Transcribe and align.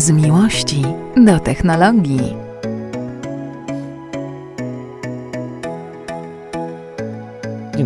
Z 0.00 0.10
miłości 0.10 0.82
do 1.16 1.40
technologii. 1.40 2.49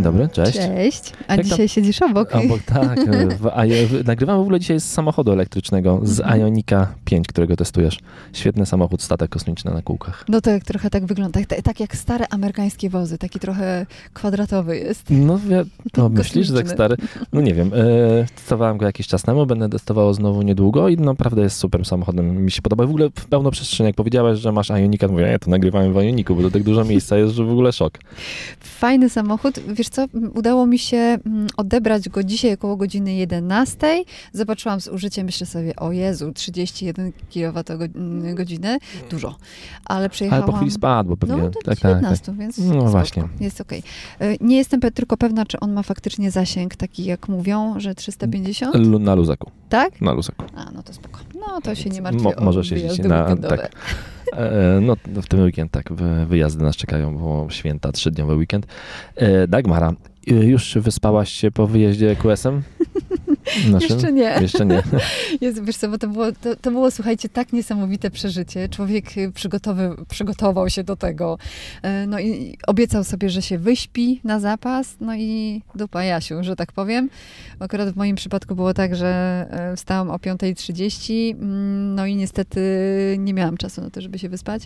Dobry, 0.05 0.29
cześć. 0.29 0.59
Cześć. 0.59 1.13
A 1.29 1.35
Jak 1.37 1.45
dzisiaj 1.45 1.59
tam- 1.59 1.69
siedzisz 1.69 2.03
obok. 2.03 2.35
Obok, 2.35 2.63
tak. 2.63 3.01
W, 3.41 3.47
a, 3.47 3.63
w, 3.87 4.07
nagrywamy 4.07 4.39
w 4.39 4.43
ogóle 4.43 4.61
dzisiaj 4.61 4.81
z 4.81 4.85
samochodu 4.85 5.33
elektrycznego, 5.33 6.01
z 6.03 6.21
Mhm. 6.21 6.41
Ionika 6.41 6.95
5, 7.05 7.27
którego 7.29 7.57
testujesz. 7.57 7.99
Świetny 8.33 8.67
samochód, 8.67 9.03
statek 9.03 9.31
kosmiczny 9.31 9.75
na 9.75 9.83
kółkach. 9.83 10.25
No 10.29 10.41
to 10.41 10.51
jak, 10.51 10.65
trochę 10.65 10.91
tak 10.91 11.07
wygląda. 11.07 11.41
Tak, 11.49 11.63
tak 11.63 11.81
jak 11.81 11.97
stare 11.97 12.27
amerykańskie 12.31 12.91
wozy. 12.91 13.19
Taki 13.19 13.41
trochę 13.41 13.87
kwadratowy 14.13 14.79
jest. 14.79 15.07
No, 15.11 15.41
to 15.93 16.09
myślisz, 16.19 16.47
że 16.47 16.55
tak 16.55 16.69
stary? 16.71 16.97
No 17.33 17.41
nie 17.41 17.55
wiem. 17.55 17.71
E, 17.75 18.27
testowałem 18.37 18.77
go 18.79 18.87
jakiś 18.87 19.07
czas 19.07 19.23
temu, 19.23 19.47
będę 19.47 19.69
testował 19.69 20.15
znowu 20.15 20.43
niedługo 20.43 20.89
i 20.89 20.97
naprawdę 20.97 21.43
jest 21.43 21.57
super 21.57 21.85
samochodem. 21.85 22.45
Mi 22.45 22.51
się 22.51 22.63
podoba. 22.63 22.87
W 22.87 22.91
ogóle 22.91 23.11
w 23.11 23.27
pełno 23.27 23.51
przestrzeni. 23.51 23.87
Jak 23.87 23.97
powiedziałeś, 23.97 24.39
że 24.39 24.53
masz 24.53 24.71
Ionika, 24.71 25.07
to 25.07 25.13
mówię, 25.13 25.25
ja 25.25 25.39
to 25.39 25.51
nagrywamy 25.51 25.93
w 25.93 25.97
Ioniku, 25.97 26.35
bo 26.37 26.43
to 26.43 26.51
tak 26.51 26.63
dużo 26.63 26.85
miejsca 26.85 27.17
jest, 27.17 27.35
że 27.35 27.45
w 27.45 27.51
ogóle 27.51 27.73
szok. 27.73 27.99
Fajny 28.61 29.09
samochód. 29.11 29.59
Wiesz 29.75 29.89
co, 29.95 30.03
m, 30.03 30.31
udało 30.35 30.67
mi 30.67 30.79
się 30.79 30.97
mm, 30.97 31.47
odebrać 31.57 32.09
go 32.09 32.25
dzisiaj 32.25 32.53
około 32.55 32.77
godziny 32.77 33.15
11. 33.15 34.05
Zobaczyłam 34.33 34.81
z 34.81 34.89
użyciem, 34.89 35.27
myślę 35.27 35.47
sobie, 35.47 35.77
o 35.77 35.93
Jezu, 35.93 36.33
31 36.33 37.13
kWh. 37.13 37.89
Dużo. 39.11 39.29
Ale 39.85 39.99
Ale 40.05 40.09
przejechałam... 40.11 40.47
po 40.47 40.53
chwili 40.53 40.71
spadł, 40.71 41.09
bo 41.11 41.17
pewnie. 41.17 41.37
No, 41.37 41.43
do 41.51 41.51
tak, 41.51 41.65
tak, 41.65 41.79
tak. 41.81 41.91
19, 41.93 42.33
więc 42.39 42.59
No 42.59 42.85
właśnie. 42.85 43.23
Jest 43.41 43.61
okej. 43.61 43.83
Y, 44.23 44.37
Nie 44.41 44.57
jestem 44.57 44.81
tylko 44.81 45.17
pewna, 45.17 45.47
czy 45.47 45.61
on 45.61 45.73
ma 45.73 45.83
faktycznie 45.83 46.31
zasięg 46.31 46.77
taki, 46.77 47.05
jak 47.05 47.29
mówią, 47.29 47.75
że 47.81 47.95
350, 47.95 48.75
Lu- 48.75 48.99
Na 48.99 49.15
luzaku. 49.15 49.51
tak? 49.69 50.01
Na 50.01 50.13
luzaku. 50.13 50.45
A, 50.57 50.71
no 50.71 50.83
to 50.83 50.93
spoko. 50.93 51.19
No 51.35 51.61
to 51.61 51.75
się 51.75 51.91
nie 51.91 52.03
martwię 52.03 52.23
Mo- 52.23 52.33
możesz 52.45 52.71
jeździć 52.71 52.99
na- 52.99 53.21
weekendowe. 53.23 53.59
tak. 53.59 53.71
E, 54.37 54.81
No, 54.81 54.97
w 55.23 55.27
ten 55.29 55.43
weekend 55.43 55.73
tak, 55.73 55.93
wy- 55.93 56.27
wyjazdy 56.27 56.65
nas 56.65 56.77
czekają, 56.77 57.19
bo 57.19 57.47
święta, 57.51 57.93
trzydniowy 57.93 58.35
weekend. 58.37 58.67
E, 59.17 59.49
Dagmara, 59.49 59.93
e, 60.31 60.35
już 60.35 60.79
wyspałaś 60.81 61.33
się 61.33 61.51
po 61.51 61.67
wyjeździe 61.67 62.17
QS-em? 62.17 62.63
Naszym? 63.71 63.91
Jeszcze 63.91 64.13
nie. 64.13 64.39
Jeszcze 64.41 64.67
nie. 64.67 64.83
Jest, 65.41 65.65
wiesz 65.65 65.77
co, 65.77 65.89
bo 65.89 65.99
to 65.99 66.09
było, 66.09 66.33
to, 66.33 66.57
to 66.57 66.71
było, 66.71 66.91
słuchajcie, 66.91 67.29
tak 67.29 67.53
niesamowite 67.53 68.11
przeżycie. 68.11 68.69
Człowiek 68.69 69.19
y, 69.19 69.33
przygotowy, 69.33 69.91
przygotował 70.09 70.71
się 70.71 70.85
do 70.85 70.97
tego. 70.97 71.39
E, 71.83 72.07
No 72.07 72.21
i 72.21 72.59
obiecał 72.67 73.05
sobie, 73.05 73.31
że 73.31 73.43
się 73.43 73.59
wyśpi 73.59 74.21
na 74.25 74.41
zapas. 74.41 74.97
No 75.01 75.15
i 75.15 75.63
dupa 75.75 76.05
Jasiu, 76.05 76.35
że 76.41 76.57
tak 76.57 76.73
powiem. 76.73 77.11
Akurat 77.59 77.91
w 77.91 77.97
moim 77.97 78.17
przypadku 78.17 78.55
było 78.55 78.75
tak, 78.75 78.97
że 78.97 79.47
e, 79.51 79.77
wstałam 79.77 80.11
o 80.11 80.17
5.30, 80.17 81.35
mm, 81.35 81.95
no 81.95 82.07
i 82.07 82.17
niestety 82.17 82.61
nie 83.19 83.35
miałam 83.35 83.57
czasu 83.57 83.81
na 83.81 83.91
to, 83.91 84.01
żeby 84.01 84.19
się 84.19 84.29
wyspać. 84.29 84.63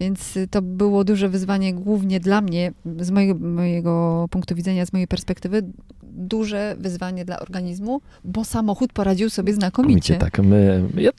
Więc 0.00 0.36
y, 0.36 0.48
to 0.48 0.62
było 0.62 1.04
duże 1.04 1.28
wyzwanie 1.28 1.74
głównie 1.74 2.20
dla 2.20 2.40
mnie, 2.40 2.72
z 3.00 3.10
mojego, 3.10 3.48
mojego 3.48 4.26
punktu 4.30 4.54
widzenia, 4.54 4.86
z 4.86 4.92
mojej 4.92 5.08
perspektywy, 5.08 5.62
duże 6.02 6.76
wyzwanie 6.78 7.24
dla 7.24 7.40
organizmu, 7.40 8.00
bo 8.24 8.44
samochód 8.44 8.92
poradził 8.92 9.30
sobie 9.30 9.54
znakomicie. 9.54 10.14
tak. 10.16 10.38
My, 10.38 10.88
ja, 10.96 11.10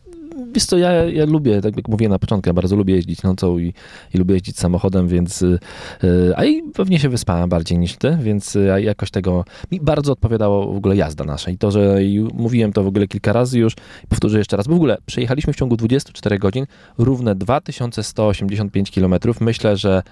wiesz 0.53 0.65
co, 0.65 0.77
ja, 0.77 0.91
ja 0.91 1.25
lubię, 1.25 1.61
tak 1.61 1.77
jak 1.77 1.87
mówiłem 1.87 2.11
na 2.11 2.19
początku, 2.19 2.49
ja 2.49 2.53
bardzo 2.53 2.75
lubię 2.75 2.95
jeździć 2.95 3.23
nocą 3.23 3.57
i, 3.57 3.73
i 4.13 4.17
lubię 4.17 4.33
jeździć 4.33 4.59
samochodem, 4.59 5.07
więc 5.07 5.41
y, 5.41 5.59
y, 6.03 6.33
a 6.35 6.45
i 6.45 6.61
pewnie 6.73 6.99
się 6.99 7.09
wyspałem 7.09 7.49
bardziej 7.49 7.77
niż 7.77 7.97
ty, 7.97 8.17
więc 8.21 8.55
y, 8.55 8.73
a 8.73 8.79
jakoś 8.79 9.11
tego, 9.11 9.45
mi 9.71 9.79
bardzo 9.79 10.11
odpowiadało 10.11 10.73
w 10.73 10.77
ogóle 10.77 10.95
jazda 10.95 11.23
nasza 11.23 11.51
i 11.51 11.57
to, 11.57 11.71
że 11.71 11.99
mówiłem 12.33 12.73
to 12.73 12.83
w 12.83 12.87
ogóle 12.87 13.07
kilka 13.07 13.33
razy 13.33 13.59
już, 13.59 13.73
powtórzę 14.09 14.37
jeszcze 14.37 14.57
raz, 14.57 14.67
bo 14.67 14.73
w 14.73 14.77
ogóle 14.77 14.97
przejechaliśmy 15.05 15.53
w 15.53 15.55
ciągu 15.55 15.77
24 15.77 16.39
godzin 16.39 16.65
równe 16.97 17.35
2185 17.35 18.91
km. 18.91 19.15
Myślę, 19.39 19.77
że 19.77 20.03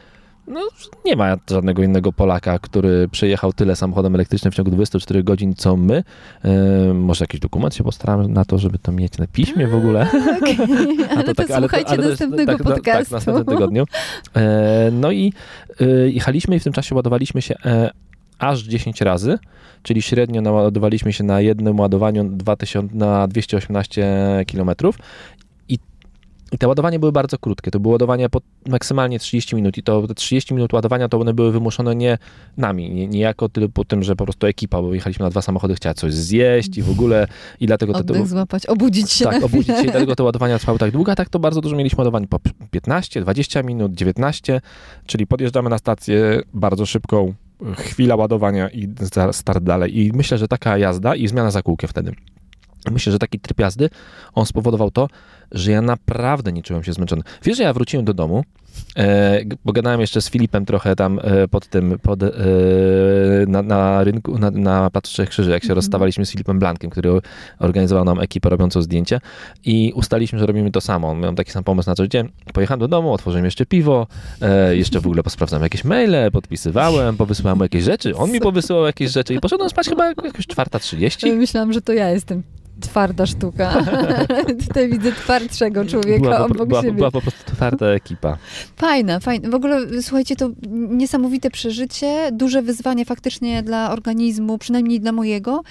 no, 0.48 0.62
nie 1.06 1.16
ma 1.16 1.38
żadnego 1.50 1.84
innego 1.84 2.14
Polaka, 2.14 2.60
który 2.60 3.08
przejechał 3.08 3.54
tyle 3.54 3.76
samochodem 3.76 4.16
elektrycznym 4.16 4.52
w 4.52 4.56
ciągu 4.56 4.72
24 4.72 5.24
godzin, 5.24 5.54
co 5.56 5.78
my. 5.78 6.04
E, 6.44 6.94
może 6.94 7.24
jakiś 7.24 7.40
dokument 7.40 7.76
się 7.76 7.84
postaram 7.84 8.34
na 8.34 8.46
to, 8.46 8.58
żeby 8.58 8.80
to 8.80 8.92
mieć 8.92 9.18
na 9.18 9.28
piśmie 9.28 9.68
w 9.68 9.76
ogóle. 9.76 10.08
Tak. 10.12 10.50
ale 11.18 11.36
to, 11.36 11.44
słuchajcie 11.60 11.90
ale 11.90 12.04
to 12.04 12.10
jest- 12.10 12.22
następnego 12.22 12.52
tak, 12.52 12.60
na- 12.60 12.66
Tak, 12.66 12.76
podcastu. 12.76 13.10
w 13.10 13.12
następnym 13.12 13.46
tygodniu. 13.46 13.84
E, 14.36 14.90
no 14.92 15.12
i 15.12 15.34
e, 15.80 15.86
jechaliśmy 16.10 16.56
i 16.56 16.60
w 16.60 16.64
tym 16.64 16.74
czasie 16.74 16.96
ładowaliśmy 16.96 17.42
się 17.42 17.56
e, 17.66 17.90
aż 18.40 18.62
10 18.64 19.02
razy, 19.02 19.40
czyli 19.84 20.02
średnio 20.02 20.42
naładowaliśmy 20.42 21.14
się 21.14 21.24
na 21.24 21.42
jednym 21.42 21.80
ładowaniu 21.80 22.24
2000, 22.24 22.96
na 22.96 23.28
218 23.28 24.46
km. 24.52 24.72
I, 26.54 26.58
te 26.58 26.68
ładowania 26.68 27.00
były 27.00 27.12
bardzo 27.12 27.38
krótkie. 27.38 27.72
To 27.72 27.80
były 27.80 27.92
ładowania 27.92 28.30
po 28.30 28.42
maksymalnie 28.68 29.20
30 29.20 29.56
minut. 29.56 29.78
I 29.78 29.84
to 29.84 30.08
te 30.08 30.16
30 30.16 30.54
minut 30.54 30.74
ładowania 30.74 31.10
to 31.10 31.20
one 31.20 31.34
były 31.34 31.52
wymuszone 31.52 31.96
nie 31.96 32.18
nami, 32.58 32.90
nie, 32.90 33.08
niejako 33.08 33.50
tylko 33.50 33.74
po 33.74 33.86
tym, 33.86 34.04
że 34.04 34.16
po 34.16 34.24
prostu 34.24 34.48
ekipa, 34.48 34.82
bo 34.82 34.94
jechaliśmy 34.94 35.24
na 35.24 35.30
dwa 35.30 35.42
samochody, 35.42 35.76
chciała 35.76 35.94
coś 35.94 36.14
zjeść 36.14 36.78
i 36.78 36.82
w 36.82 36.90
ogóle 36.90 37.28
i 37.60 37.68
dlatego 37.68 38.04
to, 38.04 38.26
złapać, 38.26 38.66
obudzić 38.66 39.12
się 39.12 39.26
tak, 39.26 39.44
obudzić 39.44 39.68
się 39.78 39.82
i 39.82 39.92
dlatego 39.92 40.16
te 40.16 40.24
ładowania 40.34 40.60
trwały 40.60 40.80
tak 40.80 40.92
długo, 40.92 41.12
a 41.12 41.16
tak 41.16 41.30
to 41.30 41.40
bardzo 41.40 41.62
dużo 41.62 41.76
mieliśmy 41.76 41.98
ładowań 41.98 42.28
po 42.28 42.40
15, 42.72 43.22
20 43.22 43.64
minut, 43.64 43.94
19, 43.94 44.62
czyli 45.06 45.28
podjeżdżamy 45.28 45.70
na 45.70 45.78
stację 45.78 46.42
bardzo 46.54 46.86
szybką, 46.86 47.34
chwila 47.78 48.16
ładowania 48.16 48.70
i 48.70 48.90
start 49.32 49.64
dalej. 49.64 50.00
I 50.00 50.12
myślę, 50.14 50.38
że 50.38 50.48
taka 50.48 50.78
jazda 50.78 51.16
i 51.16 51.28
zmiana 51.28 51.52
za 51.52 51.62
kółkiem 51.62 51.90
wtedy. 51.90 52.12
Myślę, 52.92 53.12
że 53.12 53.20
taki 53.20 53.40
tryb 53.40 53.60
jazdy, 53.60 53.90
on 54.34 54.46
spowodował 54.46 54.92
to, 54.92 55.08
że 55.52 55.72
ja 55.72 55.82
naprawdę 55.82 56.52
nie 56.52 56.64
czułem 56.64 56.84
się 56.84 56.94
zmęczony. 56.94 57.22
Wiesz, 57.44 57.58
że 57.58 57.64
ja 57.64 57.74
wróciłem 57.74 58.06
do 58.06 58.14
domu, 58.14 58.44
e, 58.98 59.40
bo 59.66 59.74
gadałem 59.74 60.02
jeszcze 60.02 60.22
z 60.22 60.30
Filipem 60.30 60.66
trochę 60.66 60.96
tam 60.96 61.20
e, 61.24 61.48
pod 61.48 61.68
tym, 61.68 62.00
pod, 62.02 62.24
e, 62.24 62.30
na, 63.48 63.62
na 63.62 64.04
rynku, 64.04 64.38
na, 64.40 64.52
na 64.52 64.90
Placu 64.90 65.12
Trzech 65.12 65.30
Krzyży, 65.30 65.52
jak 65.52 65.62
się 65.64 65.66
Mhm. 65.66 65.76
rozstawaliśmy 65.76 66.26
z 66.26 66.32
Filipem 66.32 66.60
Blankiem, 66.60 66.90
który 66.90 67.22
organizował 67.60 68.06
nam 68.06 68.20
ekipę 68.20 68.50
robiącą 68.50 68.82
zdjęcie 68.82 69.20
i 69.66 69.92
ustaliliśmy, 69.96 70.40
że 70.40 70.46
robimy 70.46 70.72
to 70.72 70.82
samo. 70.82 71.16
Miałem 71.16 71.36
taki 71.36 71.52
sam 71.52 71.64
pomysł 71.64 71.90
na 71.90 71.96
co 71.96 72.08
dzień. 72.08 72.30
Pojechałem 72.54 72.80
do 72.80 72.88
domu, 72.88 73.14
otworzyłem 73.14 73.46
jeszcze 73.46 73.66
piwo, 73.66 74.08
e, 74.42 74.76
jeszcze 74.76 75.00
w 75.00 75.06
ogóle 75.08 75.24
posprawdzałem 75.24 75.64
jakieś 75.64 75.84
maile, 75.84 76.32
podpisywałem, 76.32 77.18
powysyłałem 77.18 77.58
mu 77.58 77.64
jakieś 77.64 77.84
rzeczy, 77.84 78.16
on 78.16 78.32
mi 78.32 78.40
powysyłał 78.40 78.86
jakieś 78.86 79.12
rzeczy 79.12 79.34
i 79.34 79.40
poszedłem 79.40 79.70
spać 79.70 79.88
chyba 79.88 80.08
jakoś 80.08 80.48
4.30. 80.48 81.36
Myślałam, 81.38 81.74
że 81.74 81.82
to 81.82 81.94
ja 81.94 82.10
jestem 82.10 82.44
twarda 82.82 83.26
sztuka. 83.26 83.74
Tutaj 84.68 84.90
widzę 84.90 85.12
twardszego 85.12 85.86
człowieka 85.86 86.24
Była 86.24 86.46
obok 86.46 86.68
była, 86.68 86.82
siebie. 86.82 86.94
była 86.94 87.12
po 87.12 87.22
prostu 87.22 87.44
twarda 87.46 87.86
ekipa. 87.88 88.38
Fajna, 88.76 89.20
fajna. 89.20 89.50
W 89.50 89.56
ogóle, 89.56 90.02
słuchajcie, 90.02 90.36
to 90.36 90.50
niesamowite 90.90 91.50
przeżycie, 91.50 92.30
duże 92.32 92.62
wyzwanie 92.62 93.06
faktycznie 93.06 93.64
dla 93.64 93.92
organizmu, 93.92 94.58
przynajmniej 94.58 95.00
dla 95.00 95.12
mojego, 95.12 95.62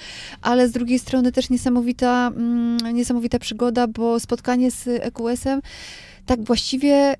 ale 0.41 0.67
z 0.67 0.71
drugiej 0.71 0.99
strony 0.99 1.31
też 1.31 1.49
niesamowita, 1.49 2.31
mm, 2.35 2.77
niesamowita 2.93 3.39
przygoda, 3.39 3.87
bo 3.87 4.19
spotkanie 4.19 4.71
z 4.71 4.87
EQS-em 4.87 5.61
tak 6.25 6.43
właściwie 6.43 7.15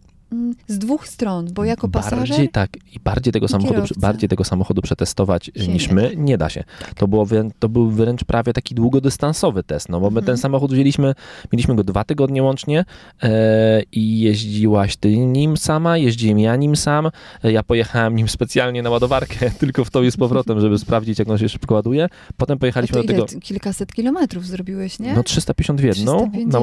z 0.67 0.79
dwóch 0.79 1.07
stron, 1.07 1.47
bo 1.53 1.65
jako 1.65 1.87
pasażer... 1.89 2.19
Bardziej 2.27 2.49
tak 2.49 2.69
i 2.95 2.99
bardziej 2.99 3.33
tego, 3.33 3.45
i 3.45 3.49
samochodu, 3.49 3.73
kierowca. 3.73 3.95
bardziej 3.99 4.29
tego 4.29 4.43
samochodu 4.43 4.81
przetestować 4.81 5.51
Się 5.55 5.67
niż 5.67 5.87
nie 5.87 5.93
my 5.93 6.11
nie 6.17 6.37
da 6.37 6.49
się. 6.49 6.63
To, 6.95 7.07
było, 7.07 7.25
to 7.59 7.69
był 7.69 7.89
wręcz 7.89 8.23
prawie 8.23 8.53
taki 8.53 8.75
długodystansowy 8.75 9.63
test, 9.63 9.89
no 9.89 9.99
bo 9.99 10.09
my 10.09 10.19
Mhm. 10.19 10.25
ten 10.25 10.37
samochód 10.37 10.73
wzięliśmy, 10.73 11.13
mieliśmy 11.53 11.75
go 11.75 11.83
dwa 11.83 12.03
tygodnie 12.03 12.43
łącznie 12.43 12.85
e, 13.23 13.81
i 13.91 14.19
jeździłaś 14.19 14.95
ty 14.95 15.17
nim 15.17 15.57
sama, 15.57 15.97
jeździłem 15.97 16.39
ja 16.39 16.55
nim 16.55 16.75
sam, 16.75 17.09
e, 17.43 17.51
ja 17.51 17.63
pojechałem 17.63 18.15
nim 18.15 18.27
specjalnie 18.29 18.83
na 18.83 18.89
ładowarkę, 18.89 19.51
tylko 19.59 19.85
w 19.85 19.89
to 19.89 20.03
i 20.03 20.11
z 20.11 20.17
powrotem, 20.17 20.59
żeby 20.59 20.77
sprawdzić 20.77 21.19
jak 21.19 21.29
on 21.29 21.37
się 21.37 21.49
szybko 21.49 21.73
ładuje. 21.73 22.09
Potem 22.37 22.59
pojechaliśmy 22.59 23.01
to 23.03 23.13
do 23.13 23.25
tego... 23.25 23.39
Kilkaset 23.41 23.93
kilometrów 23.93 24.47
zrobiłeś, 24.47 24.99
nie? 24.99 25.13
No 25.13 25.23
350 25.23 25.81
w 25.81 25.83
jedną, 25.83 26.17
350. 26.17 26.53
na 26.53 26.59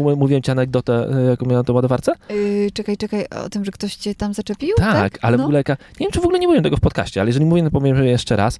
ogóle 0.00 0.16
mówiłem 0.16 0.42
ci 0.42 0.50
anegdotę, 0.50 1.08
e, 1.26 1.30
jaką 1.30 1.46
miałem 1.46 1.60
na 1.60 1.64
tej 1.64 1.74
ładowarce? 1.74 2.12
Yy, 2.30 2.70
czekaj, 2.74 2.89
czekaj, 2.96 3.26
o 3.44 3.48
tym, 3.48 3.64
że 3.64 3.70
ktoś 3.70 3.94
cię 3.96 4.14
tam 4.14 4.34
zaczepił? 4.34 4.74
Tak, 4.76 5.18
ale 5.22 5.36
no. 5.36 5.42
w 5.42 5.44
ogóle, 5.44 5.62
nie 5.68 5.76
wiem, 6.00 6.10
czy 6.12 6.20
w 6.20 6.24
ogóle 6.24 6.38
nie 6.38 6.46
mówiłem 6.46 6.64
tego 6.64 6.76
w 6.76 6.80
podcaście, 6.80 7.20
ale 7.20 7.28
jeżeli 7.28 7.46
mówię, 7.46 7.62
to 7.62 7.70
powiem 7.70 7.96
że 7.96 8.06
jeszcze 8.06 8.36
raz, 8.36 8.58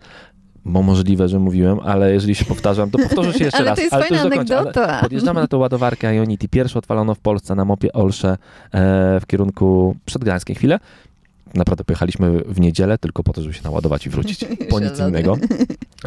bo 0.64 0.82
możliwe, 0.82 1.28
że 1.28 1.38
mówiłem, 1.38 1.80
ale 1.80 2.12
jeżeli 2.12 2.34
się 2.34 2.44
powtarzam, 2.44 2.90
to 2.90 2.98
powtórzę 2.98 3.32
się 3.32 3.44
jeszcze 3.44 3.58
Ale 3.58 3.66
raz. 3.70 3.76
to 3.76 3.82
jest 3.82 3.94
ale 3.94 4.02
fajna 4.02 4.16
już. 4.16 4.26
Ale 4.26 4.34
anegdota. 4.36 5.00
Podjeżdżamy 5.00 5.40
na 5.40 5.46
tą 5.46 5.58
ładowarkę 5.58 6.14
Ionity, 6.14 6.48
pierwszą 6.48 6.78
odwalono 6.78 7.14
w 7.14 7.18
Polsce 7.18 7.54
na 7.54 7.64
mopie 7.64 7.92
Olsze 7.92 8.28
e, 8.28 8.36
w 9.20 9.26
kierunku 9.26 9.96
Przedgdańskiej 10.04 10.56
chwilę. 10.56 10.78
naprawdę 11.54 11.84
pojechaliśmy 11.84 12.30
w 12.40 12.60
niedzielę 12.60 12.98
tylko 12.98 13.22
po 13.22 13.32
to, 13.32 13.42
żeby 13.42 13.54
się 13.54 13.62
naładować 13.64 14.06
i 14.06 14.10
wrócić. 14.10 14.44
Po 14.70 14.80
nic 14.80 14.98
innego. 15.08 15.36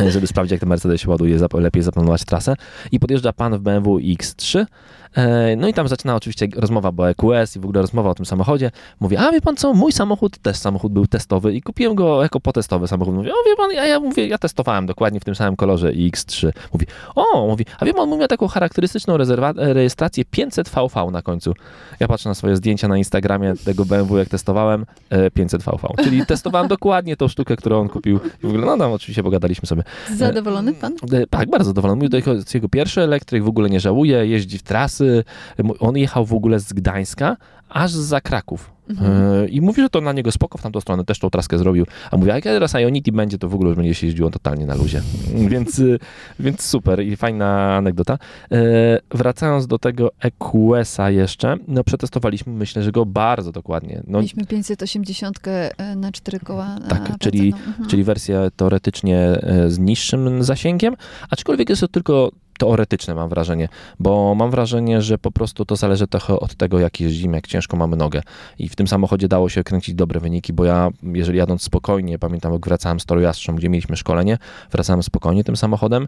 E, 0.01 0.11
Żeby 0.11 0.27
sprawdzić, 0.27 0.51
jak 0.51 0.59
ten 0.59 0.69
Mercedes 0.69 1.01
się 1.01 1.09
ładuje, 1.09 1.37
lepiej 1.53 1.83
zaplanować 1.83 2.25
trasę. 2.25 2.55
I 2.91 2.99
podjeżdża 2.99 3.33
pan 3.33 3.57
w 3.57 3.61
BMW 3.61 3.97
X3. 3.97 4.65
E, 5.15 5.55
No 5.55 5.67
i 5.67 5.73
tam 5.73 5.87
zaczyna 5.87 6.15
oczywiście 6.15 6.47
rozmowa, 6.55 6.91
bo 6.91 7.09
EQS 7.09 7.55
i 7.55 7.59
w 7.59 7.65
ogóle 7.65 7.81
rozmowa 7.81 8.09
o 8.09 8.15
tym 8.15 8.25
samochodzie. 8.25 8.71
Mówi, 8.99 9.17
a 9.17 9.31
wie 9.31 9.41
pan 9.41 9.55
co, 9.55 9.73
mój 9.73 9.91
samochód 9.91 10.37
też 10.37 10.57
samochód 10.57 10.93
był 10.93 11.07
testowy 11.07 11.53
i 11.53 11.61
kupiłem 11.61 11.95
go 11.95 12.21
jako 12.23 12.39
potestowy 12.39 12.87
samochód. 12.87 13.15
Mówi, 13.15 13.29
o 13.31 13.33
wie 13.49 13.55
pan, 13.57 13.71
ja, 13.71 13.85
ja 13.85 13.99
mówię, 13.99 14.27
ja 14.27 14.37
testowałem 14.37 14.85
dokładnie 14.85 15.19
w 15.19 15.23
tym 15.23 15.35
samym 15.35 15.55
kolorze 15.55 15.91
X3. 15.91 16.51
Mówi, 16.73 16.85
o, 17.15 17.47
mówi, 17.47 17.65
a 17.79 17.85
wie 17.85 17.93
pan, 17.93 18.09
miał 18.17 18.27
taką 18.27 18.47
charakterystyczną 18.47 19.17
rezerwa- 19.17 19.53
rejestrację 19.73 20.25
500 20.25 20.69
VV 20.69 21.11
na 21.11 21.21
końcu. 21.21 21.53
Ja 21.99 22.07
patrzę 22.07 22.29
na 22.29 22.35
swoje 22.35 22.55
zdjęcia 22.55 22.87
na 22.87 22.97
Instagramie 22.97 23.53
tego 23.65 23.85
BMW, 23.85 24.17
jak 24.17 24.29
testowałem, 24.29 24.85
e, 25.09 25.31
500 25.31 25.63
VV. 25.63 26.03
Czyli 26.03 26.25
testowałem 26.25 26.67
dokładnie 26.67 27.17
tą 27.17 27.27
sztukę, 27.27 27.55
którą 27.55 27.79
on 27.81 27.89
kupił. 27.89 28.19
I 28.43 28.47
w 28.47 28.49
ogóle, 28.49 28.65
no 28.65 28.77
tam 28.77 28.91
oczywiście 28.91 29.23
pogadaliśmy 29.23 29.67
sobie. 29.67 29.83
Zadowolony 30.15 30.73
pan? 30.73 30.93
E, 31.13 31.27
Tak, 31.27 31.49
bardzo 31.49 31.67
zadowolony. 31.69 31.95
Mówi, 31.97 32.09
to 32.09 32.17
jego- 32.17 32.43
jego 32.53 32.69
pierwszy 32.69 33.01
elektryk, 33.01 33.43
w 33.43 33.47
ogóle 33.47 33.69
nie 33.69 33.79
żałuje, 33.79 34.27
jeździ 34.27 34.57
w 34.57 34.63
trasy. 34.63 35.02
On 35.79 35.97
jechał 35.97 36.25
w 36.25 36.33
ogóle 36.33 36.59
z 36.59 36.73
Gdańska 36.73 37.37
aż 37.69 37.91
za 37.91 38.21
Kraków. 38.21 38.71
E, 39.01 39.47
I 39.47 39.61
mówi, 39.61 39.81
że 39.81 39.89
to 39.89 40.01
na 40.01 40.13
niego 40.13 40.31
spoko, 40.31 40.57
w 40.57 40.61
tamtą 40.61 40.81
stronę 40.81 41.03
też 41.05 41.19
tą 41.19 41.29
traskę 41.29 41.57
zrobił. 41.57 41.85
A 42.11 42.17
mówi, 42.17 42.31
a 42.31 42.35
jak 42.35 42.43
teraz 42.43 42.73
Ionity 42.73 43.11
będzie, 43.11 43.37
to 43.37 43.49
w 43.49 43.53
ogóle 43.55 43.67
już 43.69 43.77
będzie 43.77 43.93
się 43.93 44.07
jeździło 44.07 44.29
totalnie 44.29 44.65
na 44.65 44.75
luzie. 44.75 45.01
Więc, 45.51 45.79
y, 45.79 45.99
więc 46.39 46.61
super 46.65 47.03
i 47.03 47.15
fajna 47.15 47.75
anegdota. 47.75 48.17
E, 48.51 48.57
Wracając 49.11 49.67
do 49.67 49.79
tego 49.79 50.11
EQS-a 50.19 51.09
jeszcze, 51.09 51.57
no 51.67 51.83
przetestowaliśmy, 51.83 52.53
myślę, 52.53 52.83
że 52.83 52.91
go 52.91 53.05
bardzo 53.05 53.51
dokładnie. 53.51 54.03
No, 54.07 54.17
Mieliśmy 54.17 54.45
580 54.45 55.39
e, 55.47 55.95
na 55.95 56.11
cztery 56.11 56.39
koła. 56.39 56.75
na 56.79 56.87
Tak, 56.87 57.17
czyli- 57.19 57.51
no. 57.51 57.57
Mhm. 57.57 57.89
czyli 57.89 58.03
wersję 58.03 58.47
teoretycznie 58.55 59.39
z 59.67 59.79
niższym 59.79 60.43
zasięgiem, 60.43 60.95
aczkolwiek 61.29 61.69
jest 61.69 61.79
to 61.81 61.87
tylko 61.87 62.31
teoretyczne, 62.59 63.15
mam 63.15 63.29
wrażenie, 63.29 63.69
bo 63.99 64.35
mam 64.35 64.51
wrażenie, 64.51 65.01
że 65.01 65.17
po 65.17 65.31
prostu 65.31 65.65
to 65.65 65.75
zależy 65.75 66.07
trochę 66.07 66.39
od 66.39 66.55
tego, 66.55 66.79
jak 66.79 66.99
jeździmy, 66.99 67.37
jak 67.37 67.47
ciężko 67.47 67.77
mamy 67.77 67.95
nogę. 67.95 68.21
I 68.59 68.69
w 68.69 68.75
tym 68.75 68.87
samochodzie 68.87 69.27
dało 69.27 69.49
się 69.49 69.63
kręcić 69.63 69.95
dobre 69.95 70.19
wyniki, 70.19 70.53
bo 70.53 70.65
ja, 70.65 70.89
jeżeli 71.03 71.37
jadąc 71.37 71.63
spokojnie, 71.63 72.19
pamiętam, 72.19 72.53
jak 72.53 72.67
wracałem 72.67 72.99
z 72.99 73.05
Toru 73.05 73.21
Jastrząb, 73.21 73.59
gdzie 73.59 73.69
mieliśmy 73.69 73.97
szkolenie, 73.97 74.37
wracałem 74.71 75.03
spokojnie 75.03 75.43
tym 75.43 75.57
samochodem, 75.57 76.07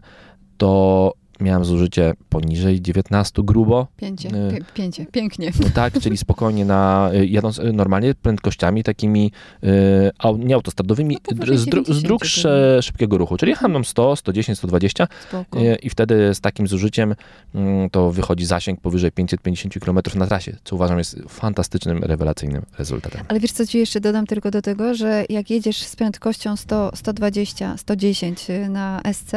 to 0.56 1.12
miałem 1.40 1.64
zużycie 1.64 2.14
poniżej 2.28 2.80
19 2.82 3.42
grubo, 3.42 3.86
Pięcie, 3.96 4.28
e, 4.28 4.50
pie, 4.50 4.64
pięcie, 4.74 5.06
pięknie. 5.06 5.52
no 5.62 5.68
tak, 5.74 6.00
czyli 6.00 6.16
spokojnie 6.16 6.64
na, 6.64 7.10
y, 7.14 7.26
jadąc 7.26 7.58
y, 7.58 7.72
normalnie 7.72 8.14
prędkościami 8.14 8.82
takimi 8.82 9.30
y, 9.64 9.68
nie 10.38 10.54
autostradowymi, 10.54 11.18
No 11.30 11.36
z, 11.56 11.64
dru, 11.64 11.84
z 11.84 11.88
70 11.88 12.02
dróg 12.02 12.24
szybkiego 12.80 13.18
ruchu, 13.18 13.36
czyli 13.36 13.50
jechałem 13.50 13.72
tam 13.72 13.84
100, 13.84 14.16
110, 14.16 14.58
120 14.58 15.06
Spoko. 15.28 15.60
y, 15.60 15.76
i 15.82 15.90
wtedy 15.90 16.34
z 16.34 16.40
takim 16.40 16.66
zużyciem 16.68 17.14
mm, 17.54 17.90
to 17.90 18.10
wychodzi 18.12 18.46
zasięg 18.46 18.80
powyżej 18.80 19.12
550 19.12 19.74
km 19.84 19.98
na 20.14 20.26
trasie, 20.26 20.56
co 20.64 20.76
uważam 20.76 20.98
jest 20.98 21.16
fantastycznym, 21.28 22.04
rewelacyjnym 22.04 22.62
rezultatem. 22.78 23.20
Ale 23.28 23.40
wiesz 23.40 23.52
co 23.52 23.66
ci 23.66 23.78
jeszcze 23.78 24.00
dodam 24.00 24.26
tylko 24.26 24.50
do 24.50 24.62
tego, 24.62 24.94
że 24.94 25.24
jak 25.28 25.50
jedziesz 25.50 25.82
z 25.82 25.96
prędkością 25.96 26.56
100, 26.56 26.90
120, 26.94 27.76
110 27.76 28.46
na 28.68 29.00
SC, 29.12 29.32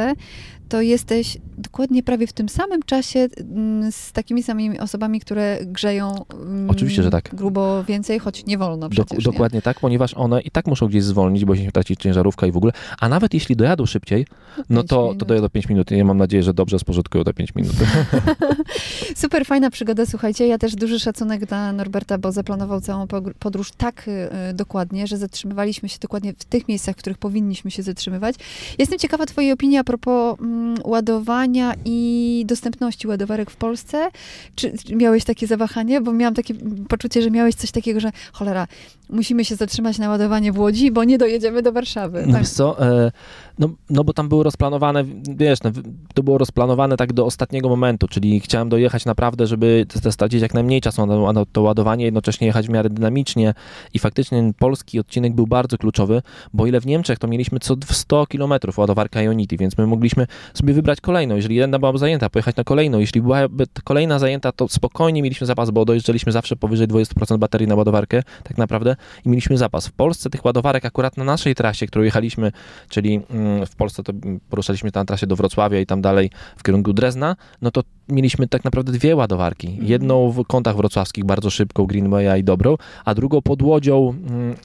to 0.68 0.80
jesteś 0.80 1.38
dokładnie 1.58 1.89
prawie 2.02 2.26
w 2.26 2.32
tym 2.32 2.48
samym 2.48 2.82
czasie 2.82 3.28
mm, 3.36 3.92
z 3.92 4.12
takimi 4.12 4.42
samymi 4.42 4.80
osobami, 4.80 5.20
które 5.20 5.58
grzeją 5.62 6.24
mm, 6.32 6.70
Oczywiście, 6.70 7.02
że 7.02 7.10
tak. 7.10 7.34
grubo 7.34 7.84
więcej, 7.84 8.18
choć 8.18 8.46
nie 8.46 8.58
wolno 8.58 8.88
Dok- 8.88 8.90
przecież. 8.90 9.26
nie? 9.26 9.32
dokładnie 9.32 9.62
tak, 9.62 9.80
ponieważ 9.80 10.14
one 10.14 10.40
i 10.40 10.50
tak 10.50 10.66
muszą 10.66 10.86
gdzieś 10.86 11.04
zwolnić, 11.04 11.44
bo 11.44 11.56
się 11.56 11.72
traci 11.72 11.96
ciężarówka 11.96 12.46
i 12.46 12.52
w 12.52 12.56
ogóle, 12.56 12.72
a 13.00 13.08
nawet 13.08 13.34
jeśli 13.34 13.56
dojadą 13.56 13.86
szybciej, 13.86 14.26
no 14.70 14.80
pięć 14.80 14.90
to, 14.90 15.02
minut. 15.02 15.18
to 15.18 15.26
dojadą 15.26 15.48
5 15.48 15.68
minut 15.68 15.90
ja 15.90 16.04
mam 16.04 16.18
nadzieję, 16.18 16.42
że 16.42 16.54
dobrze 16.54 16.78
spożytkują 16.78 17.24
te 17.24 17.34
5 17.34 17.54
minut. 17.54 17.72
Super 19.16 19.46
fajna 19.46 19.70
przygoda, 19.70 20.06
słuchajcie. 20.06 20.46
Ja 20.46 20.58
też 20.58 20.74
duży 20.74 21.00
szacunek 21.00 21.46
dla 21.46 21.72
Norberta, 21.72 22.18
bo 22.18 22.32
zaplanował 22.32 22.80
całą 22.80 23.06
podróż 23.38 23.70
tak 23.76 24.08
y, 24.08 24.10
y, 24.50 24.54
dokładnie, 24.54 25.06
że 25.06 25.16
zatrzymywaliśmy 25.16 25.88
się 25.88 25.98
dokładnie 26.00 26.32
w 26.32 26.44
tych 26.44 26.68
miejscach, 26.68 26.94
w 26.94 26.98
których 26.98 27.18
powinniśmy 27.18 27.70
się 27.70 27.82
zatrzymywać. 27.82 28.36
Jestem 28.78 28.98
ciekawa 28.98 29.26
Twojej 29.26 29.52
opinii 29.52 29.78
a 29.78 29.84
propos 29.84 30.40
mm, 30.40 30.76
ładowania 30.84 31.74
i 31.84 32.44
dostępności 32.46 33.08
ładowarek 33.08 33.50
w 33.50 33.56
Polsce. 33.56 34.08
Czy, 34.54 34.78
czy 34.86 34.96
miałeś 34.96 35.24
takie 35.24 35.46
zawahanie? 35.46 36.00
Bo 36.00 36.12
miałam 36.12 36.34
takie 36.34 36.54
poczucie, 36.88 37.22
że 37.22 37.30
miałeś 37.30 37.54
coś 37.54 37.70
takiego, 37.70 38.00
że 38.00 38.10
cholera, 38.32 38.66
musimy 39.10 39.44
się 39.44 39.56
zatrzymać 39.56 39.98
na 39.98 40.08
ładowanie 40.08 40.52
w 40.52 40.58
Łodzi, 40.58 40.90
bo 40.90 41.04
nie 41.04 41.18
dojedziemy 41.18 41.62
do 41.62 41.72
Warszawy. 41.72 42.24
No 42.26 42.32
Tak. 42.32 42.42
wiesz 42.42 42.50
co, 42.50 42.86
e, 42.86 43.12
no, 43.58 43.68
no 43.90 44.04
bo 44.04 44.12
tam 44.12 44.28
było 44.28 44.42
rozplanowane, 44.42 45.04
wiesz, 45.36 45.62
no, 45.62 45.70
to 46.14 46.22
było 46.22 46.38
rozplanowane 46.38 46.96
tak 46.96 47.12
do 47.12 47.26
ostatniego 47.26 47.68
momentu, 47.68 48.08
czyli 48.08 48.40
chciałem 48.40 48.68
dojechać 48.68 49.04
naprawdę, 49.04 49.46
żeby 49.46 49.86
stracić 50.10 50.42
jak 50.42 50.54
najmniej 50.54 50.80
czasu 50.80 51.06
na, 51.06 51.32
na 51.32 51.44
to 51.52 51.62
ładowanie, 51.62 52.04
jednocześnie 52.04 52.46
jechać 52.46 52.66
w 52.66 52.70
miarę 52.70 52.90
dynamicznie 52.90 53.54
i 53.94 53.98
faktycznie 53.98 54.52
polski 54.58 55.00
odcinek 55.00 55.34
był 55.34 55.46
bardzo 55.46 55.78
kluczowy, 55.78 56.22
bo 56.54 56.66
ile 56.66 56.80
w 56.80 56.86
Niemczech 56.86 57.18
to 57.18 57.28
mieliśmy 57.28 57.58
co 57.60 57.76
w 57.86 57.96
100 57.96 58.26
km 58.26 58.52
ładowarka 58.76 59.22
Ionity, 59.22 59.56
więc 59.56 59.78
my 59.78 59.86
mogliśmy 59.86 60.26
sobie 60.54 60.74
wybrać 60.74 61.00
kolejną, 61.00 61.36
jeżeli 61.36 61.54
jedna 61.70 61.78
była 61.78 61.98
zajęta, 61.98 62.30
pojechać 62.30 62.56
na 62.56 62.64
kolejną, 62.64 62.98
jeśli 62.98 63.22
byłaby 63.22 63.66
kolejna 63.84 64.18
zajęta, 64.18 64.52
to 64.52 64.68
spokojnie 64.68 65.22
mieliśmy 65.22 65.46
zapas, 65.46 65.70
bo 65.70 65.84
dojeżdżaliśmy 65.84 66.32
zawsze 66.32 66.56
powyżej 66.56 66.88
20% 66.88 67.38
baterii 67.38 67.68
na 67.68 67.74
ładowarkę, 67.74 68.22
tak 68.44 68.58
naprawdę, 68.58 68.96
i 69.24 69.28
mieliśmy 69.28 69.58
zapas. 69.58 69.86
W 69.86 69.92
Polsce 69.92 70.30
tych 70.30 70.44
ładowarek 70.44 70.84
akurat 70.84 71.16
na 71.16 71.24
naszej 71.24 71.54
trasie, 71.54 71.86
którą 71.86 72.04
jechaliśmy, 72.04 72.52
czyli 72.88 73.20
mm, 73.30 73.66
w 73.66 73.76
Polsce 73.76 74.02
to 74.02 74.12
poruszaliśmy 74.50 74.90
na 74.94 75.04
trasie 75.04 75.26
do 75.26 75.36
Wrocławia 75.36 75.80
i 75.80 75.86
tam 75.86 76.02
dalej 76.02 76.30
w 76.56 76.62
kierunku 76.62 76.92
Drezna, 76.92 77.36
no 77.62 77.70
to 77.70 77.82
mieliśmy 78.08 78.48
tak 78.48 78.64
naprawdę 78.64 78.92
dwie 78.92 79.16
ładowarki. 79.16 79.66
Mhm. 79.66 79.86
Jedną 79.86 80.30
w 80.30 80.44
kątach 80.44 80.76
wrocławskich, 80.76 81.24
bardzo 81.24 81.50
szybką, 81.50 81.86
Greenwaya 81.86 82.40
i 82.40 82.44
dobrą, 82.44 82.76
a 83.04 83.14
drugą 83.14 83.42
pod 83.42 83.62
Łodzią, 83.62 84.14
mm, 84.28 84.56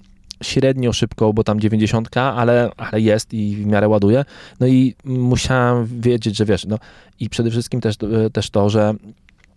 średnio 0.46 0.94
szybką, 0.94 1.34
bo 1.34 1.44
tam 1.44 1.60
90, 1.60 2.18
ale, 2.18 2.70
ale 2.78 3.02
jest 3.02 3.34
i 3.34 3.56
w 3.56 3.66
miarę 3.66 3.88
ładuje. 3.88 4.26
No 4.60 4.68
i 4.68 4.96
musiałem 5.04 5.86
wiedzieć, 5.86 6.38
że 6.38 6.46
wiesz, 6.46 6.66
no 6.66 6.78
i 7.20 7.30
przede 7.30 7.52
wszystkim 7.52 7.82
też, 7.82 7.96
e, 8.26 8.30
też 8.30 8.50
to, 8.50 8.70
że 8.70 8.94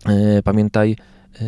e, 0.05 0.43
pamiętaj, 0.43 0.95
e, 1.35 1.45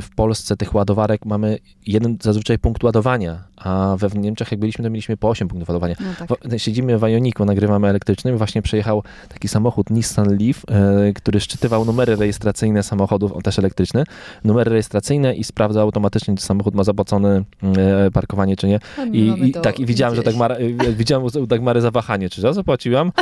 w 0.00 0.08
Polsce 0.16 0.56
tych 0.56 0.74
ładowarek 0.74 1.26
mamy 1.26 1.58
jeden 1.86 2.16
zazwyczaj 2.22 2.58
punkt 2.58 2.84
ładowania, 2.84 3.44
a 3.56 3.96
we 3.98 4.08
w 4.08 4.14
Niemczech 4.14 4.50
jak 4.50 4.60
byliśmy, 4.60 4.84
to 4.84 4.90
mieliśmy 4.90 5.16
po 5.16 5.28
8 5.28 5.48
punktów 5.48 5.68
ładowania. 5.68 5.94
No 6.00 6.26
tak. 6.26 6.60
Siedzimy 6.60 6.98
w 6.98 7.02
Ioniku, 7.02 7.44
nagrywamy 7.44 7.88
elektrycznym. 7.88 8.38
Właśnie 8.38 8.62
przejechał 8.62 9.02
taki 9.28 9.48
samochód 9.48 9.90
Nissan 9.90 10.38
Leaf, 10.38 10.64
e, 10.68 11.12
który 11.12 11.40
szczytywał 11.40 11.84
numery 11.84 12.16
rejestracyjne 12.16 12.82
samochodów, 12.82 13.32
on 13.32 13.42
też 13.42 13.58
elektryczny, 13.58 14.04
numery 14.44 14.70
rejestracyjne 14.70 15.34
i 15.34 15.44
sprawdza 15.44 15.82
automatycznie, 15.82 16.36
czy 16.36 16.44
samochód 16.44 16.74
ma 16.74 16.84
zapłacone 16.84 17.42
e, 17.78 18.10
parkowanie, 18.10 18.56
czy 18.56 18.68
nie. 18.68 18.78
I, 19.12 19.48
i 19.48 19.52
tak, 19.52 19.80
i 19.80 19.86
widziałem, 19.86 20.14
że 20.14 20.22
gdzieś. 20.22 20.32
Dagmara, 20.32 20.56
e, 20.56 20.92
widziałem 20.92 21.26
u 21.42 21.46
Dagmary 21.46 21.80
zawahanie, 21.80 22.30
czy 22.30 22.40
ja 22.40 22.52
zapłaciłam? 22.52 23.12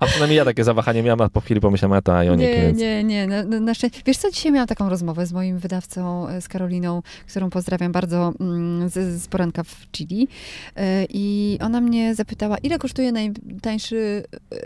a 0.00 0.06
przynajmniej 0.06 0.36
ja 0.36 0.44
takie 0.44 0.64
zawahanie 0.64 1.02
miałem, 1.02 1.20
a 1.20 1.28
po 1.28 1.40
chwili 1.40 1.60
pomyślałem, 1.60 1.98
a 1.98 2.02
to 2.02 2.12
Ionik, 2.24 2.48
Nie, 2.48 2.62
więc... 2.62 2.78
nie, 2.78 3.04
nie. 3.04 3.26
Na, 3.26 3.44
na, 3.44 3.60
na 3.60 3.74
szczęście. 3.74 4.02
Wiesz 4.06 4.16
co, 4.16 4.30
dzisiaj 4.30 4.52
miałam 4.52 4.68
taką 4.68 4.88
rozmowę 4.88 5.26
z 5.26 5.32
moim 5.32 5.39
wydawcą, 5.58 6.28
e, 6.28 6.40
z 6.40 6.48
Karoliną, 6.48 7.02
którą 7.28 7.50
pozdrawiam 7.50 7.92
bardzo 7.92 8.32
mm, 8.40 8.88
z, 8.88 9.22
z 9.22 9.28
poranka 9.28 9.62
w 9.64 9.86
Chili. 9.92 10.28
E, 10.76 11.06
I 11.08 11.58
ona 11.60 11.80
mnie 11.80 12.14
zapytała, 12.14 12.58
ile 12.58 12.78
kosztuje 12.78 13.12
najtańszy 13.12 14.24
e, 14.52 14.56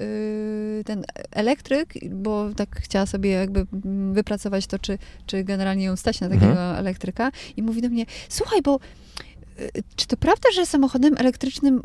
ten 0.85 1.05
elektryk, 1.31 1.95
bo 2.11 2.51
tak 2.57 2.81
chciała 2.81 3.07
sobie 3.07 3.31
jakby 3.31 3.67
mm, 3.85 4.15
wypracować 4.15 4.67
to, 4.67 4.79
czy, 4.79 4.99
czy 5.27 5.45
generalnie 5.45 5.85
ją 5.85 5.97
stać 5.97 6.21
na 6.21 6.29
takiego 6.29 6.47
Mhm. 6.47 6.79
elektryka. 6.79 7.31
I 7.57 7.63
mówi 7.63 7.83
do 7.83 7.89
mnie, 7.89 8.07
słuchaj, 8.29 8.63
bo 8.63 8.79
czy 9.97 10.07
to 10.07 10.17
prawda, 10.17 10.49
że 10.55 10.67
samochodem 10.67 11.15
elektrycznym, 11.19 11.81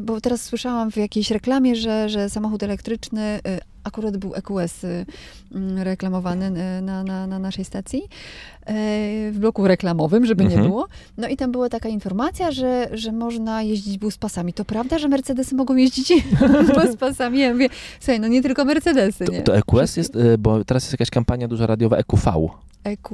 bo 0.00 0.20
teraz 0.20 0.42
słyszałam 0.42 0.90
w 0.90 0.96
jakiejś 0.96 1.30
reklamie, 1.30 1.76
że, 1.76 2.08
że 2.08 2.30
samochód 2.30 2.62
elektryczny, 2.62 3.40
akurat 3.84 4.16
był 4.16 4.34
EQS 4.34 4.84
y, 4.84 5.06
mm, 5.54 5.78
reklamowany 5.78 6.46
y, 6.78 6.82
na, 6.82 7.04
na, 7.04 7.26
na 7.26 7.38
naszej 7.38 7.64
stacji, 7.64 8.02
e, 8.02 8.08
w 9.32 9.36
bloku 9.40 9.66
reklamowym, 9.66 10.26
żeby 10.26 10.44
nie 10.44 10.50
Mhm. 10.50 10.68
było. 10.68 10.86
No 11.18 11.28
i 11.28 11.36
tam 11.36 11.52
była 11.52 11.68
taka 11.68 11.88
informacja, 11.88 12.50
że, 12.52 12.88
że 12.92 13.12
można 13.12 13.62
jeździć 13.62 13.98
buspasami. 13.98 14.52
To 14.52 14.64
prawda, 14.64 14.98
że 14.98 15.08
Mercedesy 15.08 15.54
mogą 15.54 15.76
jeździć 15.76 16.12
buspasami? 16.84 17.38
Ja 17.38 17.52
mówię, 17.52 17.68
słuchaj, 18.00 18.20
no 18.20 18.28
nie 18.28 18.42
tylko 18.42 18.64
Mercedesy, 18.64 19.24
To, 19.24 19.32
nie? 19.32 19.42
to 19.42 19.56
EQS 19.56 19.96
jest, 19.96 20.16
e, 20.16 20.38
bo 20.38 20.64
teraz 20.64 20.82
jest 20.82 20.92
jakaś 20.92 21.10
kampania 21.10 21.48
duża 21.48 21.66
radiowa 21.66 21.96
EQV. 21.96 22.48
EQ... 22.84 23.10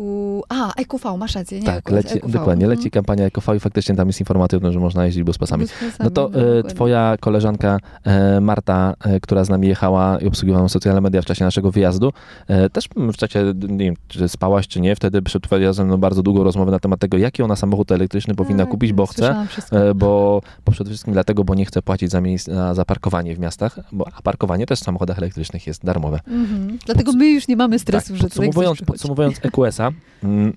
A, 0.48 0.72
EQV, 0.74 1.16
masz 1.18 1.34
rację, 1.34 1.60
nie 1.60 1.66
Tak, 1.66 1.90
leci, 1.90 2.14
EQV. 2.16 2.32
dokładnie, 2.32 2.64
Mhm. 2.64 2.78
leci 2.78 2.90
kampania 2.90 3.24
EcoV 3.24 3.56
i 3.56 3.60
faktycznie 3.60 3.94
tam 3.94 4.06
jest 4.08 4.20
tym, 4.50 4.72
że 4.72 4.78
można 4.80 5.06
jeździć 5.06 5.22
buspasami. 5.24 5.62
Buspasami, 5.62 5.92
No 6.00 6.10
to 6.10 6.26
e, 6.26 6.30
dokładnie. 6.30 6.62
twoja 6.74 7.16
koleżanka 7.20 7.78
e, 8.04 8.40
Marta, 8.40 8.94
e, 9.04 9.20
która 9.20 9.44
z 9.44 9.48
nami 9.48 9.68
jechała 9.68 10.18
i 10.18 10.26
obsługiwała 10.26 10.68
socjalne 10.68 11.00
media 11.00 11.22
w 11.22 11.24
czasie 11.24 11.44
naszego 11.44 11.70
wyjazdu, 11.70 12.12
e, 12.48 12.70
też 12.70 12.88
w 13.12 13.16
czasie, 13.16 13.52
nie 13.68 13.84
wiem, 13.84 13.94
czy 14.08 14.28
spałaś, 14.28 14.68
czy 14.68 14.80
nie, 14.80 14.96
wtedy 14.96 15.22
przeprowadziła 15.22 15.72
ze 15.72 15.84
mną 15.84 15.96
bardzo 15.96 16.22
długą 16.22 16.44
rozmowę 16.44 16.70
na 16.72 16.78
temat 16.78 17.00
tego, 17.00 17.16
jaki 17.18 17.42
ona 17.42 17.56
samochód 17.56 17.92
elektryczny 17.92 18.34
powinna 18.34 18.62
Tak, 18.64 18.70
kupić, 18.70 18.92
bo 18.92 19.06
chce, 19.06 19.14
słyszałam 19.22 19.46
wszystko. 19.48 19.78
e, 19.88 19.94
bo, 19.94 20.40
bo 20.66 20.72
przede 20.72 20.90
wszystkim 20.90 21.12
dlatego, 21.12 21.44
bo 21.44 21.54
nie 21.54 21.64
chce 21.64 21.82
płacić 21.82 22.10
za, 22.10 22.20
miejsc, 22.20 22.46
za, 22.72 22.84
parkowanie 22.84 23.34
w 23.34 23.38
miastach, 23.38 23.78
bo, 23.92 24.04
a 24.18 24.22
parkowanie 24.22 24.66
też 24.66 24.80
w 24.80 24.84
samochodach 24.84 25.18
elektrycznych 25.18 25.66
jest 25.66 25.84
darmowe. 25.84 26.20
Mhm. 26.28 26.78
Dlatego 26.86 27.12
my 27.12 27.26
już 27.28 27.48
nie 27.48 27.56
mamy 27.56 27.78
stresu, 27.78 28.08
Tak, 28.08 28.16
że 28.16 28.22
podsumowując, 28.28 28.78
przychodzi. 28.78 28.86
EQS-a, 29.56 29.90
mm, 30.22 30.52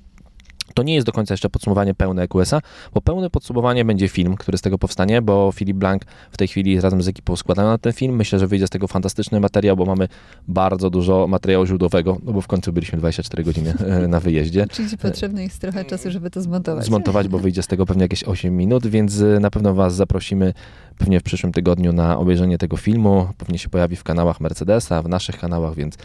to 0.73 0.83
nie 0.83 0.95
jest 0.95 1.07
do 1.07 1.11
końca 1.11 1.33
jeszcze 1.33 1.49
podsumowanie 1.49 1.93
pełne 1.93 2.23
EQS-a, 2.23 2.61
bo 2.93 3.01
pełne 3.01 3.29
podsumowanie 3.29 3.85
będzie 3.85 4.07
film, 4.07 4.35
który 4.35 4.57
z 4.57 4.61
tego 4.61 4.77
powstanie, 4.77 5.21
bo 5.21 5.51
Filip 5.51 5.77
Blank 5.77 6.05
w 6.31 6.37
tej 6.37 6.47
chwili 6.47 6.81
razem 6.81 7.01
z 7.01 7.07
ekipą 7.07 7.35
składają 7.35 7.67
na 7.67 7.77
ten 7.77 7.93
film. 7.93 8.15
Myślę, 8.15 8.39
że 8.39 8.47
wyjdzie 8.47 8.67
z 8.67 8.69
tego 8.69 8.87
fantastyczny 8.87 9.39
materiał, 9.39 9.75
bo 9.75 9.85
mamy 9.85 10.07
bardzo 10.47 10.89
dużo 10.89 11.27
materiału 11.27 11.65
źródłowego, 11.65 12.17
no 12.23 12.33
bo 12.33 12.41
w 12.41 12.47
końcu 12.47 12.73
byliśmy 12.73 12.97
24 12.97 13.43
godziny 13.43 13.73
e, 13.79 14.07
na 14.07 14.19
wyjeździe. 14.19 14.67
Czyli 14.67 14.97
potrzebny 14.97 15.43
jest 15.43 15.61
trochę 15.61 15.85
czasu, 15.85 16.11
żeby 16.11 16.29
to 16.29 16.41
zmontować. 16.41 16.85
Zmontować, 16.85 17.27
bo 17.27 17.39
wyjdzie 17.39 17.63
z 17.63 17.67
tego 17.67 17.85
pewnie 17.85 18.03
jakieś 18.03 18.23
8 18.23 18.57
minut, 18.57 18.87
więc 18.87 19.21
e, 19.21 19.39
na 19.39 19.51
pewno 19.51 19.73
Was 19.73 19.95
zaprosimy 19.95 20.53
pewnie 20.97 21.19
w 21.19 21.23
przyszłym 21.23 21.53
tygodniu 21.53 21.93
na 21.93 22.17
obejrzenie 22.17 22.57
tego 22.57 22.77
filmu. 22.77 23.27
Pewnie 23.37 23.57
się 23.57 23.69
pojawi 23.69 23.95
w 23.95 24.03
kanałach 24.03 24.39
Mercedesa, 24.39 25.01
w 25.01 25.09
naszych 25.09 25.39
kanałach, 25.39 25.75
więc 25.75 25.97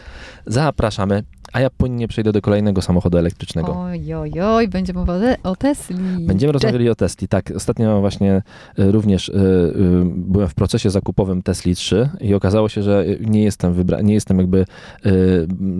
zapraszamy. 0.45 1.23
A 1.53 1.59
ja 1.61 1.69
płynnie 1.69 2.07
przejdę 2.07 2.31
do 2.31 2.41
kolejnego 2.41 2.81
samochodu 2.81 3.17
elektrycznego. 3.17 3.75
Oj, 3.79 4.13
oj, 4.13 4.31
oj, 4.41 4.67
będzie 4.67 4.93
mowa 4.93 5.13
o- 5.43 5.49
o 5.51 5.55
Tesli. 5.55 5.95
Będziemy 6.27 6.53
rozmawiali 6.53 6.89
o 6.89 6.95
Tesli. 6.95 7.27
Tak, 7.27 7.51
ostatnio 7.55 7.99
właśnie 7.99 8.41
y, 8.79 8.91
również 8.91 9.29
y, 9.29 9.33
y, 9.33 10.05
byłem 10.05 10.47
w 10.49 10.53
procesie 10.53 10.89
zakupowym 10.89 11.41
Tesli 11.43 11.75
3 11.75 12.09
i 12.21 12.33
okazało 12.33 12.69
się, 12.69 12.83
że 12.83 13.05
nie 13.19 13.43
jestem, 13.43 13.73
wybra- 13.73 14.03
nie 14.03 14.13
jestem 14.13 14.37
jakby 14.39 14.65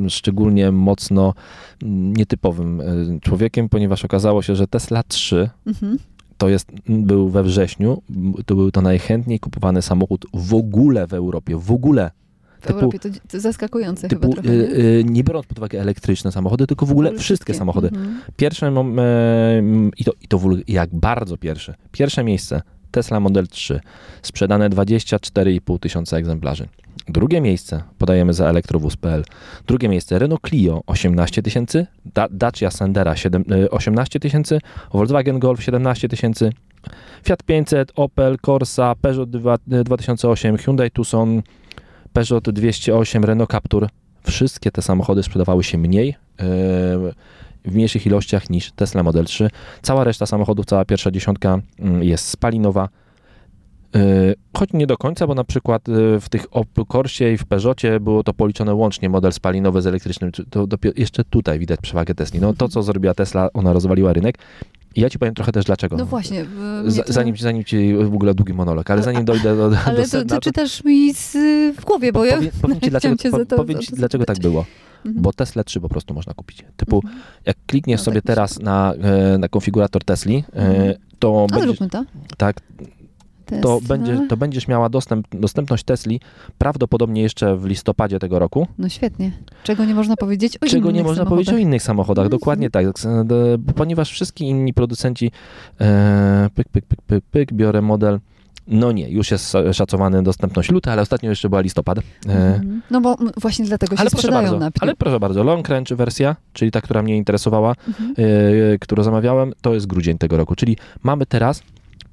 szczególnie 0.10 0.72
mocno 0.72 1.34
nietypowym 1.82 2.82
człowiekiem, 3.22 3.70
ponieważ 3.70 4.06
okazało 4.06 4.42
się, 4.42 4.56
że 4.56 4.68
Tesla 4.68 5.04
3 5.04 5.50
Mhm. 5.68 5.98
to 6.38 6.50
jest, 6.50 6.72
był 6.90 7.30
we 7.30 7.44
wrześniu, 7.44 8.02
to 8.46 8.56
był 8.56 8.72
to 8.72 8.82
najchętniej 8.82 9.40
kupowany 9.40 9.82
samochód 9.82 10.26
w 10.34 10.54
ogóle 10.54 11.08
w 11.08 11.14
Europie, 11.14 11.58
w 11.58 11.72
ogóle. 11.72 12.12
W 12.74 12.76
Europie 12.76 13.00
to, 13.00 13.10
to 13.28 13.40
zaskakujące 13.40 14.08
Typu, 14.08 14.22
chyba 14.30 14.42
trochę. 14.42 14.50
y, 14.50 14.58
nie? 14.58 14.76
y, 14.76 15.04
nie 15.04 15.24
biorąc 15.24 15.46
pod 15.46 15.58
uwagę 15.58 15.82
elektryczne 15.82 16.32
samochody, 16.32 16.68
tylko 16.68 16.86
w 16.86 16.92
ogóle 16.92 17.18
wszystkie 17.18 17.54
samochody. 17.54 17.88
Mhm. 17.88 18.22
Pierwsze, 18.38 18.68
e, 18.68 18.70
m, 19.58 19.92
i 19.98 20.04
to, 20.04 20.12
i 20.22 20.28
to 20.28 20.40
w 20.40 20.46
ogóle 20.46 20.62
jak 20.68 20.96
bardzo 20.96 21.38
pierwsze, 21.38 21.76
pierwsze 21.92 22.24
miejsce 22.24 22.62
Tesla 22.92 23.20
Model 23.20 23.48
3, 23.48 23.80
sprzedane 24.22 24.70
24,5 24.70 25.80
tysiąca 25.80 26.18
egzemplarzy. 26.18 26.68
Drugie 27.08 27.42
miejsce 27.42 27.84
podajemy 27.98 28.34
za 28.34 28.50
elektrowóz.pl. 28.50 29.24
Drugie 29.68 29.90
miejsce 29.90 30.20
Renault 30.20 30.50
Clio 30.50 30.82
18 30.88 31.42
tysięcy, 31.44 31.88
Da- 32.06 32.28
Dacia 32.32 32.72
Sandera 32.72 33.16
7, 33.16 33.44
e, 33.52 33.70
18 33.70 34.20
tysięcy, 34.20 34.60
Volkswagen 34.94 35.40
Golf 35.40 35.64
17 35.64 36.10
tysięcy, 36.10 36.52
Fiat 37.24 37.44
500, 37.44 37.92
Opel, 37.96 38.38
Corsa, 38.46 38.96
Peugeot 39.02 39.30
2, 39.30 39.58
e, 39.72 39.84
2008, 39.84 40.58
Hyundai 40.58 40.92
Tucson, 40.92 41.42
Peugeot 42.16 42.50
208, 42.50 43.24
Renault 43.24 43.52
Captur. 43.52 43.90
Wszystkie 44.24 44.72
te 44.72 44.82
samochody 44.82 45.24
sprzedawały 45.24 45.64
się 45.64 45.78
mniej, 45.78 46.10
e, 46.10 46.16
w 47.66 47.76
mniejszych 47.76 48.06
ilościach 48.06 48.50
niż 48.50 48.72
Tesla 48.72 49.04
Model 49.04 49.26
3. 49.26 49.50
Cała 49.82 50.04
reszta 50.04 50.26
samochodów, 50.26 50.66
cała 50.66 50.86
pierwsza 50.86 51.12
dziesiątka 51.12 51.60
mm, 51.80 52.04
jest 52.04 52.28
spalinowa. 52.28 52.90
Yy, 53.96 54.36
Choć 54.58 54.70
nie 54.74 54.88
do 54.88 54.98
końca, 54.98 55.28
bo 55.28 55.36
na 55.36 55.44
przykład 55.44 55.88
yy, 55.88 56.20
w 56.20 56.30
tych 56.30 56.46
Opel 56.52 56.86
Corsie 56.86 57.34
i 57.34 57.38
w 57.38 57.46
Peugeotie 57.46 58.00
było 58.00 58.24
to 58.24 58.34
policzone 58.34 58.74
łącznie 58.74 59.10
model 59.10 59.34
spalinowy 59.34 59.82
z 59.82 59.88
elektrycznym. 59.88 60.32
To 60.50 60.68
dopiero 60.68 60.94
jeszcze 60.98 61.24
tutaj 61.24 61.60
widać 61.60 61.80
przewagę 61.82 62.16
Tesli. 62.16 62.40
No 62.40 62.54
to, 62.54 62.68
co 62.68 62.84
zrobiła 62.84 63.14
Tesla, 63.14 63.50
ona 63.54 63.74
rozwaliła 63.74 64.14
rynek. 64.14 64.38
I 64.96 65.02
ja 65.02 65.10
ci 65.10 65.20
powiem 65.20 65.34
trochę 65.34 65.52
też 65.52 65.66
dlaczego. 65.66 65.98
No 65.98 66.06
właśnie. 66.06 66.46
Z, 66.86 67.06
to- 67.08 67.14
zanim, 67.14 67.38
zanim 67.38 67.64
ci 67.64 67.94
w 67.96 68.14
ogóle 68.16 68.34
długi 68.34 68.54
monolog, 68.54 68.92
ale 68.92 69.04
zanim 69.04 69.26
dojdę 69.26 69.58
do, 69.58 69.70
do 69.70 69.78
Ale 69.86 70.02
to, 70.02 70.08
sedna, 70.10 70.36
to 70.36 70.42
czytasz 70.42 70.84
mi 70.84 71.14
z, 71.14 71.32
w 71.78 71.86
głowie, 71.86 72.12
bo 72.14 72.26
ja 72.26 72.36
powiem, 72.36 72.52
powiem 72.62 72.80
ci, 72.82 72.90
dlaczego, 72.96 73.16
cię 73.16 73.32
po, 73.32 73.38
za 73.38 73.46
to- 73.46 73.56
powiem 73.56 73.80
ci, 73.80 73.96
dlaczego 73.96 74.26
tak 74.26 74.40
było. 74.40 74.66
Mhm. 75.06 75.22
Bo 75.24 75.34
Tesla 75.34 75.64
3 75.64 75.80
po 75.82 75.90
prostu 75.90 76.14
można 76.14 76.34
kupić. 76.34 76.64
Typu, 76.78 76.96
Mhm. 77.04 77.22
jak 77.46 77.58
klikniesz 77.68 78.00
No, 78.02 78.04
sobie 78.06 78.22
tak 78.22 78.28
teraz 78.28 78.60
na, 78.60 78.94
e, 79.34 79.38
na 79.38 79.48
konfigurator 79.50 80.04
Tesli, 80.04 80.44
e, 80.54 80.60
Mhm. 80.60 80.94
to, 81.20 81.48
A 81.50 81.54
będziesz, 81.56 81.78
zróbmy 81.78 81.90
to. 81.90 82.04
tak, 82.38 82.62
to, 83.46 83.80
Tesla. 83.80 83.80
będzie, 83.98 84.28
to 84.30 84.38
będziesz 84.38 84.68
miała 84.68 84.90
dostęp, 84.90 85.28
dostępność 85.32 85.84
Tesli 85.84 86.20
prawdopodobnie 86.58 87.22
jeszcze 87.22 87.58
w 87.58 87.66
listopadzie 87.66 88.20
tego 88.20 88.40
roku, 88.40 88.68
No 88.78 88.90
świetnie. 88.90 89.32
Czego 89.64 89.86
nie 89.86 89.96
można 89.96 90.16
powiedzieć 90.16 90.58
o 90.58 90.66
czego 90.66 90.92
nie 90.92 91.00
innych 91.00 91.06
można 91.08 91.26
powiedzieć 91.26 91.48
o 91.48 91.52
samochodach. 91.52 91.68
innych 91.68 91.84
samochodach. 91.84 92.26
Mhm. 92.26 92.40
Dokładnie 92.40 92.70
tak, 92.70 92.86
e, 92.86 93.74
ponieważ 93.76 94.12
wszyscy 94.12 94.44
inni 94.44 94.74
producenci, 94.74 95.32
e, 95.82 96.50
pyk, 96.56 96.70
pyk, 96.70 96.86
pyk, 96.86 97.02
pyk, 97.02 97.24
pyk, 97.32 97.54
biorę 97.54 97.82
model, 97.82 98.20
no 98.68 98.92
nie, 98.92 99.10
już 99.10 99.32
jest 99.32 99.54
szacowany 99.74 100.24
dostępność 100.24 100.72
luty, 100.72 100.92
ale 100.92 101.02
ostatnio 101.02 101.30
jeszcze 101.30 101.50
była 101.50 101.62
listopad. 101.62 101.98
Mhm. 102.28 102.82
No 102.92 103.02
bo 103.02 103.16
właśnie 103.42 103.66
dlatego 103.66 103.96
się 103.96 104.02
ale 104.02 104.10
sprzedają 104.10 104.42
bardzo, 104.42 104.60
na 104.60 104.70
ale 104.80 104.96
proszę 104.96 105.20
bardzo, 105.20 105.44
Long 105.44 105.70
Range 105.70 105.96
wersja, 105.96 106.36
czyli 106.54 106.72
ta, 106.72 106.82
która 106.82 107.02
mnie 107.02 107.18
interesowała, 107.18 107.76
Mhm. 107.88 108.14
e, 108.74 108.80
którą 108.80 109.04
zamawiałem, 109.04 109.54
to 109.62 109.74
jest 109.74 109.88
grudzień 109.88 110.18
tego 110.18 110.38
roku. 110.38 110.56
Czyli 110.56 110.78
mamy 111.04 111.26
teraz 111.26 111.64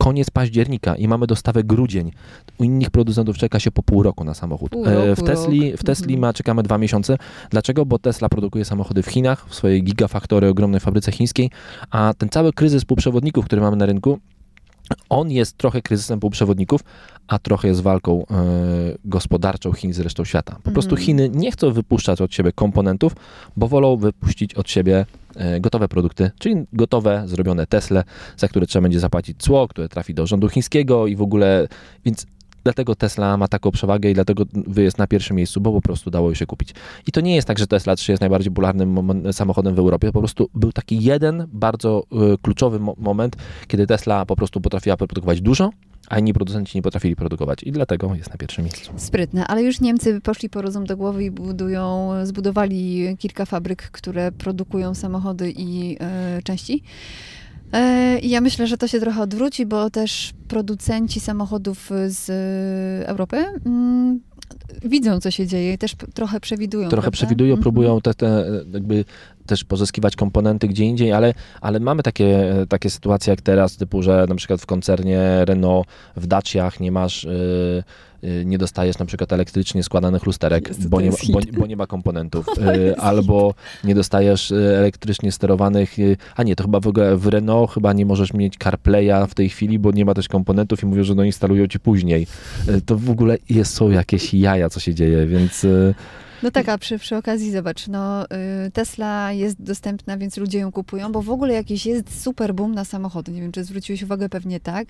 koniec 0.03 0.31
października 0.31 0.97
i 0.97 1.09
mamy 1.09 1.27
dostawę 1.27 1.65
grudzień. 1.65 2.13
U 2.59 2.65
innych 2.65 2.91
producentów 2.91 3.37
czeka 3.39 3.61
się 3.61 3.71
po 3.71 3.83
pół 3.83 4.03
roku 4.03 4.25
na 4.25 4.35
samochód. 4.35 4.71
Pół 4.71 4.87
E, 4.87 5.07
roku, 5.07 5.23
w 5.23 5.27
Tesli, 5.27 5.77
w 5.77 5.85
Tesli 5.85 6.15
Mhm. 6.15 6.21
ma, 6.21 6.33
czekamy 6.33 6.63
dwa 6.63 6.79
miesiące. 6.79 7.19
Dlaczego? 7.51 7.87
Bo 7.87 7.99
Tesla 7.99 8.29
produkuje 8.29 8.65
samochody 8.65 9.03
w 9.03 9.07
Chinach, 9.07 9.49
w 9.49 9.55
swojej 9.55 9.83
gigafaktory, 9.85 10.49
ogromnej 10.49 10.81
fabryce 10.81 11.13
chińskiej, 11.13 11.51
a 11.91 12.15
ten 12.19 12.29
cały 12.29 12.53
kryzys 12.53 12.85
półprzewodników, 12.85 13.45
który 13.45 13.63
mamy 13.63 13.77
na 13.77 13.87
rynku, 13.87 14.19
on 15.09 15.31
jest 15.31 15.57
trochę 15.57 15.83
kryzysem 15.83 16.21
półprzewodników, 16.21 16.81
a 17.29 17.39
trochę 17.39 17.69
jest 17.69 17.81
walką 17.81 18.25
e, 18.31 18.35
gospodarczą 19.05 19.73
Chin 19.73 19.93
z 19.93 20.01
resztą 20.01 20.25
świata. 20.25 20.57
Po 20.63 20.71
prostu 20.71 20.91
Mhm. 20.91 21.07
Chiny 21.07 21.29
nie 21.35 21.53
chcą 21.53 21.73
wypuszczać 21.73 22.21
od 22.21 22.35
siebie 22.35 22.53
komponentów, 22.53 23.13
bo 23.57 23.69
wolą 23.69 23.97
wypuścić 23.97 24.55
od 24.55 24.71
siebie 24.71 25.07
gotowe 25.61 25.89
produkty, 25.89 26.31
czyli 26.39 26.55
gotowe, 26.73 27.23
zrobione 27.27 27.67
Tesle, 27.67 28.05
za 28.37 28.49
które 28.49 28.67
trzeba 28.67 28.83
będzie 28.83 29.01
zapłacić 29.01 29.43
cło, 29.43 29.69
które 29.69 29.89
trafi 29.89 30.15
do 30.15 30.27
rządu 30.27 30.49
chińskiego 30.49 31.07
i 31.07 31.17
w 31.17 31.23
ogóle, 31.23 31.69
więc 32.05 32.27
dlatego 32.65 32.95
Tesla 32.95 33.37
ma 33.37 33.49
taką 33.49 33.71
przewagę 33.71 34.11
i 34.11 34.15
dlatego 34.15 34.45
jest 34.77 34.99
na 34.99 35.07
pierwszym 35.07 35.37
miejscu, 35.37 35.61
bo 35.61 35.73
po 35.73 35.81
prostu 35.81 36.11
dało 36.11 36.35
się 36.35 36.47
kupić. 36.47 36.75
I 37.07 37.13
to 37.13 37.21
nie 37.21 37.35
jest 37.35 37.49
tak, 37.49 37.59
że 37.59 37.67
Tesla 37.67 37.97
3 37.97 38.13
jest 38.13 38.21
najbardziej 38.21 38.53
popularnym 38.53 39.23
samochodem 39.33 39.75
w 39.75 39.79
Europie, 39.79 40.13
po 40.13 40.19
prostu 40.19 40.51
był 40.55 40.73
taki 40.73 41.03
jeden 41.05 41.49
bardzo 41.53 42.03
y, 42.35 42.39
kluczowy 42.39 42.81
mo- 42.81 42.95
moment, 42.99 43.37
kiedy 43.67 43.87
Tesla 43.87 44.27
po 44.27 44.37
prostu 44.37 44.61
potrafiła 44.61 44.97
produkować 44.97 45.41
dużo, 45.41 45.71
a 46.13 46.19
inni 46.19 46.33
producenci 46.33 46.79
nie 46.79 46.83
potrafili 46.83 47.17
produkować 47.17 47.63
i 47.63 47.73
dlatego 47.73 48.15
jest 48.15 48.31
na 48.31 48.37
pierwszym 48.37 48.65
miejscu. 48.65 48.93
Sprytne, 48.97 49.47
ale 49.47 49.63
już 49.63 49.81
Niemcy 49.81 50.21
poszli 50.21 50.49
po 50.51 50.63
rozum 50.63 50.85
do 50.87 50.97
głowy 50.97 51.25
i 51.25 51.31
budują, 51.31 52.11
zbudowali 52.23 53.17
kilka 53.19 53.47
fabryk, 53.47 53.83
które 53.83 54.33
produkują 54.33 54.95
samochody 54.95 55.53
i 55.57 55.97
e, 56.01 56.43
części. 56.43 56.83
E, 57.73 58.19
I 58.19 58.31
ja 58.31 58.41
myślę, 58.41 58.67
że 58.67 58.77
to 58.79 58.89
się 58.89 59.01
trochę 59.01 59.23
odwróci, 59.23 59.67
bo 59.67 59.91
też 59.91 60.33
producenci 60.49 61.21
samochodów 61.21 61.91
z 62.07 62.31
e, 62.31 63.09
Europy 63.09 63.37
mm, 63.67 64.21
widzą, 64.85 65.21
co 65.21 65.31
się 65.31 65.47
dzieje 65.47 65.73
i 65.73 65.79
też 65.79 65.95
trochę 66.15 66.41
przewidują. 66.41 66.89
Trochę 66.89 67.03
prawda? 67.03 67.17
przewidują, 67.17 67.51
Mhm. 67.51 67.63
próbują 67.63 68.01
te, 68.01 68.15
te 68.15 68.45
jakby 68.73 69.05
też 69.47 69.65
pozyskiwać 69.65 70.17
komponenty 70.17 70.69
gdzie 70.69 70.85
indziej, 70.85 71.13
ale, 71.13 71.35
ale 71.61 71.81
mamy 71.81 72.03
takie, 72.03 72.55
takie 72.69 72.91
sytuacje 72.91 73.31
jak 73.31 73.41
teraz, 73.41 73.77
typu, 73.77 74.03
że 74.03 74.27
na 74.29 74.35
przykład 74.35 74.61
w 74.61 74.67
koncernie 74.67 75.45
Renault 75.45 75.87
w 76.17 76.27
Daciach 76.27 76.81
nie 76.81 76.93
masz, 76.93 77.25
y, 77.25 77.85
y, 78.25 78.43
nie 78.47 78.59
dostajesz 78.59 78.99
na 78.99 79.07
przykład 79.07 79.33
elektrycznie 79.33 79.83
składanych 79.83 80.27
lusterek, 80.27 80.69
Jezu, 80.69 80.89
bo, 80.89 81.01
nie, 81.01 81.11
bo, 81.11 81.41
bo 81.59 81.67
nie 81.67 81.77
ma 81.77 81.87
komponentów, 81.87 82.47
y, 82.77 82.97
albo 82.97 83.55
nie 83.85 83.95
dostajesz 83.95 84.51
y, 84.51 84.77
elektrycznie 84.79 85.33
sterowanych, 85.33 85.99
y, 85.99 86.17
a 86.37 86.43
nie, 86.43 86.57
to 86.57 86.65
chyba 86.65 86.81
w 86.81 86.87
ogóle 86.87 87.17
w 87.17 87.27
Renault 87.27 87.71
chyba 87.71 87.93
nie 87.93 88.07
możesz 88.07 88.33
mieć 88.33 88.55
CarPlaya 88.59 89.27
w 89.29 89.35
tej 89.35 89.49
chwili, 89.49 89.79
bo 89.79 89.91
nie 89.91 90.05
ma 90.05 90.15
też 90.15 90.29
komponentów 90.29 90.83
i 90.83 90.87
mówią, 90.87 91.05
że 91.05 91.15
no 91.15 91.25
instalują 91.25 91.67
ci 91.67 91.81
później. 91.81 92.27
Y, 92.69 92.81
To 92.81 92.97
w 92.97 93.11
ogóle 93.11 93.39
jest, 93.51 93.75
są 93.75 93.91
jakieś 93.91 94.35
jaja, 94.35 94.69
co 94.71 94.81
się 94.81 94.95
dzieje, 94.95 95.27
więc... 95.27 95.67
No 96.43 96.51
tak, 96.51 96.69
a 96.69 96.79
przy, 96.79 96.99
przy 96.99 97.17
okazji 97.17 97.51
zobacz, 97.51 97.89
no 97.89 98.25
y, 98.25 98.71
Tesla 98.71 99.33
jest 99.33 99.63
dostępna, 99.63 100.19
więc 100.19 100.37
ludzie 100.37 100.59
ją 100.59 100.73
kupują, 100.73 101.13
bo 101.13 101.23
w 101.23 101.31
ogóle 101.31 101.55
jakiś 101.55 101.87
jest 101.87 102.23
super 102.23 102.55
boom 102.55 102.75
na 102.75 102.85
samochody. 102.85 103.33
Nie 103.33 103.41
wiem, 103.41 103.53
czy 103.53 103.65
zwróciłeś 103.65 104.03
uwagę, 104.03 104.29
pewnie 104.29 104.61
tak. 104.61 104.89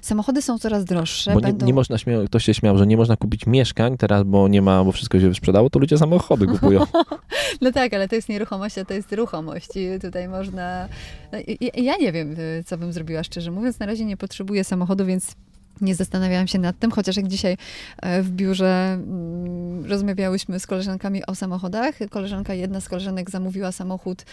Samochody 0.00 0.42
są 0.42 0.58
coraz 0.58 0.84
droższe. 0.84 1.34
Bo 1.34 1.40
nie, 1.40 1.46
będą... 1.46 1.66
nie 1.66 1.74
można, 1.74 1.98
śmiał, 1.98 2.24
ktoś 2.24 2.44
się 2.44 2.54
śmiał, 2.54 2.78
że 2.78 2.86
nie 2.86 2.96
można 2.96 3.16
kupić 3.16 3.46
mieszkań 3.46 3.96
teraz, 3.96 4.22
bo 4.24 4.48
nie 4.48 4.62
ma, 4.62 4.84
bo 4.84 4.92
wszystko 4.92 5.20
się 5.20 5.34
sprzedało, 5.34 5.70
to 5.70 5.78
ludzie 5.78 5.98
samochody 5.98 6.46
kupują. 6.46 6.86
No 7.60 7.72
tak, 7.72 7.94
ale 7.94 8.08
to 8.08 8.14
jest 8.14 8.28
nieruchomość, 8.28 8.78
a 8.78 8.84
to 8.84 8.94
jest 8.94 9.12
ruchomość 9.12 9.68
i 9.76 10.00
tutaj 10.00 10.28
można... 10.28 10.88
no, 11.32 11.38
Ja 11.76 11.96
nie 11.96 12.12
wiem, 12.12 12.32
y, 12.38 12.64
co 12.66 12.78
bym 12.78 12.92
zrobiła, 12.92 13.22
szczerze 13.22 13.50
mówiąc. 13.50 13.78
Na 13.78 13.86
razie 13.86 14.04
nie 14.04 14.16
potrzebuję 14.16 14.64
samochodu, 14.64 15.06
więc 15.06 15.34
nie 15.80 15.94
zastanawiałam 15.94 16.46
się 16.46 16.58
nad 16.58 16.78
tym, 16.78 16.90
chociaż 16.90 17.16
jak 17.16 17.28
dzisiaj 17.28 17.56
e, 18.02 18.22
w 18.22 18.30
biurze 18.30 18.92
mm, 18.92 19.84
rozmawiałyśmy 19.84 20.60
z 20.60 20.66
koleżankami 20.66 21.26
o 21.26 21.34
samochodach. 21.34 21.94
Koleżanka, 22.10 22.54
jedna 22.54 22.80
z 22.80 22.88
koleżanek 22.88 23.30
zamówiła 23.30 23.72
samochód 23.72 24.24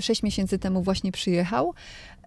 6 0.00 0.22
miesięcy 0.22 0.58
temu, 0.58 0.82
właśnie 0.82 1.12
przyjechał. 1.12 1.74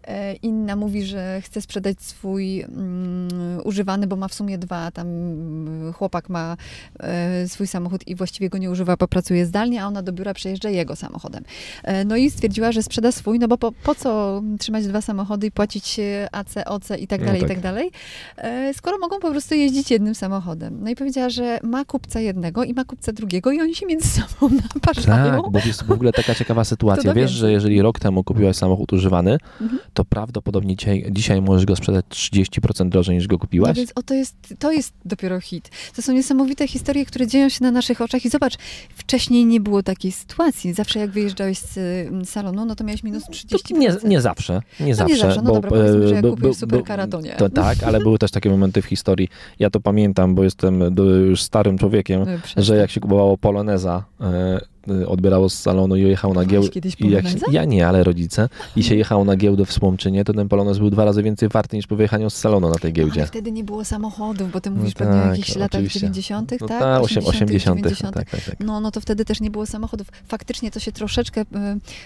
E, 0.08 0.34
Inna 0.34 0.76
mówi, 0.76 1.04
że 1.06 1.42
chce 1.42 1.62
sprzedać 1.62 2.02
swój 2.02 2.62
mm, 2.62 3.62
używany, 3.64 4.08
bo 4.08 4.16
ma 4.16 4.28
w 4.28 4.34
sumie 4.34 4.58
dwa. 4.58 4.92
Tam 4.92 5.08
mm, 5.08 5.94
chłopak 5.94 6.30
ma 6.30 6.58
e, 7.00 7.48
swój 7.48 7.68
samochód 7.68 8.08
i 8.08 8.16
właściwie 8.16 8.50
go 8.50 8.58
nie 8.58 8.72
używa, 8.72 8.98
bo 8.98 9.08
pracuje 9.08 9.46
zdalnie, 9.46 9.84
a 9.84 9.88
ona 9.88 10.02
do 10.02 10.12
biura 10.12 10.34
przejeżdża 10.34 10.70
jego 10.70 10.96
samochodem. 10.96 11.44
E, 11.84 12.06
no 12.06 12.16
i 12.16 12.30
stwierdziła, 12.32 12.72
że 12.72 12.84
sprzeda 12.84 13.12
swój, 13.12 13.40
no 13.40 13.48
bo 13.48 13.58
po, 13.58 13.72
po 13.72 13.96
co 13.96 14.42
trzymać 14.60 14.88
dwa 14.88 15.02
samochody 15.02 15.48
i 15.48 15.52
płacić 15.52 16.00
AC, 16.32 16.56
OC 16.66 16.90
i 17.00 17.08
tak 17.08 17.20
No 17.20 17.26
dalej, 17.26 17.42
tak. 17.42 17.50
i 17.50 17.54
tak 17.54 17.64
dalej, 17.64 17.92
e, 18.38 18.74
skoro 18.74 18.98
mogą 18.98 19.20
po 19.20 19.32
prostu 19.32 19.56
jeździć 19.56 19.92
jednym 19.92 20.16
samochodem. 20.16 20.78
No 20.84 20.90
i 20.90 20.96
powiedziała, 20.96 21.30
że 21.30 21.60
ma 21.64 21.86
kupca 21.86 22.20
jednego 22.20 22.64
i 22.64 22.74
ma 22.74 22.86
kupca 22.86 23.12
drugiego 23.14 23.52
i 23.52 23.62
oni 23.62 23.76
się 23.76 23.86
między 23.86 24.08
sobą 24.08 24.56
naparzają. 24.76 25.42
Tak, 25.44 25.52
bo 25.52 25.60
jest 25.66 25.84
w 25.84 25.92
ogóle 25.92 26.12
taka 26.14 26.36
ciekawa 26.36 26.64
sytuacja. 26.64 27.14
Wiesz, 27.14 27.32
że 27.32 27.52
jeżeli 27.52 27.82
rok 27.82 28.00
temu 28.00 28.24
kupiłaś 28.24 28.56
samochód 28.56 28.94
używany, 28.94 29.38
Mhm. 29.62 29.80
To 29.98 30.06
prawdopodobnie 30.06 30.76
dzisiaj, 30.76 31.06
dzisiaj 31.12 31.42
możesz 31.42 31.66
go 31.66 31.76
sprzedać 31.76 32.06
30% 32.10 32.90
drożej 32.90 33.16
niż 33.16 33.28
go 33.28 33.36
No 33.36 33.40
kupiłaś. 33.40 33.78
więc 33.78 33.92
o, 33.96 34.04
to, 34.04 34.14
jest, 34.14 34.36
to 34.60 34.72
jest 34.72 34.94
dopiero 35.06 35.42
hit. 35.42 35.70
To 35.96 36.02
są 36.02 36.14
niesamowite 36.14 36.68
historie, 36.68 37.06
które 37.06 37.28
dzieją 37.28 37.50
się 37.50 37.64
na 37.64 37.72
naszych 37.72 38.02
oczach. 38.02 38.26
I 38.26 38.30
zobacz, 38.30 38.58
wcześniej 38.96 39.46
nie 39.46 39.60
było 39.60 39.84
takiej 39.84 40.12
sytuacji. 40.12 40.74
Zawsze 40.74 41.00
jak 41.00 41.12
wyjeżdżałeś 41.12 41.58
z 41.58 41.78
y, 41.78 42.26
salonu, 42.26 42.66
no 42.66 42.76
to 42.76 42.84
miałeś 42.84 43.04
minus 43.04 43.24
30%. 43.24 43.68
To 43.70 43.78
nie, 43.78 44.10
nie 44.10 44.22
zawsze, 44.22 44.62
nie 44.80 44.96
zawsze. 44.96 45.18
zawsze, 45.18 45.42
no 45.42 45.50
bo, 45.50 45.54
dobra, 45.54 45.70
powiedzmy, 45.70 46.08
że 46.08 46.16
jak 46.16 46.26
e, 46.26 46.30
kupiłeś 46.30 46.58
superkara, 46.58 47.08
to 47.08 47.22
nie. 47.22 47.36
To, 47.36 47.50
tak, 47.50 47.84
ale 47.84 48.00
były 48.00 48.18
też 48.18 48.32
takie 48.32 48.50
momenty 48.50 48.82
w 48.82 48.86
historii. 48.86 49.28
Ja 49.60 49.70
to 49.70 49.80
pamiętam, 49.80 50.36
bo 50.36 50.44
jestem 50.44 50.96
do, 50.96 51.04
już 51.04 51.42
starym 51.42 51.78
człowiekiem, 51.78 52.26
przestań. 52.44 52.64
że 52.64 52.78
jak 52.78 52.92
się 52.92 53.00
kupowało 53.00 53.38
Poloneza, 53.38 54.04
e, 54.22 54.26
e, 54.26 54.77
odbierało 55.08 55.50
z 55.50 55.54
salonu 55.60 55.96
i 55.96 56.02
jechało 56.02 56.34
na 56.34 56.46
giełdę. 56.46 56.70
kiedyś 56.70 56.96
I 57.02 57.10
jak 57.10 57.28
się, 57.28 57.34
Poloneza? 57.34 57.46
ja 57.52 57.66
nie, 57.66 57.88
ale 57.88 58.04
rodzice. 58.04 58.50
I 58.76 58.84
się 58.84 58.96
jechało 58.96 59.26
na 59.26 59.36
giełdę 59.36 59.66
w 59.66 59.72
Słomczynie, 59.74 60.24
to 60.26 60.34
ten 60.34 60.48
Polonez 60.50 60.78
był 60.78 60.90
dwa 60.90 61.06
razy 61.06 61.24
więcej 61.24 61.50
warty 61.50 61.76
niż 61.76 61.88
po 61.88 61.96
wyjechaniu 61.96 62.30
z 62.30 62.34
salonu 62.36 62.70
na 62.70 62.76
tej 62.76 62.92
No, 62.92 62.96
giełdzie. 62.96 63.20
ale 63.22 63.28
wtedy 63.28 63.52
nie 63.52 63.64
było 63.64 63.86
samochodów, 63.86 64.52
bo 64.52 64.62
ty 64.62 64.70
No 64.70 64.76
mówisz 64.76 64.94
pewnie 64.94 65.14
o 65.16 65.22
tak, 65.22 65.30
jakichś 65.32 65.56
latach 65.56 65.80
oczywiście. 65.80 66.00
90., 66.00 66.52
No 66.62 66.68
tak? 66.68 66.80
tak, 66.80 67.02
osiem- 67.04 67.26
80. 67.28 67.78
90. 67.80 68.16
Tak, 68.16 68.30
tak, 68.30 68.42
tak. 68.46 68.56
No, 68.60 68.80
no 68.80 68.92
to 68.92 69.02
wtedy 69.02 69.26
też 69.26 69.42
nie 69.42 69.52
było 69.52 69.66
samochodów. 69.66 70.08
Faktycznie 70.28 70.72
to 70.72 70.80
się 70.80 70.92
troszeczkę, 70.92 71.42
y, 71.42 71.46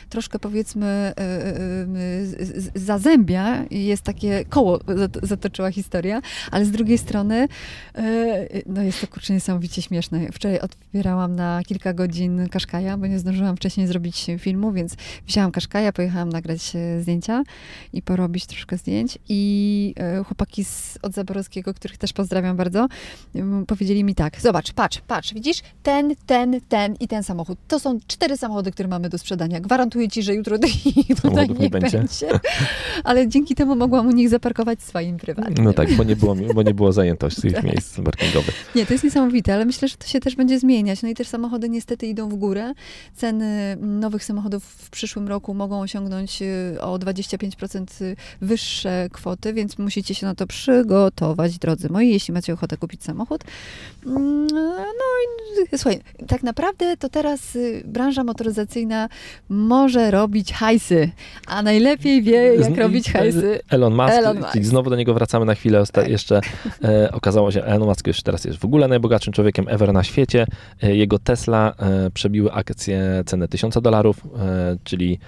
troszkę 0.10 0.40
powiedzmy 0.40 1.14
y, 1.20 1.22
y, 2.42 2.58
y, 2.58 2.72
zazębia 2.76 3.64
i 3.66 3.86
jest 3.86 4.04
takie 4.04 4.46
koło 4.46 4.78
zat- 4.78 5.20
zatoczyła 5.26 5.72
historia, 5.72 6.22
ale 6.52 6.66
z 6.66 6.72
drugiej 6.72 6.98
strony 6.98 7.48
y, 8.00 8.64
no 8.66 8.82
jest 8.82 9.02
to 9.02 9.08
kurczę 9.08 9.34
niesamowicie 9.34 9.82
śmieszne. 9.82 10.28
Wczoraj 10.32 10.60
otwierałam 10.60 11.36
na 11.36 11.62
kilka 11.68 11.94
godzin 11.94 12.50
Kaszkaja, 12.72 12.98
bo 12.98 13.08
nie 13.08 13.20
zdążyłam 13.20 13.56
wcześniej 13.58 13.88
zrobić 13.88 14.28
filmu, 14.40 14.72
więc 14.72 14.96
wzięłam 15.28 15.52
Kaszkaja, 15.52 15.92
pojechałam 15.92 16.30
nagrać 16.30 16.76
e, 16.76 17.02
zdjęcia 17.02 17.44
i 17.94 18.02
porobić 18.02 18.46
troszkę 18.46 18.78
zdjęć 18.78 19.18
i 19.30 19.94
e, 19.98 20.24
chłopaki 20.24 20.66
z, 20.66 20.98
od 21.02 21.14
Zaborowskiego, 21.14 21.74
których 21.74 21.98
też 21.98 22.14
pozdrawiam 22.14 22.58
bardzo, 22.58 22.88
powiedzieli 23.68 24.04
mi 24.04 24.16
tak, 24.16 24.42
zobacz, 24.42 24.74
patrz, 24.74 25.02
patrz, 25.08 25.34
widzisz, 25.34 25.62
ten, 25.84 26.16
ten, 26.26 26.62
ten 26.70 26.96
i 27.00 27.08
ten 27.08 27.24
samochód. 27.24 27.60
To 27.68 27.80
są 27.80 28.00
cztery 28.08 28.38
samochody, 28.38 28.72
które 28.72 28.90
mamy 28.90 29.10
do 29.10 29.18
sprzedania. 29.18 29.60
Gwarantuję 29.60 30.08
ci, 30.10 30.24
że 30.24 30.36
jutro 30.36 30.58
ich 30.58 31.18
tutaj 31.22 31.50
nie 31.50 31.56
nie 31.56 31.70
będzie. 31.70 31.98
będzie. 31.98 32.28
Ale 33.04 33.28
dzięki 33.28 33.56
temu 33.56 33.76
mogłam 33.76 34.08
u 34.08 34.12
nich 34.12 34.30
zaparkować 34.30 34.82
swoim 34.82 35.18
prywatnym. 35.18 35.66
No 35.66 35.74
tak, 35.74 35.94
bo 35.94 36.04
nie 36.04 36.16
było, 36.16 36.36
bo 36.56 36.64
nie 36.64 36.74
było 36.74 36.92
zajętości 36.92 37.42
tych 37.42 37.54
Tak. 37.62 37.64
miejsc 37.64 38.00
parkingowych. 38.00 38.72
Nie, 38.76 38.86
to 38.86 38.94
jest 38.94 39.04
niesamowite, 39.04 39.54
ale 39.54 39.66
myślę, 39.66 39.88
że 39.88 39.98
to 39.98 40.08
się 40.08 40.20
też 40.20 40.36
będzie 40.36 40.60
zmieniać. 40.60 41.02
No 41.02 41.10
i 41.10 41.14
też 41.14 41.28
samochody 41.28 41.70
niestety 41.70 42.08
idą 42.08 42.30
w 42.30 42.36
górę. 42.36 42.61
Ceny 43.16 43.78
nowych 43.82 44.24
samochodów 44.24 44.64
w 44.64 44.90
przyszłym 44.90 45.28
roku 45.28 45.54
mogą 45.54 45.82
osiągnąć 45.82 46.42
y, 46.42 46.82
o 46.82 47.00
25% 47.00 48.16
wyższe 48.42 49.08
kwoty, 49.12 49.54
więc 49.54 49.78
musicie 49.78 50.16
się 50.16 50.26
na 50.26 50.36
to 50.36 50.48
przygotować, 50.48 51.58
drodzy 51.60 51.90
moi, 51.90 52.10
jeśli 52.10 52.34
macie 52.34 52.54
ochotę 52.54 52.78
kupić 52.78 53.04
samochód. 53.04 53.44
Mm, 54.06 54.48
No 55.02 55.64
i 55.72 55.78
słuchaj, 55.78 56.00
tak 56.28 56.44
naprawdę 56.44 56.98
to 56.98 57.10
teraz 57.10 57.56
y, 57.56 57.84
branża 57.86 58.24
motoryzacyjna 58.24 59.10
może 59.50 60.12
robić 60.12 60.54
hajsy, 60.54 61.10
a 61.48 61.62
najlepiej 61.64 62.22
wie, 62.24 62.56
jak 62.56 62.78
robić 62.78 63.12
hajsy. 63.12 63.60
Elon 63.70 63.96
Musk, 63.96 64.14
Elon 64.14 64.38
Musk. 64.40 64.56
i 64.56 64.64
znowu 64.64 64.90
do 64.90 64.96
niego 64.96 65.14
wracamy 65.14 65.46
na 65.46 65.56
chwilę. 65.56 65.84
Tak. 65.92 66.08
Jeszcze 66.08 66.42
e, 66.84 67.12
okazało 67.12 67.52
się, 67.52 67.64
Elon 67.64 67.88
Musk 67.88 68.08
już 68.08 68.22
teraz 68.22 68.46
jest 68.46 68.60
w 68.60 68.66
ogóle 68.66 68.88
najbogatszym 68.88 69.34
człowiekiem 69.34 69.66
ever 69.70 69.94
na 69.94 70.04
świecie. 70.04 70.46
E, 70.84 70.96
jego 70.96 71.20
Tesla 71.20 71.74
e, 71.80 72.12
przebiły 72.12 72.51
akcje 72.52 73.24
cenę 73.26 73.48
1000 73.48 73.82
dolarów, 73.82 74.28
e, 74.40 74.78
czyli 74.84 75.20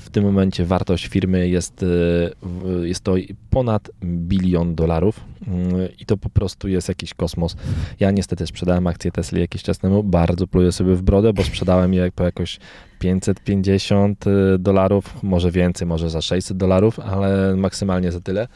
w 0.00 0.10
tym 0.10 0.24
momencie 0.24 0.64
wartość 0.64 1.06
firmy 1.06 1.48
jest, 1.48 1.82
e, 1.82 2.86
jest 2.86 3.04
to 3.04 3.14
ponad 3.50 3.90
bilion 4.02 4.74
dolarów 4.74 5.20
Mm, 5.46 5.88
i 5.98 6.06
to 6.06 6.16
po 6.16 6.30
prostu 6.30 6.68
jest 6.68 6.88
jakiś 6.88 7.14
kosmos. 7.14 7.56
Ja 8.00 8.10
niestety 8.10 8.46
sprzedałem 8.46 8.86
akcje 8.86 9.12
Tesla 9.12 9.38
jakiś 9.38 9.62
czas 9.62 9.78
temu, 9.78 10.02
bardzo 10.02 10.46
pluję 10.46 10.72
sobie 10.72 10.94
w 10.94 11.02
brodę, 11.02 11.32
bo 11.32 11.42
sprzedałem 11.42 11.94
je 11.94 12.12
po 12.12 12.24
jakoś 12.24 12.58
550 12.98 14.26
y, 14.26 14.58
dolarów, 14.58 15.22
może 15.22 15.50
więcej, 15.50 15.86
może 15.86 16.10
za 16.10 16.20
600 16.22 16.56
dolarów, 16.56 17.00
ale 17.00 17.56
maksymalnie 17.56 18.12
za 18.12 18.20
tyle. 18.20 18.48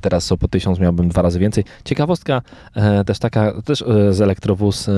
Teraz 0.00 0.24
są 0.24 0.36
po 0.36 0.48
1000, 0.48 0.78
miałbym 0.78 1.08
dwa 1.08 1.22
razy 1.22 1.38
więcej. 1.38 1.64
Ciekawostka 1.84 2.42
e, 2.74 3.04
też 3.04 3.18
taka, 3.18 3.62
też 3.62 3.82
e, 3.82 4.14
z 4.14 4.20
Elektrowóz, 4.20 4.88
e, 4.88 4.92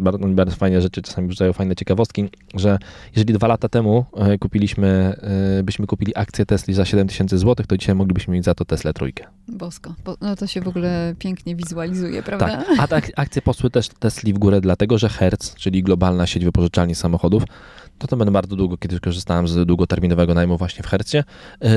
bardzo, 0.00 0.28
bardzo 0.28 0.56
fajne 0.56 0.80
rzeczy, 0.80 1.02
czasami 1.02 1.28
wrzucają 1.28 1.52
fajne 1.52 1.76
ciekawostki, 1.76 2.28
że 2.54 2.78
jeżeli 3.16 3.34
dwa 3.34 3.46
lata 3.46 3.68
temu 3.68 4.04
e, 4.16 4.38
kupiliśmy, 4.38 5.16
e, 5.58 5.62
byśmy 5.62 5.86
kupili 5.86 6.12
akcję 6.16 6.46
Tesli 6.46 6.74
za 6.74 6.84
7000 6.84 7.38
zł, 7.38 7.66
to 7.68 7.76
dzisiaj 7.76 7.94
moglibyśmy 7.94 8.34
mieć 8.34 8.44
za 8.44 8.54
to 8.54 8.64
Tesla 8.64 8.92
trójkę. 8.92 9.24
Bosko. 9.48 9.94
Bo, 10.04 10.16
no 10.20 10.36
to 10.36 10.46
się 10.46 10.60
w 10.60 10.68
ogóle 10.68 11.14
pięknie 11.18 11.56
wizualizuje, 11.56 12.22
prawda? 12.22 12.46
Tak, 12.46 12.66
a 12.78 12.88
tak 12.88 13.12
akcje 13.16 13.42
poszły 13.42 13.70
też 13.70 13.88
Tesli 13.88 14.34
w 14.34 14.38
górę, 14.38 14.60
dlatego 14.60 14.98
że 14.98 15.08
Hertz, 15.08 15.54
czyli 15.54 15.82
globalna 15.82 16.26
sieć 16.26 16.44
wypożyczalni 16.44 16.94
samochodów, 16.94 17.42
to 17.98 18.06
to 18.06 18.16
będę 18.16 18.32
bardzo 18.32 18.56
długo, 18.56 18.76
kiedyś 18.76 19.00
korzystałem 19.00 19.48
z 19.48 19.66
długoterminowego 19.66 20.34
najmu 20.34 20.58
właśnie 20.58 20.82
w 20.82 20.86
Hercie, 20.86 21.24
yy, 21.60 21.68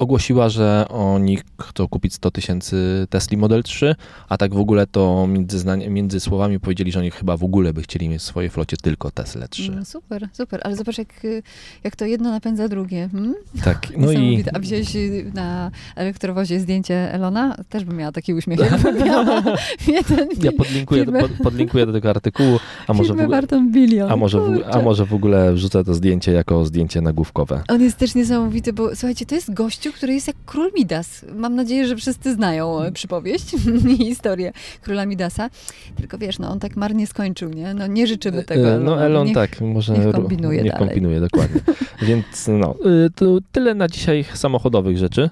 ogłosiła, 0.00 0.48
że 0.48 0.84
oni 0.88 1.38
chcą 1.60 1.88
kupić 1.88 2.14
100 2.14 2.30
tysięcy 2.30 3.06
Tesli 3.10 3.36
Model 3.36 3.62
3, 3.62 3.94
a 4.28 4.36
tak 4.36 4.54
w 4.54 4.58
ogóle 4.58 4.86
to 4.86 5.26
między, 5.26 5.64
między 5.88 6.20
słowami 6.20 6.60
powiedzieli, 6.60 6.92
że 6.92 6.98
oni 6.98 7.10
chyba 7.10 7.36
w 7.36 7.44
ogóle 7.44 7.72
by 7.72 7.82
chcieli 7.82 8.08
mieć 8.08 8.22
w 8.22 8.24
swojej 8.24 8.50
flocie 8.50 8.76
tylko 8.76 9.10
Tesla 9.10 9.48
3. 9.48 9.72
Mm, 9.72 9.84
Super, 9.84 10.28
super. 10.32 10.60
Ale 10.64 10.76
zobacz, 10.76 10.98
jak, 10.98 11.24
y, 11.24 11.42
jak 11.84 11.96
to 11.96 12.04
jedno 12.04 12.30
napędza 12.30 12.68
drugie. 12.68 13.08
Hmm? 13.12 13.34
Tak, 13.64 13.86
no 13.96 14.12
i. 14.12 14.44
A 14.54 14.58
wziąłeś 14.58 14.96
y, 14.96 15.30
na 15.34 15.70
elektrowozie 15.96 16.60
zdjęcie 16.60 17.12
Elona? 17.12 17.56
Też 17.68 17.84
bym 17.84 17.96
miała 17.96 18.12
taki 18.12 18.34
uśmiech, 18.34 18.60
miała 19.04 19.34
jeden 19.88 20.28
ja 20.42 20.52
podlinkuję, 20.52 21.04
do, 21.04 21.12
pod, 21.12 21.30
podlinkuję 21.42 21.86
do 21.86 21.92
tego 21.92 22.10
artykułu, 22.10 22.58
a 22.86 22.92
może, 22.92 23.14
w 23.14 23.20
ogóle, 23.20 23.42
bilion. 23.72 24.12
a, 24.12 24.16
może 24.16 24.40
w, 24.40 24.62
a 24.70 24.82
może 24.82 25.06
w 25.06 25.14
ogóle 25.14 25.52
wrzucę 25.52 25.84
to 25.84 25.94
zdjęcie 25.94 26.32
jako 26.32 26.64
zdjęcie 26.64 27.00
nagłówkowe. 27.00 27.62
On 27.68 27.82
jest 27.82 27.96
też 27.96 28.14
niesamowity, 28.14 28.72
bo 28.72 28.96
słuchajcie, 28.96 29.26
to 29.26 29.34
jest 29.34 29.54
gościu, 29.54 29.89
który 29.92 30.14
jest 30.14 30.26
jak 30.26 30.36
król 30.46 30.70
Midas. 30.76 31.24
Mam 31.34 31.54
nadzieję, 31.54 31.86
że 31.86 31.96
wszyscy 31.96 32.34
znają 32.34 32.80
e, 32.82 32.92
przypowieść 32.92 33.54
i 33.92 33.96
historię 33.96 34.52
króla 34.82 35.06
Midasa. 35.06 35.50
Tylko 35.96 36.18
wiesz, 36.18 36.38
no 36.38 36.50
on 36.50 36.60
tak 36.60 36.76
marnie 36.76 37.06
skończył, 37.06 37.50
nie? 37.50 37.74
No 37.74 37.86
nie 37.86 38.06
życzymy 38.06 38.44
tego. 38.44 38.68
E, 38.68 38.78
No. 38.78 39.04
Elon 39.04 39.26
Niech- 39.26 39.34
tak, 39.34 39.60
może 39.60 39.92
niech 39.92 40.14
kombinuje 40.14 40.62
niech 40.62 40.72
dalej. 40.72 40.86
kombinuje, 40.88 41.20
dokładnie. 41.20 41.60
Więc 42.08 42.48
no, 42.48 42.74
to 43.14 43.38
tyle 43.52 43.74
na 43.74 43.88
dzisiaj 43.88 44.24
samochodowych 44.34 44.98
rzeczy. 44.98 45.30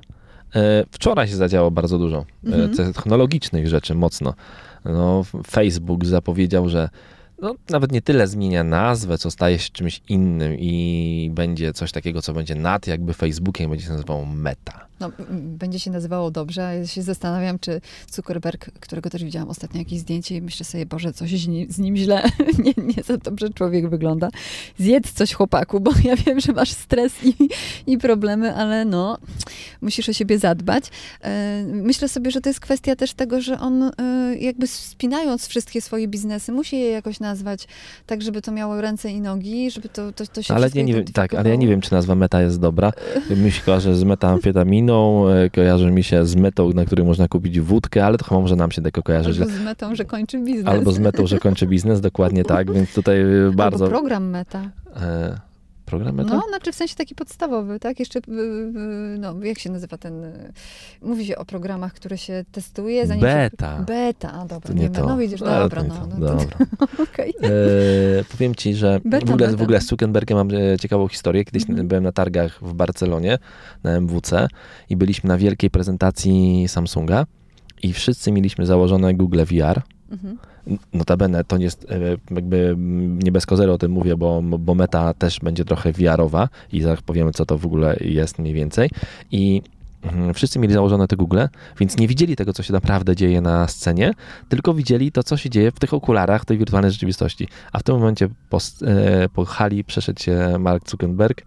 E, 0.57 0.85
Wczoraj 0.91 1.29
się 1.29 1.37
zadziało 1.37 1.71
bardzo 1.71 1.99
dużo 1.99 2.19
e, 2.19 2.25
Mhm. 2.55 2.75
technologicznych 2.95 3.69
rzeczy, 3.69 3.95
mocno. 3.95 4.35
No, 4.85 5.25
Facebook 5.51 6.05
zapowiedział, 6.05 6.69
że 6.69 6.89
no, 7.43 7.55
nawet 7.71 7.93
nie 7.93 8.03
tyle 8.03 8.27
zmienia 8.27 8.65
nazwę, 8.65 9.19
co 9.19 9.31
staje 9.31 9.59
się 9.59 9.71
czymś 9.71 10.01
innym 10.09 10.57
i 10.59 11.31
będzie 11.33 11.73
coś 11.73 11.93
takiego, 11.93 12.23
co 12.23 12.33
będzie 12.33 12.55
nad 12.55 12.87
jakby 12.87 13.15
Facebookiem, 13.15 13.71
będzie 13.71 13.85
się 13.85 13.93
nazywało 13.93 14.25
Meta. 14.25 14.88
No, 15.01 15.13
będzie 15.31 15.79
się 15.79 15.91
nazywało 15.91 16.31
dobrze, 16.31 16.61
ja 16.61 16.87
się 16.87 17.03
zastanawiam, 17.03 17.59
czy 17.59 17.81
Zuckerberg, 18.11 18.71
którego 18.81 19.11
też 19.11 19.25
widziałam 19.25 19.49
ostatnio 19.49 19.79
jakieś 19.79 19.99
zdjęcie 19.99 20.37
i 20.37 20.43
myślę 20.43 20.65
sobie, 20.65 20.87
Boże, 20.87 21.13
coś 21.13 21.31
z 21.31 21.49
nim, 21.49 21.73
z 21.73 21.79
nim 21.79 21.97
źle, 21.97 22.23
nie, 22.65 22.73
nie 22.77 23.03
za 23.03 23.17
dobrze 23.17 23.51
człowiek 23.51 23.89
wygląda. 23.89 24.29
Zjedz 24.79 25.13
coś 25.13 25.33
chłopaku, 25.33 25.81
bo 25.81 25.91
ja 26.05 26.17
wiem, 26.17 26.41
że 26.41 26.53
masz 26.53 26.71
stres 26.71 27.13
i, 27.25 27.35
i 27.87 27.99
problemy, 27.99 28.55
ale 28.55 28.85
no, 28.85 29.19
musisz 29.81 30.09
o 30.09 30.13
siebie 30.13 30.39
zadbać. 30.39 30.85
E, 31.25 31.65
myślę 31.67 32.09
sobie, 32.09 32.31
że 32.31 32.41
to 32.41 32.49
jest 32.49 32.61
kwestia 32.61 32.97
też 32.97 33.13
tego, 33.13 33.41
że 33.41 33.61
on 33.61 33.83
e, 33.83 33.93
jakby 34.41 34.67
spinając 34.67 35.47
wszystkie 35.47 35.81
swoje 35.81 36.09
biznesy, 36.09 36.53
musi 36.53 36.79
je 36.79 36.91
jakoś 36.91 37.21
nazwać 37.21 37.69
tak, 38.07 38.23
żeby 38.23 38.43
to 38.43 38.53
miało 38.53 38.81
ręce 38.81 39.11
i 39.11 39.21
nogi, 39.21 39.71
żeby 39.71 39.89
to, 39.89 40.13
to, 40.13 40.27
to 40.27 40.43
się 40.43 40.55
ale 40.55 40.71
nie, 40.75 40.85
nie 40.85 40.95
wiem, 40.95 41.05
Tak, 41.05 41.35
ale 41.35 41.51
ja 41.51 41.57
nie 41.57 41.69
wiem, 41.69 41.81
czy 41.81 41.93
nazwa 41.93 42.15
meta 42.15 42.43
jest 42.43 42.61
dobra. 42.61 42.93
Się 43.51 43.63
kojarzy 43.65 43.95
z 43.95 44.05
metamfetaminą, 44.05 44.88
e, 44.95 45.51
kojarzy 45.51 45.91
mi 45.91 46.03
się 46.03 46.27
z 46.27 46.37
metą, 46.37 46.73
na 46.73 46.85
której 46.85 47.07
można 47.07 47.29
kupić 47.29 47.61
wódkę, 47.61 48.05
ale 48.05 48.19
to 48.19 48.25
chyba 48.25 48.41
może 48.41 48.57
nam 48.57 48.71
się 48.71 48.83
tego 48.83 49.03
kojarzy. 49.03 49.43
Albo 49.43 49.55
z 49.55 49.61
metą, 49.61 49.95
że 49.95 50.05
kończy 50.05 50.39
biznes. 50.39 50.67
Albo 50.67 50.93
z 50.93 50.99
metą, 50.99 51.27
że 51.27 51.39
kończy 51.39 51.67
biznes, 51.67 52.01
dokładnie 52.01 52.45
tak, 52.55 52.73
więc 52.73 52.95
tutaj 52.95 53.25
bardzo... 53.55 53.85
Albo 53.85 53.99
program 53.99 54.31
meta. 54.31 54.71
E, 54.97 55.48
program 55.89 56.15
meta? 56.15 56.35
No, 56.35 56.43
znaczy 56.49 56.73
w 56.73 56.75
sensie 56.75 56.95
taki 56.95 57.15
podstawowy, 57.15 57.81
tak? 57.81 57.99
Jeszcze, 58.01 58.21
no, 59.19 59.35
jak 59.43 59.59
się 59.59 59.71
nazywa 59.71 59.99
ten... 59.99 60.33
Mówi 61.03 61.27
się 61.27 61.37
o 61.37 61.45
programach, 61.45 61.93
które 61.93 62.19
się 62.19 62.45
testuje. 62.53 63.07
Zanim 63.07 63.23
beta. 63.23 63.79
Się, 63.79 63.85
beta, 63.85 64.33
a 64.33 64.41
dobra. 64.41 64.61
To 64.61 64.73
nie, 64.73 64.83
nie 64.83 64.91
to. 64.91 65.07
No 65.07 65.17
widzisz, 65.17 65.41
no, 65.41 65.47
dobra, 65.47 65.83
no. 65.83 66.07
no 66.07 66.27
dobra. 66.27 66.57
okay. 67.13 67.29
e, 67.43 68.25
powiem 68.33 68.55
ci, 68.55 68.75
że 68.75 69.01
beta, 69.05 69.27
w, 69.27 69.31
ogóle, 69.31 69.47
beta. 69.47 69.59
w 69.59 69.63
ogóle 69.63 69.81
z 69.81 69.87
Zuckerbergiem 69.87 70.39
mam 70.39 70.49
e, 70.51 70.79
ciekawą 70.79 71.09
historię. 71.09 71.45
Kiedyś 71.45 71.65
-hmm. 71.65 71.85
byłem 71.85 72.05
na 72.05 72.13
targach 72.13 72.59
w 72.63 72.75
Barcelonie, 72.75 73.39
na 73.83 74.01
MWC 74.01 74.49
i 74.91 74.97
byliśmy 74.97 75.29
na 75.29 75.39
wielkiej 75.39 75.71
prezentacji 75.71 76.65
Samsunga 76.69 77.27
i 77.83 77.93
wszyscy 77.93 78.33
mieliśmy 78.33 78.67
założone 78.67 79.15
Google 79.15 79.45
VR. 79.45 79.83
Mhm. 80.11 80.39
Notabene 80.93 81.45
to 81.45 81.57
nie 81.57 81.65
jest 81.65 81.87
e, 81.91 82.35
jakby 82.35 82.75
nie 83.25 83.33
bez 83.33 83.47
kozery 83.47 83.73
o 83.73 83.79
tym 83.79 83.93
mówię, 83.93 84.17
bo, 84.17 84.43
bo 84.43 84.75
meta 84.75 85.15
też 85.15 85.41
będzie 85.41 85.65
trochę 85.65 85.93
wiarowa 85.93 86.49
i 86.73 86.83
zaraz 86.83 87.03
powiemy, 87.03 87.33
co 87.33 87.47
to 87.47 87.59
w 87.59 87.67
ogóle 87.67 87.97
jest 88.01 88.39
mniej 88.39 88.55
więcej. 88.55 88.91
I 89.33 89.63
mhm, 90.03 90.35
Wszyscy 90.35 90.59
mieli 90.59 90.75
założone 90.75 91.09
te 91.09 91.17
Google, 91.17 91.39
więc 91.81 91.97
nie 91.97 92.09
widzieli 92.09 92.37
tego, 92.37 92.53
co 92.53 92.63
się 92.63 92.73
naprawdę 92.73 93.17
dzieje 93.17 93.41
na 93.41 93.69
scenie, 93.69 94.13
tylko 94.49 94.75
widzieli 94.75 95.13
to, 95.13 95.23
co 95.23 95.37
się 95.37 95.51
dzieje 95.51 95.71
w 95.71 95.79
tych 95.79 95.95
okularach 95.95 96.45
tej 96.45 96.59
wirtualnej 96.59 96.93
rzeczywistości. 96.93 97.49
A 97.73 97.79
w 97.79 97.83
tym 97.83 97.95
momencie 97.95 98.29
po, 98.51 98.59
e, 98.87 99.29
po 99.29 99.45
hali 99.45 99.85
przeszedł 99.85 100.23
się 100.23 100.57
Mark 100.59 100.91
Zuckerberg 100.91 101.43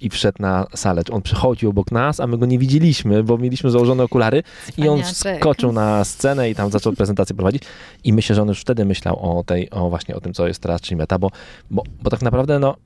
i 0.00 0.10
wszedł 0.10 0.42
na 0.42 0.66
salę. 0.74 1.02
On 1.12 1.22
przychodził 1.22 1.70
obok 1.70 1.92
nas, 1.92 2.20
a 2.20 2.26
my 2.26 2.38
go 2.38 2.46
nie 2.46 2.58
widzieliśmy, 2.58 3.22
bo 3.22 3.38
mieliśmy 3.38 3.70
założone 3.70 4.02
okulary 4.02 4.42
i 4.76 4.88
on 4.88 5.02
skoczył 5.04 5.72
na 5.72 6.04
scenę 6.04 6.50
i 6.50 6.54
tam 6.54 6.70
zaczął 6.70 6.92
prezentację 6.92 7.36
prowadzić 7.36 7.62
i 8.04 8.12
myślę, 8.12 8.34
że 8.36 8.42
on 8.42 8.48
już 8.48 8.60
wtedy 8.60 8.84
myślał 8.84 9.38
o 9.38 9.44
tej, 9.44 9.70
o 9.70 9.90
właśnie 9.90 10.16
o 10.16 10.20
tym, 10.20 10.34
co 10.34 10.46
jest 10.46 10.62
teraz, 10.62 10.80
czyli 10.80 10.96
meta, 10.96 11.18
bo, 11.18 11.30
bo, 11.70 11.82
bo 12.02 12.10
tak 12.10 12.22
naprawdę 12.22 12.58
no, 12.58 12.76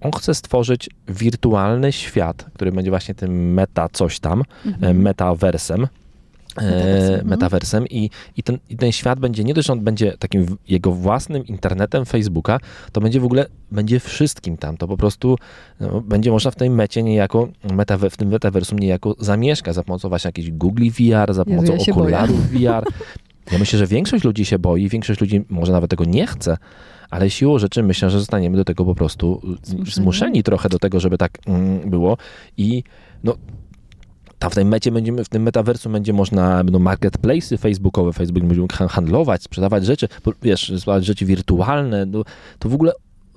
on 0.00 0.10
chce 0.12 0.34
stworzyć 0.34 0.90
wirtualny 1.08 1.92
świat, 1.92 2.46
który 2.54 2.72
będzie 2.72 2.90
właśnie 2.90 3.14
tym 3.14 3.54
meta 3.54 3.88
coś 3.92 4.20
tam, 4.20 4.42
mhm. 4.66 5.02
metaversem, 5.02 5.86
metaversem, 6.56 7.28
metaversem 7.28 7.86
i, 7.88 8.10
i, 8.36 8.42
ten, 8.42 8.58
i 8.70 8.76
ten 8.76 8.92
świat 8.92 9.20
będzie, 9.20 9.44
nie 9.44 9.54
dość, 9.54 9.66
że 9.66 9.72
on 9.72 9.80
będzie 9.80 10.16
takim 10.18 10.56
jego 10.68 10.92
własnym 10.92 11.46
internetem 11.46 12.04
Facebooka, 12.04 12.58
to 12.92 13.00
będzie 13.00 13.20
w 13.20 13.24
ogóle, 13.24 13.46
będzie 13.72 14.00
wszystkim 14.00 14.56
tam, 14.56 14.76
to 14.76 14.88
po 14.88 14.96
prostu 14.96 15.36
no, 15.80 16.00
będzie 16.00 16.30
można 16.30 16.50
w 16.50 16.56
tej 16.56 16.70
mecie 16.70 17.02
niejako, 17.02 17.48
meta, 17.72 17.98
w 18.10 18.16
tym 18.16 18.28
metaversum 18.28 18.78
niejako 18.78 19.16
zamieszka 19.18 19.72
za 19.72 19.82
pomocą 19.82 20.08
właśnie 20.08 20.28
jakiejś 20.28 20.50
Google 20.50 20.88
VR, 20.90 21.34
za 21.34 21.44
pomocą 21.44 21.72
Jezu, 21.72 21.84
ja 21.86 21.94
okularów 21.94 22.48
VR. 22.52 22.84
Ja 23.52 23.58
myślę, 23.58 23.78
że 23.78 23.86
większość 23.86 24.24
ludzi 24.24 24.44
się 24.44 24.58
boi, 24.58 24.88
większość 24.88 25.20
ludzi 25.20 25.44
może 25.48 25.72
nawet 25.72 25.90
tego 25.90 26.04
nie 26.04 26.26
chce, 26.26 26.56
ale 27.10 27.30
siłą 27.30 27.58
rzeczy 27.58 27.82
myślę, 27.82 28.10
że 28.10 28.18
zostaniemy 28.18 28.56
do 28.56 28.64
tego 28.64 28.84
po 28.84 28.94
prostu 28.94 29.40
zmuszeni, 29.62 29.92
zmuszeni 29.92 30.42
trochę 30.42 30.68
do 30.68 30.78
tego, 30.78 31.00
żeby 31.00 31.18
tak 31.18 31.38
mm, 31.46 31.90
było. 31.90 32.16
I 32.56 32.82
no 33.24 33.34
tam 34.40 34.50
w 34.50 34.54
tej 34.54 34.64
mecie 34.64 34.92
będziemy, 34.92 35.24
w 35.24 35.28
tym 35.28 35.42
metaversum 35.42 35.92
będzie 35.92 36.12
można, 36.12 36.64
będą 36.64 36.78
marketplace'y 36.78 37.58
facebookowe, 37.58 38.12
Facebook 38.12 38.44
będzie 38.44 38.60
mógł 38.60 38.74
handlować, 38.88 39.42
sprzedawać 39.42 39.86
rzeczy, 39.86 40.08
wiesz, 40.42 40.60
sprzedawać 40.62 41.04
rzeczy 41.04 41.26
wirtualne, 41.26 42.06
no, 42.06 42.24
to 42.58 42.68
w 42.68 42.74
ogóle 42.74 42.92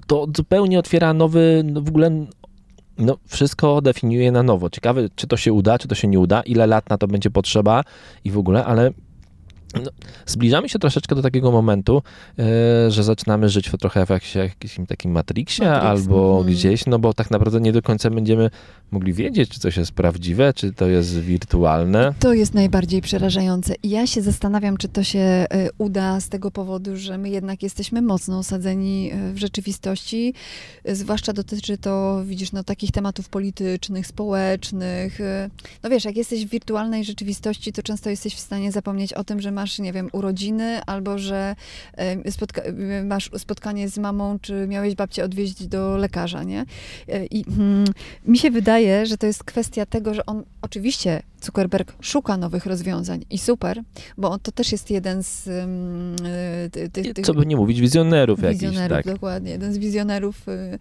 to 0.08 0.28
zupełnie 0.36 0.80
otwiera 0.80 1.14
nowy, 1.14 1.62
no 1.66 1.82
w 1.82 1.90
ogóle 1.90 2.26
no, 2.98 3.18
wszystko 3.28 3.82
definiuje 3.82 4.32
na 4.32 4.44
nowo. 4.44 4.70
Ciekawe, 4.70 5.02
czy 5.16 5.28
to 5.28 5.38
się 5.38 5.54
uda, 5.54 5.78
czy 5.78 5.88
to 5.88 5.96
się 5.96 6.08
nie 6.08 6.20
uda, 6.20 6.42
ile 6.42 6.68
lat 6.68 6.90
na 6.90 6.98
to 6.98 7.08
będzie 7.08 7.30
potrzeba 7.30 7.84
i 8.24 8.32
w 8.32 8.38
ogóle, 8.38 8.66
ale 8.66 8.92
no, 9.74 9.92
zbliżamy 10.26 10.70
się 10.70 10.80
troszeczkę 10.80 11.16
do 11.16 11.22
takiego 11.22 11.52
momentu, 11.52 12.02
e, 12.40 12.92
że 12.92 13.04
zaczynamy 13.04 13.50
żyć 13.50 13.70
w, 13.70 13.78
trochę 13.78 14.06
w 14.06 14.10
jakimś, 14.10 14.36
jakimś 14.36 14.88
takim 14.88 15.12
Matrixie 15.12 15.66
Matrix, 15.66 15.86
albo 15.86 16.42
mm. 16.42 16.54
gdzieś, 16.54 16.86
no 16.86 17.00
bo 17.00 17.14
tak 17.14 17.32
naprawdę 17.32 17.62
nie 17.62 17.72
do 17.72 17.82
końca 17.82 18.10
będziemy 18.10 18.50
mogli 18.92 19.14
wiedzieć, 19.14 19.50
czy 19.50 19.60
coś 19.60 19.78
jest 19.78 19.92
prawdziwe, 19.92 20.54
czy 20.54 20.74
to 20.74 20.88
jest 20.88 21.20
wirtualne. 21.20 22.14
To 22.20 22.34
jest 22.34 22.54
najbardziej 22.54 23.02
przerażające. 23.02 23.76
I 23.84 23.90
ja 23.90 24.08
się 24.08 24.22
zastanawiam, 24.22 24.78
czy 24.78 24.88
to 24.88 25.04
się 25.04 25.20
e, 25.20 25.48
uda 25.78 26.20
z 26.20 26.30
tego 26.30 26.52
powodu, 26.52 26.98
że 26.98 27.18
my 27.18 27.30
jednak 27.30 27.64
jesteśmy 27.64 28.02
mocno 28.02 28.38
osadzeni 28.38 29.12
e, 29.12 29.34
w 29.34 29.38
rzeczywistości. 29.38 30.34
Zwłaszcza 30.86 31.34
dotyczy 31.34 31.78
to, 31.78 32.22
widzisz, 32.26 32.52
no 32.52 32.64
takich 32.64 32.92
tematów 32.92 33.30
politycznych, 33.30 34.08
społecznych. 34.08 35.20
No 35.84 35.90
wiesz, 35.90 36.06
jak 36.06 36.18
jesteś 36.18 36.46
w 36.46 36.50
wirtualnej 36.50 37.04
rzeczywistości, 37.04 37.74
to 37.74 37.84
często 37.84 38.10
jesteś 38.10 38.36
w 38.36 38.40
stanie 38.40 38.72
zapomnieć 38.72 39.14
o 39.14 39.24
tym, 39.24 39.42
że 39.42 39.52
masz 39.52 39.63
masz, 39.64 39.80
nie 39.80 39.94
wiem, 39.94 40.10
urodziny, 40.12 40.82
albo 40.86 41.18
że 41.18 41.56
spotka 42.30 42.62
masz 43.04 43.30
spotkanie 43.38 43.90
z 43.90 43.98
mamą, 43.98 44.40
czy 44.40 44.68
miałeś 44.68 44.96
babcię 44.96 45.24
odwieźć 45.24 45.68
do 45.68 45.98
lekarza, 45.98 46.44
nie? 46.44 46.66
E, 47.10 47.26
I 47.26 47.44
hmm, 47.44 47.86
mi 48.26 48.38
się 48.38 48.52
wydaje, 48.52 49.06
że 49.06 49.18
to 49.18 49.28
jest 49.28 49.44
kwestia 49.44 49.86
tego, 49.86 50.14
że 50.14 50.26
on 50.26 50.44
oczywiście 50.62 51.24
Zuckerberg 51.44 51.94
szuka 52.02 52.38
nowych 52.38 52.66
rozwiązań 52.66 53.26
i 53.30 53.38
super, 53.38 53.82
bo 54.18 54.40
to 54.40 54.52
też 54.52 54.72
jest 54.72 54.92
jeden 54.92 55.24
z 55.24 55.48
y, 55.48 56.90
tych... 56.90 57.26
Co 57.26 57.34
by 57.34 57.46
nie 57.46 57.56
mówić, 57.56 57.82
wizjonerów, 57.82 58.42
wizjonerów 58.42 58.92
jakichś, 58.92 59.06
tak. 59.06 59.14
dokładnie. 59.14 59.52
Jeden 59.52 59.74
z 59.74 59.78
wizjonerów, 59.78 60.48
y, 60.48 60.80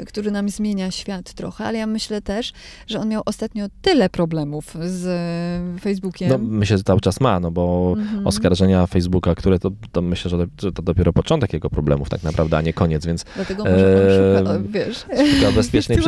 y, 0.00 0.04
który 0.04 0.30
nam 0.30 0.48
zmienia 0.48 0.90
świat 0.90 1.32
trochę, 1.32 1.64
ale 1.64 1.78
ja 1.78 1.86
myślę 1.86 2.22
też, 2.22 2.52
że 2.86 3.00
on 3.00 3.08
miał 3.08 3.22
ostatnio 3.26 3.66
tyle 3.82 4.10
problemów 4.10 4.76
z 4.86 5.80
Facebookiem. 5.80 6.28
No 6.28 6.38
myślę, 6.38 6.78
że 6.78 6.84
cały 6.84 7.00
czas 7.00 7.20
ma, 7.20 7.40
no 7.40 7.50
bo 7.50 7.94
mhm. 8.12 8.26
oskarżenia 8.26 8.86
Facebooka, 8.86 9.34
które 9.34 9.58
to, 9.58 9.70
to 9.92 10.02
myślę, 10.02 10.30
że 10.30 10.38
to, 10.38 10.44
że 10.62 10.72
to, 10.72 10.82
dopiero 10.82 11.12
początek 11.12 11.52
jego 11.52 11.70
problemów 11.70 12.08
tak 12.08 12.22
naprawdę, 12.22 12.56
a 12.56 12.60
nie 12.60 12.72
koniec, 12.72 13.06
więc... 13.06 13.24
Dlatego 13.36 13.64
może 13.64 14.38
on 14.38 14.46
szuka, 14.46 14.58
wiesz... 14.68 14.98
Szuka 14.98 15.52
bezpiecznej, 15.52 15.98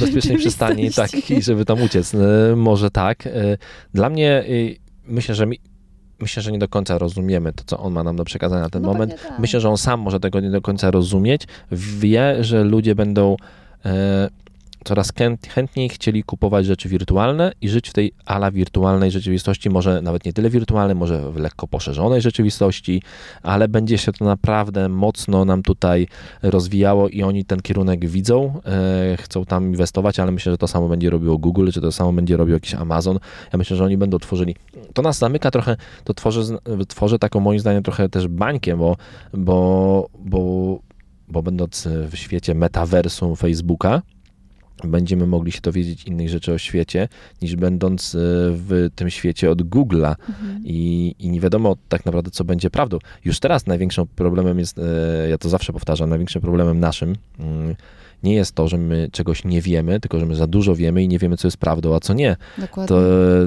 bezpiecznej 0.00 0.38
przystani, 0.38 0.90
tak, 0.90 1.30
i 1.30 1.42
żeby 1.42 1.64
tam 1.64 1.82
uciec. 1.82 2.16
Może 2.56 2.90
tak, 2.90 3.26
Y, 3.26 3.58
dla 3.94 4.10
mnie 4.10 4.44
myślę, 5.06 5.34
że 5.34 5.46
mi, 5.46 5.58
myślę, 6.20 6.42
że 6.42 6.52
nie 6.52 6.58
do 6.58 6.68
końca 6.68 6.98
rozumiemy 6.98 7.52
to, 7.52 7.64
co 7.66 7.78
on 7.78 7.92
ma 7.92 8.02
nam 8.04 8.16
do 8.16 8.24
przekazania 8.24 8.62
na 8.62 8.70
ten 8.70 8.82
no 8.82 8.88
moment. 8.88 9.22
Tak. 9.22 9.38
Myślę, 9.38 9.60
że 9.60 9.70
on 9.70 9.76
sam 9.76 10.00
może 10.00 10.20
tego 10.20 10.40
nie 10.40 10.50
do 10.50 10.60
końca 10.60 10.90
rozumieć. 10.90 11.46
Wie, 11.72 12.44
że 12.44 12.64
ludzie 12.64 12.94
będą 12.94 13.36
e, 13.84 14.28
coraz 14.84 15.12
chętniej 15.48 15.88
chcieli 15.88 16.24
kupować 16.24 16.66
rzeczy 16.66 16.88
wirtualne 16.88 17.52
i 17.60 17.68
żyć 17.68 17.90
w 17.90 17.92
tej 17.92 18.12
ala 18.26 18.50
wirtualnej 18.50 19.10
rzeczywistości, 19.10 19.70
może 19.70 20.02
nawet 20.02 20.24
nie 20.24 20.32
tyle 20.32 20.50
wirtualnej, 20.50 20.96
może 20.96 21.32
w 21.32 21.36
lekko 21.36 21.68
poszerzonej 21.68 22.20
rzeczywistości, 22.20 23.02
ale 23.42 23.68
będzie 23.68 23.98
się 23.98 24.12
to 24.12 24.24
naprawdę 24.24 24.88
mocno 24.88 25.44
nam 25.44 25.62
tutaj 25.62 26.06
rozwijało 26.42 27.08
i 27.08 27.22
oni 27.22 27.44
ten 27.44 27.60
kierunek 27.60 28.08
widzą, 28.08 28.60
e, 28.66 29.16
chcą 29.16 29.44
tam 29.44 29.64
inwestować, 29.64 30.20
ale 30.20 30.32
myślę, 30.32 30.52
że 30.52 30.58
to 30.58 30.68
samo 30.68 30.88
będzie 30.88 31.10
robiło 31.10 31.38
Google, 31.38 31.70
czy 31.70 31.80
to 31.80 31.92
samo 31.92 32.12
będzie 32.12 32.36
robił 32.36 32.54
jakiś 32.54 32.74
Amazon. 32.74 33.18
Ja 33.52 33.58
myślę, 33.58 33.76
że 33.76 33.84
oni 33.84 33.96
będą 33.96 34.18
tworzyli. 34.18 34.56
To 34.94 35.02
nas 35.02 35.18
zamyka 35.18 35.50
trochę, 35.50 35.76
to 36.04 36.14
tworzy, 36.14 36.58
tworzy 36.88 37.18
taką 37.18 37.40
moim 37.40 37.60
zdaniem 37.60 37.82
trochę 37.82 38.08
też 38.08 38.28
bańkę, 38.28 38.76
bo, 38.76 38.96
bo, 39.34 40.08
bo, 40.18 40.78
bo 41.28 41.42
będąc 41.42 41.88
w 42.10 42.16
świecie 42.16 42.54
metaversum 42.54 43.36
Facebooka, 43.36 44.02
będziemy 44.86 45.26
mogli 45.26 45.52
się 45.52 45.60
dowiedzieć 45.60 46.04
innych 46.04 46.28
rzeczy 46.28 46.52
o 46.52 46.58
świecie, 46.58 47.08
niż 47.42 47.56
będąc 47.56 48.14
e, 48.14 48.18
w 48.52 48.88
tym 48.94 49.10
świecie 49.10 49.50
od 49.50 49.62
Google'a 49.62 50.14
mhm. 50.28 50.62
I, 50.64 51.14
i 51.18 51.30
nie 51.30 51.40
wiadomo 51.40 51.76
tak 51.88 52.06
naprawdę, 52.06 52.30
co 52.30 52.44
będzie 52.44 52.70
prawdą. 52.70 52.98
Już 53.24 53.40
teraz 53.40 53.66
największym 53.66 54.06
problemem 54.06 54.58
jest, 54.58 54.78
e, 54.78 55.28
ja 55.28 55.38
to 55.38 55.48
zawsze 55.48 55.72
powtarzam, 55.72 56.08
największym 56.08 56.42
problemem 56.42 56.80
naszym 56.80 57.16
mm, 57.38 57.76
nie 58.22 58.34
jest 58.34 58.54
to, 58.54 58.68
że 58.68 58.78
my 58.78 59.08
czegoś 59.12 59.44
nie 59.44 59.62
wiemy, 59.62 60.00
tylko 60.00 60.20
że 60.20 60.26
my 60.26 60.34
za 60.34 60.46
dużo 60.46 60.74
wiemy 60.74 61.02
i 61.02 61.08
nie 61.08 61.18
wiemy, 61.18 61.36
co 61.36 61.48
jest 61.48 61.56
prawdą, 61.56 61.94
a 61.94 62.00
co 62.00 62.14
nie. 62.14 62.36
Dokładnie. 62.58 62.88
To, 62.88 63.00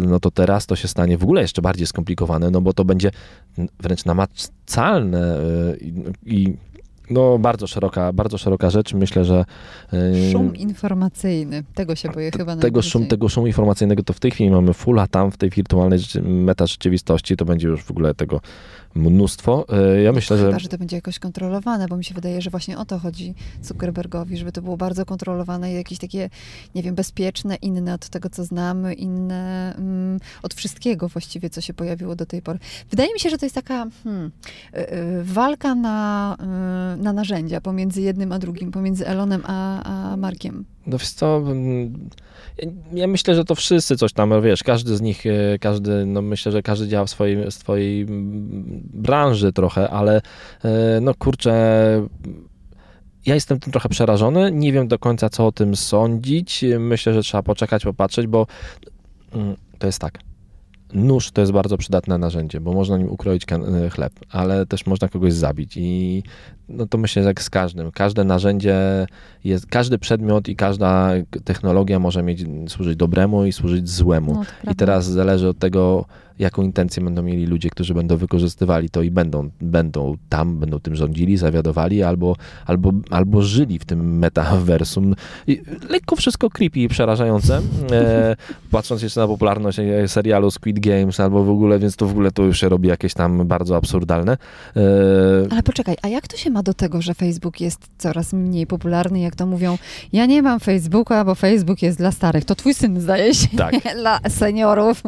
no 0.07 0.19
to 0.19 0.31
teraz 0.31 0.65
to 0.65 0.75
się 0.75 0.87
stanie 0.87 1.17
w 1.17 1.23
ogóle 1.23 1.41
jeszcze 1.41 1.61
bardziej 1.61 1.87
skomplikowane, 1.87 2.51
no 2.51 2.61
bo 2.61 2.73
to 2.73 2.85
będzie 2.85 3.11
wręcz 3.79 4.05
namacalne 4.05 5.37
e, 5.37 5.77
i, 5.77 5.93
i 6.25 6.57
no 7.09 7.37
bardzo 7.39 7.67
szeroka, 7.67 8.13
bardzo 8.13 8.37
szeroka 8.37 8.69
rzecz. 8.69 8.93
Myślę, 8.93 9.25
że 9.25 9.45
yy, 9.91 10.31
Szum 10.31 10.55
informacyjny. 10.55 11.63
Tego 11.73 11.95
się 11.95 12.09
boję 12.09 12.31
chyba 12.31 12.55
tego, 12.55 12.81
szum, 12.81 13.07
tego 13.07 13.29
szumu 13.29 13.47
informacyjnego 13.47 14.03
to 14.03 14.13
w 14.13 14.19
tej 14.19 14.31
chwili 14.31 14.51
mamy 14.51 14.73
full, 14.73 14.99
a 14.99 15.07
tam 15.07 15.31
w 15.31 15.37
tej 15.37 15.49
wirtualnej 15.49 15.99
rzeczy, 15.99 16.21
meta 16.21 16.67
rzeczywistości 16.67 17.37
to 17.37 17.45
będzie 17.45 17.67
już 17.67 17.83
w 17.83 17.91
ogóle 17.91 18.13
tego 18.13 18.41
mnóstwo. 18.95 19.65
Yy, 19.95 20.01
Ja 20.01 20.11
myślę, 20.11 20.37
że 20.37 20.45
Chyba, 20.45 20.59
że 20.59 20.69
to 20.69 20.77
będzie 20.77 20.95
jakoś 20.95 21.19
kontrolowane, 21.19 21.87
bo 21.87 21.97
mi 21.97 22.03
się 22.03 22.15
wydaje, 22.15 22.41
że 22.41 22.49
właśnie 22.49 22.77
o 22.77 22.85
to 22.85 22.99
chodzi 22.99 23.33
Zuckerbergowi, 23.61 24.37
żeby 24.37 24.51
to 24.51 24.61
było 24.61 24.77
bardzo 24.77 25.05
kontrolowane 25.05 25.71
i 25.71 25.75
jakieś 25.75 25.97
takie, 25.97 26.29
nie 26.75 26.83
wiem, 26.83 26.95
bezpieczne, 26.95 27.55
inne 27.55 27.93
od 27.93 28.09
tego, 28.09 28.29
co 28.29 28.43
znamy, 28.43 28.93
inne 28.93 29.73
mm, 29.77 30.19
od 30.43 30.53
wszystkiego 30.53 31.07
właściwie, 31.07 31.49
co 31.49 31.61
się 31.61 31.73
pojawiło 31.73 32.15
do 32.15 32.25
tej 32.25 32.41
pory. 32.41 32.59
Wydaje 32.89 33.13
mi 33.13 33.19
się, 33.19 33.29
że 33.29 33.37
to 33.37 33.45
jest 33.45 33.55
taka 33.55 33.87
hmm, 34.03 34.31
y, 34.75 34.93
y, 34.93 35.23
walka 35.23 35.75
na, 35.75 36.37
na 36.97 37.13
narzędzia 37.13 37.61
pomiędzy 37.61 38.01
jednym 38.01 38.31
a 38.31 38.39
drugim, 38.39 38.71
pomiędzy 38.71 39.07
Elonem 39.07 39.43
a, 39.45 39.83
a 39.83 40.17
Markiem. 40.17 40.65
No 40.87 40.97
wiesz 40.97 41.11
co, 41.11 41.37
mm, 41.37 42.09
ja- 42.93 43.07
myślę, 43.07 43.35
że 43.35 43.45
to 43.45 43.55
wszyscy 43.55 43.97
coś 43.97 44.13
tam, 44.13 44.41
wiesz, 44.41 44.63
każdy 44.63 44.97
z 44.97 45.01
nich, 45.01 45.25
e, 45.25 45.59
każdy, 45.59 46.05
no 46.05 46.21
myślę, 46.21 46.51
że 46.51 46.61
każdy 46.61 46.87
działa 46.87 47.05
w 47.05 47.09
swojej, 47.09 47.51
swojej 47.51 48.05
branży 48.93 49.53
trochę, 49.53 49.89
ale 49.89 50.21
e, 50.63 50.99
no 51.01 51.13
kurczę, 51.13 51.53
ja 53.25 53.35
jestem 53.35 53.59
tym 53.59 53.71
trochę 53.71 53.89
przerażony, 53.89 54.51
nie 54.51 54.71
wiem 54.71 54.87
do 54.87 54.99
końca 54.99 55.29
co 55.29 55.47
o 55.47 55.51
tym 55.51 55.75
sądzić, 55.75 56.65
myślę, 56.79 57.13
że 57.13 57.21
trzeba 57.21 57.43
poczekać, 57.43 57.83
popatrzeć, 57.83 58.27
bo 58.27 58.47
mm, 59.33 59.55
to 59.79 59.87
jest 59.87 59.99
tak. 59.99 60.32
Nóż 60.93 61.31
to 61.31 61.41
jest 61.41 61.53
bardzo 61.53 61.77
przydatne 61.77 62.17
narzędzie, 62.17 62.61
bo 62.61 62.73
można 62.73 62.97
nim 62.97 63.09
ukroić 63.09 63.45
e, 63.51 63.89
chleb, 63.89 64.13
ale 64.29 64.65
też 64.65 64.85
można 64.85 65.07
kogoś 65.07 65.33
zabić 65.33 65.77
i 65.77 66.23
no 66.69 66.87
to 66.87 66.97
myślę, 66.97 67.23
że 67.23 67.29
jak 67.29 67.41
z 67.41 67.49
każdym. 67.49 67.91
Każde 67.91 68.23
narzędzie 68.23 69.07
jest, 69.43 69.65
każdy 69.65 69.97
przedmiot 69.97 70.49
i 70.49 70.55
każda 70.55 71.11
technologia 71.43 71.99
może 71.99 72.23
mieć, 72.23 72.45
służyć 72.67 72.95
dobremu 72.95 73.45
i 73.45 73.53
służyć 73.53 73.89
złemu. 73.89 74.33
No, 74.63 74.71
I 74.71 74.75
teraz 74.75 75.05
zależy 75.05 75.47
od 75.47 75.59
tego, 75.59 76.05
jaką 76.39 76.61
intencję 76.61 77.03
będą 77.03 77.21
mieli 77.23 77.45
ludzie, 77.45 77.69
którzy 77.69 77.93
będą 77.93 78.17
wykorzystywali 78.17 78.89
to 78.89 79.01
i 79.01 79.11
będą, 79.11 79.49
będą 79.61 80.17
tam, 80.29 80.57
będą 80.57 80.79
tym 80.79 80.95
rządzili, 80.95 81.37
zawiadowali 81.37 82.03
albo, 82.03 82.35
albo, 82.65 82.91
albo 83.09 83.41
żyli 83.41 83.79
w 83.79 83.85
tym 83.85 84.17
metaversum. 84.19 85.15
I 85.47 85.61
lekko 85.89 86.15
wszystko 86.15 86.49
creepy 86.49 86.79
i 86.79 86.87
przerażające. 86.87 87.61
E, 87.91 88.35
patrząc 88.71 89.01
jeszcze 89.01 89.19
na 89.21 89.27
popularność 89.27 89.79
e, 89.79 90.07
serialu 90.07 90.51
Squid 90.51 90.79
Games 90.79 91.19
albo 91.19 91.43
w 91.43 91.49
ogóle, 91.49 91.79
więc 91.79 91.95
to 91.95 92.05
w 92.07 92.11
ogóle 92.11 92.31
to 92.31 92.43
już 92.43 92.59
się 92.59 92.69
robi 92.69 92.87
jakieś 92.89 93.13
tam 93.13 93.47
bardzo 93.47 93.75
absurdalne. 93.75 94.37
E, 94.75 94.81
Ale 95.51 95.63
poczekaj, 95.63 95.95
a 96.01 96.07
jak 96.07 96.27
to 96.27 96.37
się 96.37 96.49
ma 96.49 96.63
do 96.63 96.73
tego, 96.73 97.01
że 97.01 97.13
Facebook 97.13 97.61
jest 97.61 97.89
coraz 97.97 98.33
mniej 98.33 98.67
popularny, 98.67 99.19
jak 99.19 99.35
to 99.35 99.45
mówią, 99.45 99.77
ja 100.13 100.25
nie 100.25 100.41
mam 100.41 100.59
Facebooka, 100.59 101.25
bo 101.25 101.35
Facebook 101.35 101.81
jest 101.81 101.97
dla 101.97 102.11
starych. 102.11 102.45
To 102.45 102.55
twój 102.55 102.73
syn 102.73 103.01
zdaje 103.01 103.33
się, 103.33 103.47
Tak. 103.57 103.75
dla 104.01 104.19
seniorów. 104.29 105.03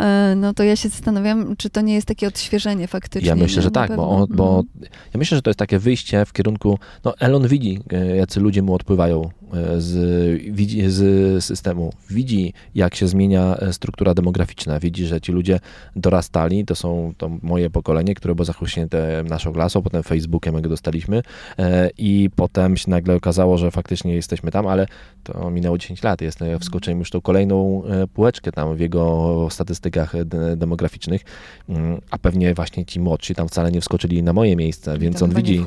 E, 0.00 0.34
No 0.36 0.53
to 0.54 0.62
ja 0.62 0.76
się 0.76 0.88
zastanawiam, 0.88 1.56
czy 1.56 1.70
to 1.70 1.80
nie 1.80 1.94
jest 1.94 2.06
takie 2.06 2.28
odświeżenie 2.28 2.88
faktycznie. 2.88 3.28
Ja 3.28 3.34
myślę, 3.36 3.62
że 3.62 3.70
tak, 3.70 3.88
pewno. 3.88 4.26
bo, 4.26 4.26
bo 4.36 4.48
Mhm. 4.58 4.66
ja 5.14 5.18
myślę, 5.18 5.38
że 5.38 5.42
to 5.42 5.50
jest 5.50 5.58
takie 5.58 5.78
wyjście 5.78 6.24
w 6.24 6.32
kierunku, 6.32 6.78
no 7.04 7.14
Elon 7.18 7.48
widzi, 7.48 7.80
e, 7.92 8.16
jacy 8.16 8.40
ludzie 8.40 8.62
mu 8.62 8.74
odpływają 8.74 9.30
z, 9.78 10.42
widzi, 10.52 10.82
z 10.90 11.44
systemu, 11.44 11.92
widzi 12.10 12.52
jak 12.74 12.94
się 12.94 13.08
zmienia 13.08 13.56
e, 13.56 13.72
struktura 13.72 14.14
demograficzna, 14.14 14.80
widzi, 14.80 15.06
że 15.06 15.20
ci 15.20 15.32
ludzie 15.32 15.60
dorastali, 15.96 16.64
to 16.64 16.74
są 16.74 17.12
to 17.18 17.30
moje 17.42 17.70
pokolenie, 17.70 18.14
które 18.14 18.34
było 18.34 18.44
zachłyśnięte 18.44 19.24
naszą 19.28 19.52
klasą, 19.52 19.82
potem 19.82 20.02
Facebookiem, 20.02 20.54
jak 20.54 20.68
dostaliśmy 20.68 21.22
e, 21.58 21.90
i 21.98 22.30
potem 22.36 22.76
się 22.76 22.90
nagle 22.90 23.14
okazało, 23.14 23.58
że 23.58 23.70
faktycznie 23.70 24.14
jesteśmy 24.14 24.50
tam, 24.50 24.66
ale 24.66 24.86
to 25.22 25.50
minęło 25.50 25.78
10 25.78 26.02
lat, 26.02 26.20
jest, 26.20 26.34
Mhm. 26.42 26.60
wskoczyłem 26.60 26.98
już 26.98 27.10
tą 27.10 27.20
kolejną 27.20 27.82
e, 27.84 28.06
półeczkę 28.06 28.52
tam 28.52 28.76
w 28.76 28.80
jego 28.80 29.46
statystykach 29.50 30.24
de- 30.24 30.56
demograficznych, 30.56 31.22
Mm, 31.68 32.00
a 32.10 32.18
pewnie 32.18 32.54
właśnie 32.54 32.84
ci 32.84 33.00
młodsi 33.00 33.34
tam 33.34 33.48
wcale 33.48 33.72
nie 33.72 33.80
wskoczyli 33.80 34.22
na 34.22 34.32
moje 34.32 34.56
miejsce, 34.56 34.98
więc 34.98 35.22
on 35.22 35.30
widzi, 35.34 35.58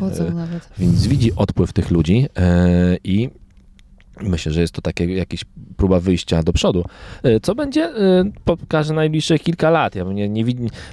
więc 0.78 1.08
widzi 1.08 1.36
odpływ 1.36 1.74
tych 1.74 1.92
ludzi 1.92 2.26
i 3.04 3.30
myślę, 4.22 4.52
że 4.52 4.62
jest 4.62 4.74
to 4.74 4.82
takie 4.82 5.06
jakieś 5.06 5.46
próba 5.78 6.00
wyjścia 6.00 6.44
do 6.44 6.54
przodu. 6.54 6.84
E, 7.24 7.40
Co 7.40 7.56
będzie, 7.56 7.84
e, 7.84 8.24
pokaże 8.46 8.94
najbliższych 8.94 9.42
kilka 9.44 9.70
lat. 9.70 9.96
Ja 9.96 10.04
nie, 10.04 10.30
nie 10.30 10.46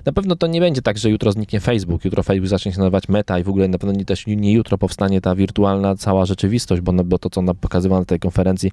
na 0.04 0.12
pewno 0.12 0.37
to 0.37 0.46
nie 0.46 0.60
będzie 0.60 0.82
tak, 0.82 0.98
że 0.98 1.10
jutro 1.10 1.32
zniknie 1.32 1.60
Facebook, 1.60 2.04
jutro 2.04 2.22
Facebook 2.22 2.48
zacznie 2.48 2.72
się 2.72 2.78
nazywać 2.78 3.08
Meta 3.08 3.38
i 3.38 3.42
w 3.42 3.48
ogóle 3.48 3.68
na 3.68 3.78
pewno 3.78 3.92
nie, 3.98 4.04
też 4.04 4.26
nie 4.26 4.52
jutro 4.52 4.78
powstanie 4.78 5.20
ta 5.20 5.34
wirtualna 5.34 5.96
cała 5.96 6.26
rzeczywistość, 6.26 6.82
bo, 6.82 6.92
bo 6.92 7.18
to, 7.18 7.30
co 7.30 7.42
nam 7.42 7.56
pokazywano 7.56 8.00
na 8.00 8.06
tej 8.06 8.18
konferencji, 8.18 8.70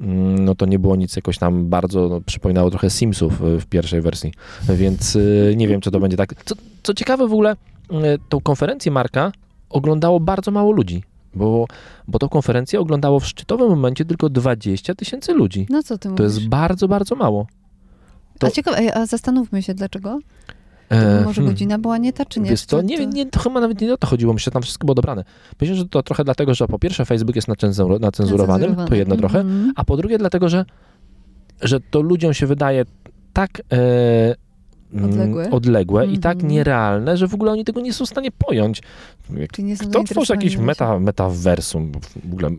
mm, 0.00 0.44
no 0.44 0.54
to 0.54 0.66
nie 0.66 0.78
było 0.78 0.96
nic 0.96 1.16
jakoś 1.16 1.38
tam 1.38 1.68
bardzo, 1.68 2.08
no, 2.08 2.20
przypominało 2.20 2.70
trochę 2.70 2.90
Simsów 2.90 3.42
e, 3.42 3.60
w 3.60 3.66
pierwszej 3.66 4.00
wersji, 4.00 4.32
więc 4.68 5.18
nie 5.56 5.68
wiem, 5.68 5.80
czy 5.80 5.90
to 5.90 6.00
będzie 6.00 6.16
tak. 6.16 6.44
Co, 6.44 6.54
co 6.82 6.94
ciekawe 6.94 7.28
w 7.28 7.32
ogóle, 7.32 7.56
tą 8.28 8.40
konferencję 8.40 8.92
Marka 8.92 9.32
oglądało 9.70 10.20
bardzo 10.20 10.50
mało 10.50 10.72
ludzi, 10.72 11.02
bo, 11.36 11.66
bo 12.08 12.18
tą 12.18 12.28
konferencję 12.28 12.80
oglądało 12.80 13.20
w 13.20 13.26
szczytowym 13.26 13.68
momencie 13.68 14.04
tylko 14.04 14.28
20 14.28 14.94
tysięcy 14.94 15.32
ludzi. 15.32 15.66
No 15.70 15.82
co 15.82 15.98
ty 15.98 16.02
To 16.02 16.10
mówisz? 16.10 16.24
jest 16.24 16.48
bardzo, 16.48 16.88
bardzo 16.88 17.14
mało. 17.16 17.46
to- 18.38 18.46
A 18.46 18.50
ciekawe, 18.50 18.96
a 18.96 19.06
zastanówmy 19.06 19.62
się, 19.62 19.74
dlaczego? 19.74 20.18
E, 20.88 21.20
Może 21.24 21.34
hmm. 21.34 21.46
godzina 21.54 21.78
była 21.78 21.98
nie 21.98 22.12
ta, 22.12 22.24
czy 22.24 22.40
nie? 22.40 22.50
Wiesz 22.50 22.64
co, 22.64 22.76
to- 22.76 22.82
nie, 22.82 22.98
to- 22.98 23.04
nie, 23.04 23.26
to 23.26 23.40
chyba 23.40 23.60
nawet 23.60 23.80
nie 23.80 23.94
o 23.94 23.96
to 23.96 24.06
chodziło, 24.06 24.32
myślę, 24.32 24.44
że 24.44 24.50
tam 24.50 24.62
wszystko 24.62 24.84
było 24.86 24.94
dobrane. 24.94 25.24
Myślę, 25.60 25.76
że 25.76 25.88
to 25.88 26.02
trochę 26.02 26.24
dlatego, 26.24 26.54
że 26.54 26.66
po 26.68 26.78
pierwsze 26.78 27.04
Facebook 27.04 27.36
jest 27.36 27.48
nacenzur- 27.48 28.00
nacenzurowanym, 28.00 28.76
to 28.88 28.94
jedno 28.94 29.16
trochę, 29.16 29.40
Mhm. 29.40 29.72
a 29.76 29.84
po 29.84 29.96
drugie 29.96 30.18
dlatego, 30.18 30.48
że, 30.48 30.64
że 31.62 31.80
to 31.80 32.00
ludziom 32.00 32.34
się 32.34 32.46
wydaje 32.46 32.84
tak 33.32 33.62
e, 33.72 34.34
mm, 34.92 35.04
Odległe. 35.10 35.50
odległe 35.50 36.06
i 36.06 36.18
tak 36.18 36.34
Mhm. 36.34 36.52
nierealne, 36.52 37.16
że 37.16 37.28
w 37.28 37.34
ogóle 37.34 37.52
oni 37.52 37.64
tego 37.64 37.80
nie 37.80 37.92
są 37.92 38.06
w 38.06 38.08
stanie 38.08 38.30
pojąć. 38.30 38.82
Kto 39.90 40.04
tworzy 40.04 40.32
jakieś 40.32 40.56
meta, 40.56 40.98
metaversum, 40.98 41.92
w 42.24 42.32
ogóle 42.32 42.50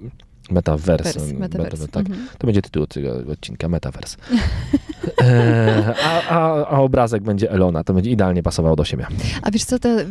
metaversum, 0.51 1.21
Wers, 1.21 1.33
metaverse. 1.39 1.77
meta- 1.83 1.91
tak, 1.91 2.05
Mhm. 2.09 2.27
to 2.37 2.47
będzie 2.47 2.61
tytuł 2.61 2.87
tego 2.87 3.09
odcinka, 3.31 3.69
Metaverse. 3.69 4.17
E, 5.21 5.93
a, 6.03 6.29
a, 6.29 6.65
a 6.67 6.79
obrazek 6.79 7.23
będzie 7.23 7.51
Elona, 7.51 7.83
to 7.83 7.93
będzie 7.93 8.11
idealnie 8.11 8.43
pasowało 8.43 8.75
do 8.75 8.83
siebie. 8.85 9.05
A 9.41 9.51
wiesz 9.51 9.63
co, 9.63 9.79
ta 9.79 9.89
y, 9.89 10.05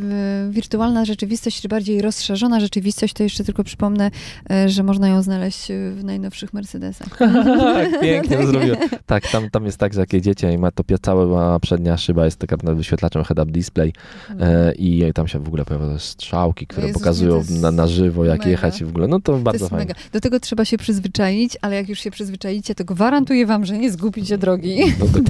wirtualna 0.50 1.04
rzeczywistość, 1.04 1.60
czy 1.62 1.68
bardziej 1.68 2.02
rozszerzona 2.02 2.60
rzeczywistość, 2.60 3.14
to 3.14 3.22
jeszcze 3.22 3.44
tylko 3.44 3.64
przypomnę, 3.64 4.10
y, 4.52 4.68
że 4.68 4.82
można 4.82 5.08
ją 5.08 5.22
znaleźć 5.22 5.70
y, 5.70 5.92
w 5.96 6.04
najnowszych 6.04 6.52
Mercedesach. 6.54 7.08
tak, 7.74 8.00
pięknie 8.00 8.36
to 8.36 8.46
zrobiło. 8.46 8.76
Tak, 9.06 9.28
tam, 9.30 9.50
tam 9.50 9.66
jest 9.66 9.78
tak, 9.78 9.94
że 9.94 10.00
jak 10.00 10.12
jedziecie 10.12 10.52
i 10.52 10.58
ma 10.58 10.70
to 10.70 10.84
cała 11.02 11.60
przednia 11.60 11.96
szyba 11.96 12.24
jest 12.24 12.38
taka 12.38 12.56
nad 12.62 12.76
wyświetlaczem 12.76 13.24
head-up 13.24 13.52
display 13.52 13.92
e, 14.40 14.72
i 14.74 15.12
tam 15.14 15.28
się 15.28 15.38
w 15.38 15.48
ogóle 15.48 15.64
pojawiają 15.64 15.98
strzałki, 15.98 16.66
które 16.66 16.86
Jezus, 16.86 17.02
pokazują 17.02 17.42
na, 17.50 17.70
na 17.70 17.86
żywo, 17.86 18.24
jak 18.24 18.38
mega. 18.38 18.50
jechać 18.50 18.84
w 18.84 18.88
ogóle. 18.88 19.08
No 19.08 19.20
to 19.20 19.32
To 19.32 19.38
bardzo 19.38 19.68
fajnie. 19.68 19.86
mega. 19.86 20.00
Tego 20.26 20.40
trzeba 20.40 20.64
się 20.64 20.78
przyzwyczaić, 20.78 21.56
ale 21.62 21.76
jak 21.76 21.88
już 21.88 21.98
się 22.00 22.10
przyzwyczajicie, 22.10 22.74
to 22.74 22.84
gwarantuję 22.84 23.46
wam, 23.46 23.64
że 23.64 23.78
nie 23.78 23.90
zgubicie 23.90 24.38
drogi 24.38 24.78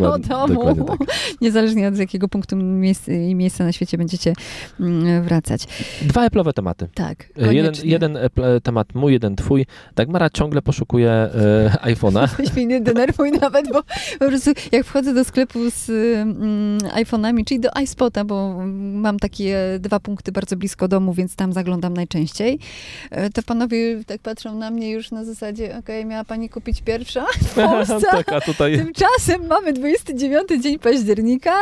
No, 0.01 0.19
do 0.19 0.19
domu. 0.19 0.85
tak. 0.87 0.99
Niezależnie 1.41 1.89
od 1.89 1.99
jakiego 1.99 2.29
punktu 2.29 2.57
miejsc, 2.57 3.09
i 3.09 3.35
miejsca 3.35 3.65
na 3.65 3.73
świecie 3.73 3.99
będziecie 3.99 4.33
mm, 4.81 5.23
wracać. 5.23 5.65
Dwa 6.03 6.29
Apple'owe 6.29 6.53
tematy. 6.53 6.89
Tak, 6.95 7.29
E, 7.43 7.55
Jeden, 7.55 7.75
jeden 7.85 8.19
temat 8.63 8.95
mój, 8.95 9.13
jeden 9.13 9.37
twój. 9.37 9.67
Dagmara 9.97 10.31
ciągle 10.31 10.63
poszukuje 10.63 11.11
e, 11.11 11.31
iPhone'a. 11.83 12.29
Weź 12.39 12.53
mnie 12.53 12.67
nie 12.67 12.81
denerwuj 12.81 13.33
nawet, 13.33 13.69
bo 13.73 13.83
po 14.19 14.29
prostu 14.29 14.51
jak 14.73 14.87
wchodzę 14.87 15.15
do 15.15 15.25
sklepu 15.25 15.59
z 15.71 15.91
mm, 15.91 16.79
iPhone'ami, 16.79 17.45
czyli 17.45 17.61
do 17.61 17.69
iSpota, 17.83 18.25
bo 18.25 18.57
mam 18.93 19.19
takie 19.19 19.57
dwa 19.81 20.01
punkty 20.01 20.33
bardzo 20.33 20.57
blisko 20.57 20.89
domu, 20.89 21.13
więc 21.13 21.37
tam 21.37 21.53
zaglądam 21.53 21.95
najczęściej, 21.95 22.59
e, 23.11 23.31
to 23.31 23.43
panowie 23.43 24.05
tak 24.07 24.21
patrzą 24.21 24.59
na 24.59 24.71
mnie 24.71 24.86
już 24.91 25.11
na 25.11 25.25
zasadzie, 25.25 25.77
okej, 25.79 26.05
miała 26.05 26.25
pani 26.25 26.49
kupić 26.49 26.83
pierwsza 26.83 27.25
w 27.43 27.55
Polsce, 27.65 28.01
tak, 28.11 28.33
a 28.33 28.41
tutaj... 28.41 28.77
tymczasem 28.79 29.47
mamy 29.47 29.73
29 29.73 30.49
dzień 30.63 30.79
października 30.79 31.53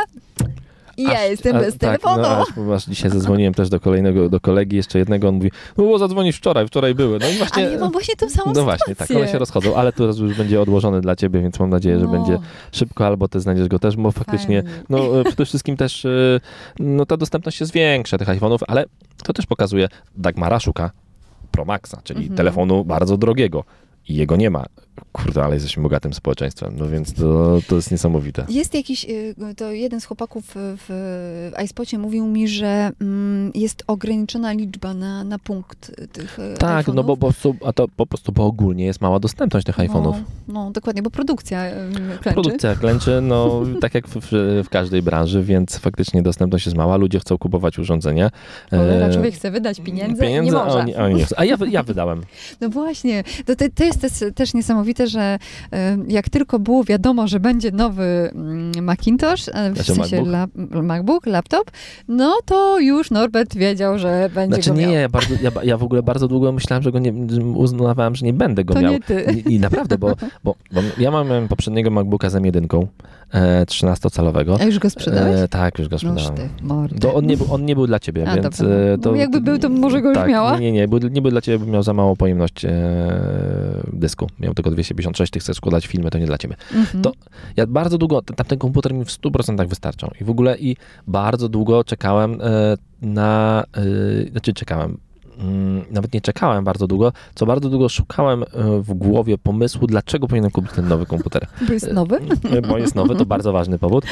i 0.97 1.03
ja 1.03 1.11
Aż- 1.19 1.29
jestem 1.29 1.55
a- 1.55 1.59
bez 1.59 1.77
tak, 1.77 1.79
telefonu. 1.79 2.21
No, 2.21 2.37
aż, 2.37 2.47
aż 2.75 2.85
dzisiaj 2.85 3.11
zadzwoniłem 3.11 3.53
też 3.53 3.69
do 3.69 3.79
kolejnego, 3.79 4.29
do 4.29 4.39
kolegi, 4.39 4.75
jeszcze 4.77 4.99
jednego, 4.99 5.27
on 5.29 5.35
mówi, 5.35 5.51
no 5.77 5.83
bo 5.83 5.97
zadzwonisz 5.97 6.37
wczoraj, 6.37 6.67
wczoraj 6.67 6.95
były. 6.95 7.19
No 7.19 7.27
i 7.29 7.33
A 7.33 7.37
właśnie... 7.37 7.63
ja 7.63 7.79
mam 7.79 7.91
właśnie 7.91 8.15
tą 8.15 8.29
samą 8.29 8.53
No 8.55 8.63
właśnie, 8.63 8.95
tak, 8.95 9.11
one 9.11 9.27
się 9.27 9.39
rozchodzą, 9.39 9.75
ale 9.75 9.93
teraz 9.93 10.17
już 10.17 10.37
będzie 10.37 10.61
odłożony 10.61 11.01
dla 11.01 11.15
ciebie, 11.15 11.41
więc 11.41 11.59
mam 11.59 11.69
nadzieję, 11.69 11.99
że 11.99 12.05
No, 12.05 12.11
będzie 12.11 12.37
szybko, 12.71 13.07
albo 13.07 13.27
ty 13.27 13.39
znajdziesz 13.39 13.67
go 13.67 13.79
też, 13.79 13.95
bo 13.95 14.11
faktycznie, 14.11 14.63
fajnie. 14.63 14.79
no 14.89 15.19
e, 15.19 15.23
przede 15.23 15.45
wszystkim 15.45 15.77
też, 15.77 16.05
e, 16.05 16.39
no 16.79 17.05
ta 17.05 17.17
dostępność 17.17 17.57
się 17.57 17.65
zwiększa 17.65 18.17
tych 18.17 18.27
iPhone'ów, 18.27 18.59
ale 18.67 18.85
to 19.23 19.33
też 19.33 19.45
pokazuje, 19.45 19.87
Dagmara 20.17 20.59
szuka 20.59 20.91
Pro 21.55 21.65
Maxa, 21.65 22.01
czyli 22.03 22.21
Mhm. 22.21 22.37
telefonu 22.37 22.85
bardzo 22.85 23.17
drogiego 23.17 23.63
i 24.09 24.15
jego 24.15 24.35
nie 24.35 24.49
ma. 24.49 24.65
Kurde, 25.11 25.43
ale 25.43 25.53
jesteśmy 25.53 25.83
bogatym 25.83 26.13
społeczeństwem, 26.13 26.73
no 26.77 26.87
więc 26.87 27.13
to, 27.13 27.59
to 27.67 27.75
jest 27.75 27.91
niesamowite. 27.91 28.45
Jest 28.49 28.73
jakiś, 28.73 29.05
y, 29.05 29.35
to 29.57 29.71
jeden 29.71 30.01
z 30.01 30.05
chłopaków 30.05 30.43
w, 30.55 31.51
iSpocie 31.63 31.97
mówił 31.97 32.25
mi, 32.27 32.47
że 32.47 32.91
mm, 33.01 33.51
jest 33.55 33.83
ograniczona 33.87 34.53
liczba 34.53 34.93
na, 34.93 35.23
na 35.23 35.39
punkt 35.39 35.91
tych 36.11 36.39
y, 36.39 36.57
Tak, 36.59 36.87
no 36.87 36.93
bo, 36.93 37.01
iPhone'ów. 37.01 37.17
po 37.17 37.17
prostu, 37.17 37.55
a 37.65 37.73
to 37.73 37.87
po 37.87 38.05
prostu, 38.05 38.31
bo 38.31 38.45
ogólnie 38.45 38.85
jest 38.85 39.01
mała 39.01 39.19
dostępność 39.19 39.65
tych 39.65 39.77
iPhone'ów. 39.77 40.13
No, 40.13 40.23
no, 40.47 40.71
dokładnie, 40.71 41.01
bo 41.01 41.09
produkcja 41.09 41.65
y, 41.67 41.71
klęczy. 42.21 42.33
Produkcja 42.33 42.75
klęczy, 42.75 43.19
no 43.21 43.61
tak 43.81 43.93
jak 43.93 44.07
w, 44.07 44.17
w, 44.63 44.69
każdej 44.69 45.01
branży, 45.01 45.43
więc 45.43 45.77
faktycznie 45.77 46.21
dostępność 46.21 46.65
jest 46.65 46.77
mała, 46.77 46.97
ludzie 46.97 47.19
chcą 47.19 47.37
kupować 47.37 47.79
urządzenia. 47.79 48.31
Cholera, 48.69 49.13
człowiek 49.13 49.35
chce 49.35 49.51
wydać 49.51 49.81
pieniędzy, 49.81 50.21
pieniędzy 50.21 50.51
nie 50.51 50.61
a 50.61 50.65
może. 50.65 50.97
a 50.97 51.03
oni. 51.03 51.25
A 51.37 51.45
ja, 51.45 51.57
ja 51.69 51.83
wydałem. 51.83 52.21
No 52.61 52.69
właśnie, 52.69 53.23
to, 53.45 53.55
to, 53.55 53.65
to 53.75 53.83
jest 53.83 54.01
też, 54.01 54.11
też 54.35 54.53
niesamowite, 54.53 54.94
że 55.03 55.37
e, 55.73 55.97
jak 56.07 56.29
tylko 56.29 56.59
było 56.59 56.83
wiadomo, 56.83 57.27
że 57.27 57.39
będzie 57.39 57.71
nowy 57.71 58.03
mm, 58.35 58.83
Macintosh, 58.83 59.47
e, 59.53 59.71
w 59.71 59.75
Znaczy 59.75 59.95
sensie 59.95 60.23
MacBook? 60.23 60.83
MacBook, 60.83 61.25
laptop, 61.25 61.71
no 62.07 62.37
to 62.45 62.79
już 62.79 63.11
Norbert 63.11 63.55
wiedział, 63.55 63.99
że 63.99 64.29
będzie 64.35 64.55
Znaczy 64.55 64.69
go 64.69 64.75
nie, 64.75 64.85
miał. 64.85 64.93
ja, 64.95 65.09
bardzo, 65.09 65.35
ja, 65.41 65.51
ja 65.63 65.77
w 65.77 65.83
ogóle 65.83 66.03
bardzo 66.03 66.27
długo 66.27 66.51
myślałem, 66.51 66.83
że 66.83 66.91
go 66.91 66.99
nie, 66.99 67.13
uznawałem, 67.55 68.15
że 68.15 68.25
nie 68.25 68.33
będę 68.33 68.63
go 68.63 68.73
To 68.73 68.81
miał. 68.81 68.91
nie 68.91 68.99
ty. 68.99 69.25
I, 69.45 69.53
I 69.53 69.59
naprawdę, 69.59 69.97
bo, 69.97 70.15
bo, 70.43 70.55
bo 70.71 70.81
ja 70.97 71.11
mam 71.11 71.27
poprzedniego 71.49 71.89
MacBooka 71.91 72.29
z 72.29 72.33
M1, 72.35 72.85
e, 73.33 73.65
13-calowego. 73.65 74.57
A 74.59 74.63
już 74.63 74.79
go 74.79 74.89
sprzedałeś? 74.89 75.41
E, 75.41 75.47
tak, 75.47 75.79
już 75.79 75.87
go 75.87 75.93
Noż 75.95 76.01
sprzedałem. 76.01 76.89
ty. 76.89 76.99
To 76.99 77.13
on 77.13 77.25
nie, 77.25 77.37
był, 77.37 77.53
on 77.53 77.65
nie 77.65 77.75
był 77.75 77.87
dla 77.87 77.99
ciebie, 77.99 78.29
A, 78.29 78.35
więc... 78.35 78.61
e, 78.61 78.65
No, 79.05 79.15
jakby 79.15 79.41
był, 79.41 79.57
to 79.59 79.69
może 79.69 80.01
go 80.01 80.09
już 80.09 80.17
tak, 80.17 80.29
miała? 80.29 80.53
Nie, 80.53 80.59
nie, 80.59 80.71
nie, 80.71 80.87
był, 80.87 80.99
nie 80.99 81.21
był 81.21 81.31
dla 81.31 81.41
ciebie, 81.41 81.59
bo 81.65 81.71
miał 81.71 81.83
za 81.83 81.93
małą 81.93 82.15
pojemność 82.15 82.65
e, 82.65 82.71
dysku. 83.93 84.27
Miał 84.39 84.53
tylko 84.53 84.71
256, 84.75 85.31
ty 85.31 85.39
chcesz 85.39 85.57
składać 85.57 85.87
filmy, 85.87 86.09
to 86.09 86.17
nie 86.17 86.25
dla 86.25 86.37
ciebie. 86.37 86.55
Mhm. 86.75 87.03
to- 87.03 87.11
Ja 87.57 87.67
bardzo 87.67 87.97
długo, 87.97 88.21
ten- 88.21 88.35
tamten 88.35 88.59
komputer 88.59 88.93
mi 88.93 89.05
w 89.05 89.09
100% 89.11 89.67
wystarczał. 89.69 90.11
I 90.21 90.23
w 90.23 90.29
ogóle 90.29 90.57
i 90.57 90.75
bardzo 91.07 91.49
długo 91.49 91.83
czekałem 91.83 92.41
e, 92.41 92.75
na, 93.01 93.63
e, 93.77 94.29
znaczy 94.31 94.53
czekałem, 94.53 94.97
mm, 95.39 95.85
nawet 95.91 96.13
nie 96.13 96.21
czekałem 96.21 96.63
bardzo 96.63 96.87
długo, 96.87 97.11
co 97.35 97.45
bardzo 97.45 97.69
długo 97.69 97.89
szukałem 97.89 98.43
e, 98.43 98.45
w 98.81 98.93
głowie 98.93 99.37
pomysłu, 99.37 99.87
dlaczego 99.87 100.27
powinienem 100.27 100.51
kupić 100.51 100.71
ten 100.71 100.87
nowy 100.87 101.05
komputer. 101.05 101.47
Bo 101.67 101.73
jest 101.73 101.93
nowy? 101.93 102.19
Bo 102.69 102.77
jest 102.77 102.95
nowy, 102.95 103.15
to 103.15 103.25
bardzo 103.25 103.51
ważny 103.53 103.79
powód. 103.79 104.05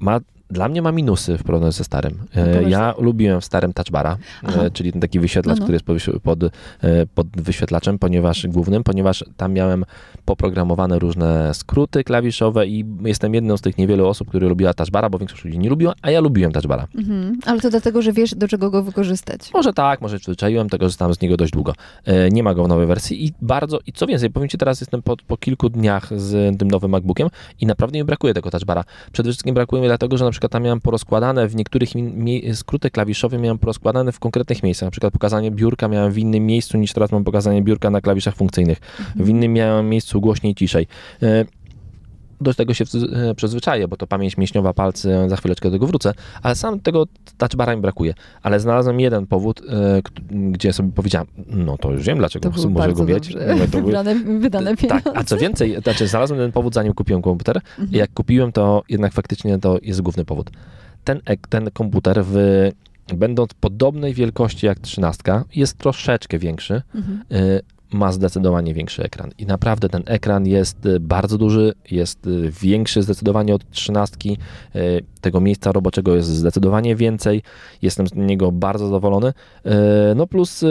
Ma, 0.00 0.20
dla 0.50 0.68
mnie 0.68 0.82
ma 0.82 0.92
minusy 0.92 1.38
w 1.38 1.42
porównaniu 1.42 1.72
ze 1.72 1.84
starym. 1.84 2.18
No. 2.36 2.68
Ja 2.68 2.94
lubiłem 2.98 3.40
w 3.40 3.44
starym 3.44 3.72
touchbara, 3.72 4.16
e, 4.42 4.70
czyli 4.70 4.92
ten 4.92 5.00
taki 5.00 5.20
wyświetlacz, 5.20 5.58
No, 5.58 5.60
no. 5.60 5.78
który 5.78 5.96
jest 5.96 6.20
pod, 6.22 6.44
e, 6.44 6.50
pod 7.14 7.26
wyświetlaczem, 7.36 7.98
ponieważ 7.98 8.46
głównym, 8.46 8.84
ponieważ 8.84 9.24
tam 9.36 9.52
miałem 9.52 9.84
poprogramowane 10.24 10.98
różne 10.98 11.54
skróty 11.54 12.04
klawiszowe 12.04 12.66
i 12.66 12.84
jestem 13.04 13.34
jedną 13.34 13.56
z 13.56 13.60
tych 13.60 13.78
niewielu 13.78 14.06
osób, 14.06 14.28
które 14.28 14.48
lubiła 14.48 14.74
touchbara, 14.74 15.10
bo 15.10 15.18
większość 15.18 15.44
ludzi 15.44 15.58
nie 15.58 15.70
lubiła, 15.70 15.94
a 16.02 16.10
ja 16.10 16.20
lubiłem 16.20 16.52
touchbara. 16.52 16.86
Mhm. 16.94 17.38
Ale 17.46 17.60
to 17.60 17.70
dlatego, 17.70 18.02
że 18.02 18.12
wiesz, 18.12 18.34
do 18.34 18.48
czego 18.48 18.70
go 18.70 18.82
wykorzystać. 18.82 19.40
Może 19.54 19.72
tak, 19.72 20.00
może 20.00 20.16
przyzwyczaiłem, 20.16 20.68
tego 20.68 20.84
korzystałem 20.84 21.14
z 21.14 21.20
niego 21.20 21.36
dość 21.36 21.52
długo. 21.52 21.72
Nie 22.32 22.42
ma 22.42 22.54
go 22.54 22.64
w 22.64 22.68
nowej 22.68 22.86
wersji 22.86 23.26
i 23.26 23.32
bardzo, 23.42 23.78
i 23.86 23.92
co 23.92 24.06
więcej, 24.06 24.30
powiem 24.30 24.48
Ci 24.48 24.58
teraz, 24.58 24.80
jestem 24.80 25.02
po, 25.02 25.16
po 25.26 25.36
kilku 25.36 25.68
dniach 25.68 26.08
z 26.16 26.58
tym 26.58 26.70
nowym 26.70 26.90
MacBookiem 26.90 27.28
i 27.60 27.66
naprawdę 27.66 27.98
mi 27.98 28.04
brakuje 28.04 28.34
tego 28.34 28.50
touchbara. 28.50 28.84
Przede 29.12 29.28
wszystkim 29.28 29.54
brakuje 29.54 29.82
mi 29.82 29.88
dlatego, 29.88 30.16
że 30.16 30.24
na 30.24 30.30
przykład 30.30 30.39
tam 30.48 30.62
miałem 30.62 30.80
porozkładane 30.80 31.48
w 31.48 31.56
niektórych 31.56 31.90
skróty 32.54 32.90
klawiszowe 32.90 33.38
miałem 33.38 33.58
porozkładane 33.58 34.12
w 34.12 34.18
konkretnych 34.18 34.62
miejscach. 34.62 34.86
Na 34.86 34.90
przykład 34.90 35.12
pokazanie 35.12 35.50
biurka 35.50 35.88
miałem 35.88 36.12
w 36.12 36.18
innym 36.18 36.46
miejscu 36.46 36.78
niż 36.78 36.92
teraz 36.92 37.12
mam 37.12 37.24
pokazanie 37.24 37.62
biurka 37.62 37.90
na 37.90 38.00
klawiszach 38.00 38.36
funkcyjnych. 38.36 38.78
W 39.16 39.28
innym 39.28 39.52
miałem 39.52 39.88
miejscu 39.88 40.20
głośniej, 40.20 40.54
ciszej. 40.54 40.86
E, 42.40 42.44
do 42.44 42.54
tego 42.54 42.74
się 42.74 42.84
e, 43.30 43.34
przyzwyczaję, 43.34 43.88
bo 43.88 43.96
to 43.96 44.06
pamięć 44.06 44.36
mięśniowa 44.36 44.72
palcy, 44.74 45.14
za 45.26 45.36
chwileczkę 45.36 45.68
do 45.68 45.72
tego 45.74 45.86
wrócę, 45.86 46.12
ale 46.42 46.54
sam 46.54 46.80
tego 46.80 47.06
touchbara 47.38 47.76
mi 47.76 47.82
brakuje. 47.82 48.14
Ale 48.42 48.60
znalazłem 48.60 49.00
jeden 49.00 49.26
powód, 49.26 49.62
e, 49.68 50.02
gdzie 50.50 50.72
sobie 50.72 50.92
powiedziałem, 50.92 51.26
no 51.46 51.78
to 51.78 51.92
już 51.92 52.02
wiem, 52.06 52.18
dlaczego 52.18 52.50
To 52.50 52.68
może 52.68 52.92
go 52.92 53.04
mieć. 53.04 53.34
to 53.72 53.80
wybrane, 53.80 54.14
wydane 54.14 54.76
pieniądze. 54.76 55.02
tak, 55.04 55.16
a 55.16 55.24
co 55.24 55.36
więcej, 55.36 55.76
znaczy 55.82 56.06
znalazłem 56.08 56.40
ten 56.40 56.52
powód 56.52 56.74
zanim 56.74 56.94
kupiłem 56.94 57.22
komputer 57.22 57.56
Mhm. 57.56 57.88
jak 57.98 58.12
kupiłem, 58.14 58.52
to 58.52 58.82
jednak 58.88 59.12
faktycznie 59.12 59.58
to 59.58 59.78
jest 59.82 60.00
główny 60.00 60.24
powód. 60.24 60.50
Ten, 61.04 61.20
ten 61.48 61.70
komputer 61.70 62.24
w, 62.24 62.68
będąc 63.14 63.54
podobnej 63.54 64.14
wielkości 64.14 64.66
jak 64.66 64.78
trzynastka, 64.78 65.44
jest 65.54 65.78
troszeczkę 65.78 66.38
większy, 66.38 66.82
Mhm. 66.94 67.22
y, 67.32 67.60
ma 67.92 68.12
zdecydowanie 68.12 68.74
większy 68.74 69.02
ekran. 69.02 69.30
I 69.38 69.46
naprawdę 69.46 69.88
ten 69.88 70.02
ekran 70.06 70.46
jest 70.46 70.86
y, 70.86 71.00
bardzo 71.00 71.38
duży, 71.38 71.72
jest 71.90 72.26
y, 72.26 72.50
większy 72.62 73.02
zdecydowanie 73.02 73.54
od 73.54 73.70
trzynastki. 73.70 74.38
y, 74.76 75.04
Tego 75.20 75.40
miejsca 75.40 75.72
roboczego 75.72 76.16
jest 76.16 76.28
zdecydowanie 76.28 76.96
więcej. 76.96 77.42
Jestem 77.82 78.06
z 78.06 78.14
niego 78.14 78.52
bardzo 78.52 78.86
zadowolony. 78.86 79.32
No 80.16 80.26
plus 80.26 80.64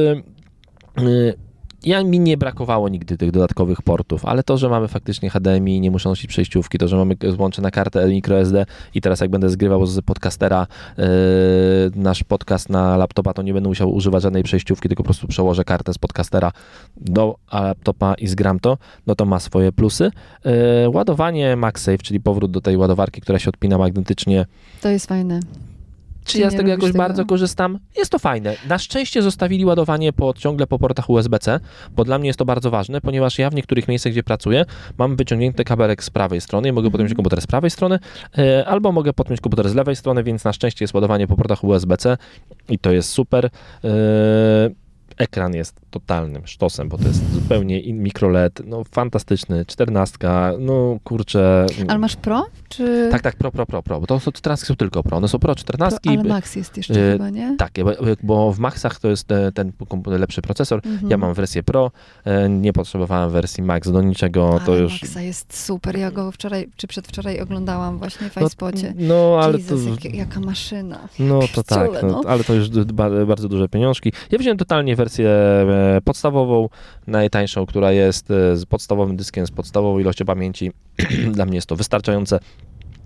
ja 1.83 2.03
mi 2.03 2.19
nie 2.19 2.37
brakowało 2.37 2.89
nigdy 2.89 3.17
tych 3.17 3.31
dodatkowych 3.31 3.81
portów, 3.81 4.25
ale 4.25 4.43
to, 4.43 4.57
że 4.57 4.69
mamy 4.69 4.87
faktycznie 4.87 5.29
HDMI, 5.29 5.81
nie 5.81 5.91
muszę 5.91 6.09
nosić 6.09 6.27
przejściówki, 6.27 6.77
to, 6.77 6.87
że 6.87 6.97
mamy 6.97 7.15
złącze 7.29 7.61
na 7.61 7.71
kartę 7.71 8.07
microSD 8.07 8.65
i 8.95 9.01
teraz 9.01 9.19
jak 9.19 9.29
będę 9.29 9.49
zgrywał 9.49 9.85
z 9.85 10.01
podcastera 10.01 10.67
yy, 10.97 11.05
nasz 11.95 12.23
podcast 12.23 12.69
na 12.69 12.97
laptopa, 12.97 13.33
to 13.33 13.41
nie 13.41 13.53
będę 13.53 13.69
musiał 13.69 13.93
używać 13.93 14.23
żadnej 14.23 14.43
przejściówki, 14.43 14.89
tylko 14.89 15.03
po 15.03 15.07
prostu 15.07 15.27
przełożę 15.27 15.63
kartę 15.63 15.93
z 15.93 15.97
podcastera 15.97 16.51
do 16.97 17.35
laptopa 17.53 18.13
i 18.13 18.27
zgram 18.27 18.59
to, 18.59 18.77
no 19.07 19.15
to 19.15 19.25
ma 19.25 19.39
swoje 19.39 19.71
plusy. 19.71 20.11
Yy, 20.45 20.51
ładowanie 20.89 21.55
MagSafe, 21.55 21.97
czyli 21.97 22.19
powrót 22.19 22.51
do 22.51 22.61
tej 22.61 22.77
ładowarki, 22.77 23.21
która 23.21 23.39
się 23.39 23.49
odpina 23.49 23.77
magnetycznie, 23.77 24.45
To 24.81 24.89
jest 24.89 25.07
fajne. 25.07 25.39
Czy 26.29 26.37
Czy 26.37 26.39
ja 26.43 26.49
z 26.49 26.55
tego 26.55 26.69
jakoś 26.69 26.85
tego? 26.85 26.97
bardzo 26.97 27.25
korzystam? 27.25 27.79
Jest 27.97 28.11
to 28.11 28.19
fajne. 28.19 28.55
Na 28.67 28.77
szczęście 28.77 29.21
zostawili 29.21 29.65
ładowanie 29.65 30.13
po, 30.13 30.33
ciągle 30.33 30.67
po 30.67 30.79
portach 30.79 31.09
USB-C, 31.09 31.59
bo 31.95 32.03
dla 32.03 32.19
mnie 32.19 32.27
jest 32.27 32.39
to 32.39 32.45
bardzo 32.45 32.71
ważne, 32.71 33.01
ponieważ 33.01 33.39
ja 33.39 33.49
w 33.49 33.55
niektórych 33.55 33.87
miejscach, 33.87 34.11
gdzie 34.11 34.23
pracuję, 34.23 34.65
mam 34.97 35.15
wyciągnięty 35.15 35.63
kabelek 35.63 36.03
z 36.03 36.09
prawej 36.09 36.41
strony 36.41 36.69
i 36.69 36.71
mogę 36.71 36.91
podpiąć 36.91 37.13
komputer 37.13 37.41
z 37.41 37.47
prawej 37.47 37.69
strony, 37.71 37.99
e, 38.37 38.65
albo 38.67 38.91
mogę 38.91 39.13
podpiąć 39.13 39.41
komputer 39.41 39.69
z 39.69 39.75
lewej 39.75 39.95
strony, 39.95 40.23
więc 40.23 40.43
na 40.43 40.53
szczęście 40.53 40.83
jest 40.83 40.93
ładowanie 40.93 41.27
po 41.27 41.35
portach 41.35 41.63
USB-C 41.63 42.17
i 42.69 42.79
to 42.79 42.91
jest 42.91 43.09
super. 43.09 43.45
E, 43.45 43.49
Ekran 45.19 45.53
jest 45.55 45.75
totalnym 45.91 46.47
sztosem, 46.47 46.89
bo 46.89 46.97
to 46.97 47.03
jest 47.07 47.31
zupełnie 47.33 47.79
in- 47.79 48.03
mikroLED, 48.03 48.61
no 48.65 48.83
fantastyczny, 48.83 49.65
czternastka, 49.65 50.51
no 50.59 50.97
kurczę. 51.03 51.65
Ale 51.87 51.99
masz 51.99 52.15
Pro? 52.15 52.45
Czy... 52.69 53.07
Tak, 53.11 53.21
tak, 53.21 53.35
pro, 53.35 53.51
pro, 53.51 53.65
pro, 53.65 53.83
pro, 53.83 53.99
bo 53.99 54.07
to 54.07 54.19
są 54.19 54.31
czternastki 54.31 54.67
są 54.67 54.75
tylko 54.75 55.03
pro, 55.03 55.17
one 55.17 55.27
są 55.27 55.39
pro 55.39 55.47
Pro, 55.49 55.55
czternastki. 55.55 56.09
ale 56.09 56.23
Max 56.23 56.55
jest 56.55 56.77
jeszcze 56.77 56.93
y, 56.93 57.11
chyba, 57.11 57.29
nie? 57.29 57.55
Tak, 57.57 57.71
bo, 58.23 58.53
w 58.53 58.59
Maxach 58.59 58.99
to 58.99 59.09
jest 59.09 59.31
e, 59.31 59.51
ten 59.51 59.71
lepszy 60.05 60.41
procesor. 60.41 60.81
Mhm. 60.85 61.11
Ja 61.11 61.17
mam 61.17 61.33
wersję 61.33 61.63
Pro, 61.63 61.91
e, 62.25 62.49
nie 62.49 62.73
potrzebowałem 62.73 63.29
wersji 63.29 63.63
Max 63.63 63.91
do 63.91 64.01
niczego, 64.01 64.59
to 64.65 64.71
Ale 64.71 64.81
już... 64.81 65.01
Maxa 65.01 65.21
jest 65.21 65.65
super. 65.65 65.97
Ja 65.97 66.11
go 66.11 66.31
wczoraj 66.31 66.69
czy 66.75 66.87
przedwczoraj 66.87 67.41
oglądałam 67.41 67.97
właśnie 67.97 68.29
w 68.29 68.35
No, 68.35 68.47
iSpocie. 68.47 68.93
no 68.97 69.39
ale 69.41 69.53
to... 69.53 69.59
Jezus, 69.75 70.03
jak, 70.03 70.15
jaka 70.15 70.39
maszyna. 70.39 70.99
No 71.19 71.39
to 71.55 71.63
tak, 71.63 71.89
no, 72.03 72.07
no. 72.07 72.21
ale 72.27 72.43
to 72.43 72.53
już 72.53 72.69
bardzo 73.27 73.49
duże 73.49 73.69
pieniążki. 73.69 74.13
Ja 74.31 74.37
wziąłem 74.39 74.57
totalnie 74.57 74.95
wersję 74.95 75.08
e, 75.19 76.01
podstawową, 76.03 76.69
najtańszą, 77.07 77.65
która 77.65 77.91
jest 77.91 78.31
e, 78.31 78.57
z 78.57 78.65
podstawowym 78.65 79.17
dyskiem, 79.17 79.47
z 79.47 79.51
podstawową 79.51 79.99
ilością 79.99 80.25
pamięci. 80.25 80.71
Dla 81.35 81.45
mnie 81.45 81.55
jest 81.55 81.67
to 81.67 81.75
wystarczające. 81.75 82.39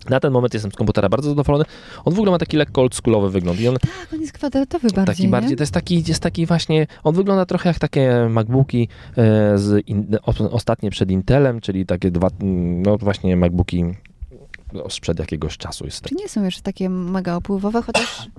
Na 0.10 0.20
ten 0.20 0.34
moment 0.34 0.54
jestem 0.54 0.72
z 0.72 0.76
komputera 0.76 1.10
bardzo 1.10 1.30
zadowolony. 1.30 1.66
On 2.06 2.14
w 2.14 2.18
ogóle 2.18 2.32
ma 2.32 2.38
taki 2.38 2.58
lekko 2.58 2.82
oldschoolowy 2.82 3.30
wygląd 3.30 3.60
i 3.60 3.68
on 3.68 3.76
Tak, 3.76 4.14
on 4.14 4.22
jest 4.22 4.34
kwadratowy 4.34 4.88
bardziej, 4.88 5.16
taki 5.16 5.28
bardziej, 5.28 5.58
to 5.58 5.64
jest 5.64 5.74
taki, 5.74 6.04
jest 6.08 6.24
taki 6.24 6.46
właśnie, 6.46 6.88
on 7.04 7.16
wygląda 7.16 7.46
trochę 7.46 7.70
jak 7.70 7.80
takie 7.80 8.28
MacBooki 8.30 8.88
e, 9.18 9.58
z 9.58 9.88
in, 9.88 10.18
ostatnie 10.52 10.92
przed 10.92 11.12
Intelem, 11.12 11.62
czyli 11.62 11.86
takie 11.86 12.12
dwa, 12.12 12.28
no 12.84 12.98
właśnie 12.98 13.38
MacBooki 13.38 13.86
no, 14.74 14.90
sprzed 14.90 15.20
jakiegoś 15.20 15.58
czasu 15.58 15.86
jest. 15.86 16.02
Czy 16.02 16.16
nie 16.16 16.30
są 16.30 16.44
jeszcze 16.44 16.62
takie 16.62 16.90
mega 16.90 17.36
opływowe, 17.36 17.82
chociaż... 17.82 18.30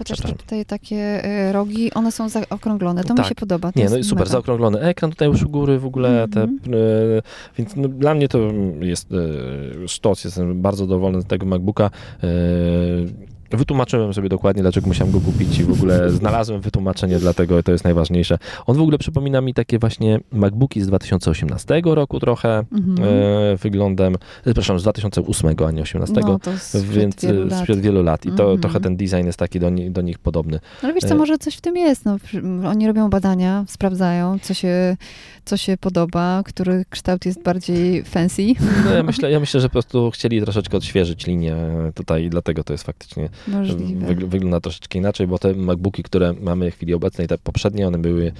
Chociaż 0.00 0.18
te 0.20 0.32
tutaj 0.32 0.64
takie 0.66 1.24
y, 1.48 1.52
rogi, 1.52 1.94
one 1.94 2.12
są 2.12 2.28
zaokrąglone. 2.28 3.04
To 3.04 3.12
mi 3.12 3.16
Tak. 3.16 3.26
się 3.26 3.34
podoba. 3.34 3.72
To 3.72 3.80
Nie, 3.80 3.88
no 3.90 3.96
i 3.96 4.04
super, 4.04 4.18
mega. 4.18 4.30
zaokrąglony 4.32 4.80
ekran 4.80 5.10
tutaj 5.10 5.28
już 5.28 5.42
u 5.42 5.48
góry 5.48 5.78
w 5.78 5.86
ogóle, 5.86 6.28
te, 6.28 6.42
Mhm. 6.42 6.74
e, 6.74 7.22
więc 7.58 7.76
no, 7.76 7.88
dla 7.88 8.14
mnie 8.14 8.28
to 8.28 8.38
jest 8.80 9.08
e, 9.12 9.88
sztos, 9.88 10.24
jestem 10.24 10.62
bardzo 10.62 10.84
zadowolony 10.84 11.22
z 11.22 11.26
tego 11.26 11.46
MacBooka. 11.46 11.90
E, 12.22 12.26
wytłumaczyłem 13.50 14.14
sobie 14.14 14.28
dokładnie, 14.28 14.62
dlaczego 14.62 14.86
musiałem 14.86 15.12
go 15.12 15.20
kupić 15.20 15.58
i 15.58 15.64
w 15.64 15.72
ogóle 15.72 16.10
znalazłem 16.20 16.60
wytłumaczenie, 16.60 17.18
dlatego 17.18 17.62
to 17.62 17.72
jest 17.72 17.84
najważniejsze. 17.84 18.38
On 18.66 18.76
w 18.76 18.80
ogóle 18.80 18.98
przypomina 18.98 19.40
mi 19.40 19.54
takie 19.54 19.78
właśnie 19.78 20.20
MacBooki 20.32 20.80
z 20.82 20.86
2018 20.86 21.82
roku 21.84 22.20
trochę 22.20 22.64
Mhm. 22.72 23.08
e, 23.08 23.56
wyglądem, 23.56 24.14
e, 24.14 24.18
przepraszam, 24.44 24.78
z 24.78 24.82
2008, 24.82 25.54
a 25.66 25.70
nie 25.70 25.82
18, 25.82 26.14
No, 26.20 26.38
więc 26.90 27.24
wielu 27.24 27.46
e, 27.46 27.58
sprzed 27.58 27.80
wielu 27.80 28.02
lat. 28.02 28.26
I 28.26 28.28
to 28.32 28.42
Mhm. 28.42 28.60
trochę 28.60 28.80
ten 28.80 28.96
design 28.96 29.26
jest 29.26 29.38
taki 29.38 29.60
do, 29.60 29.70
do 29.90 30.00
nich 30.02 30.18
podobny. 30.18 30.60
Ale 30.82 30.92
wiesz 30.94 31.04
co, 31.04 31.14
E, 31.14 31.18
może 31.18 31.38
coś 31.38 31.54
w 31.56 31.60
tym 31.60 31.76
jest. 31.76 32.04
No, 32.04 32.16
oni 32.68 32.86
robią 32.86 33.10
badania, 33.10 33.64
sprawdzają, 33.68 34.38
co 34.42 34.54
się, 34.54 34.96
co 35.44 35.56
się 35.56 35.76
podoba, 35.76 36.42
który 36.44 36.84
kształt 36.90 37.26
jest 37.26 37.42
bardziej 37.42 38.04
fancy. 38.04 38.42
No, 38.84 38.90
ja, 38.94 39.02
myślę, 39.10 39.30
ja 39.30 39.40
myślę, 39.40 39.60
że 39.60 39.68
po 39.68 39.72
prostu 39.72 40.10
chcieli 40.10 40.42
troszeczkę 40.42 40.76
odświeżyć 40.76 41.26
linię 41.26 41.56
tutaj 41.94 42.24
i 42.24 42.30
dlatego 42.30 42.64
to 42.64 42.72
jest 42.74 42.84
faktycznie 42.84 43.28
Wygl- 44.06 44.28
wygląda 44.28 44.60
troszeczkę 44.60 44.98
inaczej, 44.98 45.26
bo 45.26 45.38
te 45.38 45.54
MacBooki, 45.54 46.02
które 46.02 46.34
mamy 46.40 46.70
w 46.70 46.74
chwili 46.74 46.94
obecnej, 46.94 47.28
te 47.28 47.38
poprzednie, 47.38 47.86
one 47.86 47.98
były 47.98 48.32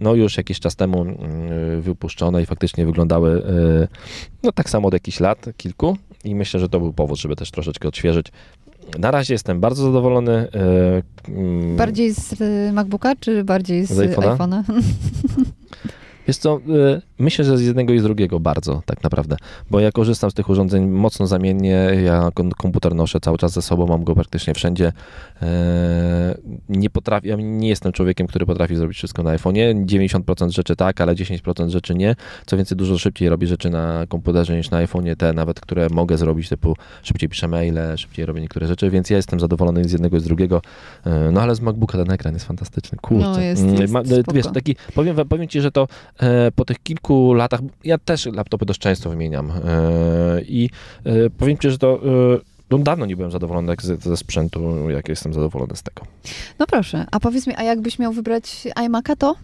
no 0.00 0.14
już 0.14 0.36
jakiś 0.36 0.60
czas 0.60 0.76
temu 0.76 1.02
mm, 1.02 1.18
wypuszczone 1.82 2.42
i 2.42 2.46
faktycznie 2.46 2.86
wyglądały 2.86 3.38
y, 3.84 3.88
no 4.42 4.52
tak 4.52 4.70
samo 4.70 4.88
od 4.88 4.94
jakichś 4.94 5.20
lat, 5.20 5.46
kilku 5.56 5.96
i 6.24 6.34
myślę, 6.34 6.60
że 6.60 6.68
to 6.68 6.80
był 6.80 6.92
powód, 6.92 7.18
żeby 7.18 7.36
też 7.36 7.50
troszeczkę 7.50 7.88
odświeżyć. 7.88 8.26
Na 8.98 9.10
razie 9.10 9.34
jestem 9.34 9.60
bardzo 9.60 9.82
zadowolony. 9.84 10.48
y, 11.28 11.30
mm, 11.30 11.76
Bardziej 11.76 12.14
z 12.14 12.40
y, 12.40 12.72
MacBooka, 12.72 13.16
czy 13.20 13.44
bardziej 13.44 13.86
z, 13.86 13.90
Z 13.92 13.98
iPhone'a? 14.16 14.62
Wiesz 16.28 16.36
co, 16.36 16.56
y, 16.58 17.02
myślę, 17.18 17.44
że 17.44 17.58
z 17.58 17.62
jednego 17.62 17.92
i 17.92 17.98
z 17.98 18.02
drugiego 18.02 18.40
bardzo, 18.40 18.82
tak 18.86 19.02
naprawdę, 19.02 19.36
bo 19.70 19.80
ja 19.80 19.92
korzystam 19.92 20.30
z 20.30 20.34
tych 20.34 20.48
urządzeń 20.48 20.86
mocno 20.86 21.26
zamiennie, 21.26 21.90
ja 22.04 22.30
kom- 22.34 22.50
komputer 22.52 22.94
noszę 22.94 23.20
cały 23.20 23.38
czas 23.38 23.52
ze 23.52 23.62
sobą, 23.62 23.86
mam 23.86 24.04
go 24.04 24.14
praktycznie 24.14 24.54
wszędzie. 24.54 24.92
E, 25.42 26.34
Nie 26.68 26.90
potrafię, 26.90 27.28
ja 27.28 27.36
nie 27.36 27.68
jestem 27.68 27.92
człowiekiem, 27.92 28.26
który 28.26 28.46
potrafi 28.46 28.76
zrobić 28.76 28.96
wszystko 28.96 29.22
na 29.22 29.36
iPhone'ie, 29.36 29.84
90% 29.84 30.50
rzeczy 30.50 30.76
tak, 30.76 31.00
ale 31.00 31.14
10% 31.14 31.68
rzeczy 31.70 31.94
nie. 31.94 32.14
Co 32.46 32.56
więcej, 32.56 32.76
dużo 32.78 32.98
szybciej 32.98 33.28
robię 33.28 33.46
rzeczy 33.46 33.70
na 33.70 34.06
komputerze 34.08 34.56
niż 34.56 34.70
na 34.70 34.86
iPhone'ie, 34.86 35.16
te 35.16 35.32
nawet, 35.32 35.60
które 35.60 35.86
mogę 35.90 36.18
zrobić, 36.18 36.48
typu 36.48 36.74
szybciej 37.02 37.28
piszę 37.28 37.48
maile, 37.48 37.78
szybciej 37.96 38.26
robię 38.26 38.40
niektóre 38.40 38.66
rzeczy, 38.66 38.90
więc 38.90 39.10
ja 39.10 39.16
jestem 39.16 39.40
zadowolony 39.40 39.84
z 39.84 39.92
jednego 39.92 40.16
i 40.16 40.20
z 40.20 40.24
drugiego. 40.24 40.62
E, 41.06 41.30
No 41.32 41.40
ale 41.42 41.54
z 41.54 41.60
MacBooka 41.60 41.98
ten 41.98 42.10
ekran 42.12 42.34
jest 42.34 42.46
fantastyczny, 42.46 42.98
kurczę. 43.02 43.24
No, 43.26 43.40
jest- 43.40 43.62
Mm, 43.62 43.74
jest 43.80 43.92
ma-. 43.92 44.02
Wiesz, 44.34 44.46
taki, 44.54 44.76
powiem, 44.94 45.16
powiem 45.28 45.48
ci, 45.48 45.60
że 45.60 45.70
to 45.70 45.88
po 46.54 46.64
tych 46.64 46.82
kilku 46.82 47.34
latach, 47.34 47.60
ja 47.84 47.98
też 47.98 48.26
laptopy 48.26 48.66
dość 48.66 48.80
często 48.80 49.10
wymieniam 49.10 49.50
e, 49.50 49.54
i 50.42 50.70
e, 51.04 51.30
powiem 51.30 51.58
ci, 51.58 51.70
że 51.70 51.78
to 51.78 52.00
e, 52.34 52.38
no, 52.70 52.78
dawno 52.78 53.06
nie 53.06 53.16
byłem 53.16 53.30
zadowolony 53.30 53.68
jak 53.72 53.82
ze, 53.82 54.16
sprzętu, 54.16 54.90
jak 54.90 55.08
jestem 55.08 55.34
zadowolony 55.34 55.76
z 55.76 55.82
tego. 55.82 56.02
No 56.58 56.66
proszę, 56.66 57.06
a 57.10 57.20
powiedz 57.20 57.46
mi, 57.46 57.54
a 57.56 57.62
jakbyś 57.62 57.98
miał 57.98 58.12
wybrać 58.12 58.66
iMac'a, 58.76 59.16
to? 59.16 59.34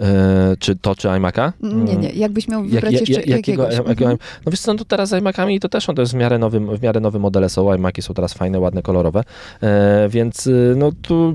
E, 0.00 0.56
czy 0.58 0.76
to, 0.76 0.94
czy 0.94 1.08
iMac'a? 1.08 1.52
Nie, 1.62 1.96
nie, 1.96 2.08
jakbyś 2.10 2.48
miał 2.48 2.62
Jak, 2.64 2.70
wybrać 2.72 2.92
ja- 2.92 2.98
jeszcze 3.00 3.12
ja- 3.22 3.36
jakiego, 3.36 3.62
jakiegoś. 3.62 3.88
jakiego, 3.88 4.10
Mhm. 4.10 4.18
no 4.46 4.50
wiesz 4.52 4.60
co, 4.60 4.72
no 4.72 4.78
to 4.78 4.84
teraz 4.84 5.08
z 5.08 5.12
iMac'ami 5.12 5.60
to 5.60 5.68
też 5.68 5.84
są, 5.84 5.94
to 5.94 6.02
jest 6.02 6.12
w 6.12 6.16
miarę, 6.16 6.38
nowym, 6.38 6.76
w 6.76 6.82
miarę 6.82 7.00
nowe 7.00 7.18
modele 7.18 7.48
są, 7.48 7.64
iMac'i 7.64 8.02
są 8.02 8.14
teraz 8.14 8.34
fajne, 8.34 8.60
ładne, 8.60 8.82
kolorowe, 8.82 9.24
e, 9.62 10.08
więc 10.08 10.46
y, 10.46 10.74
no 10.76 10.92
tu 11.02 11.34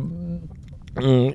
mm, 0.96 1.34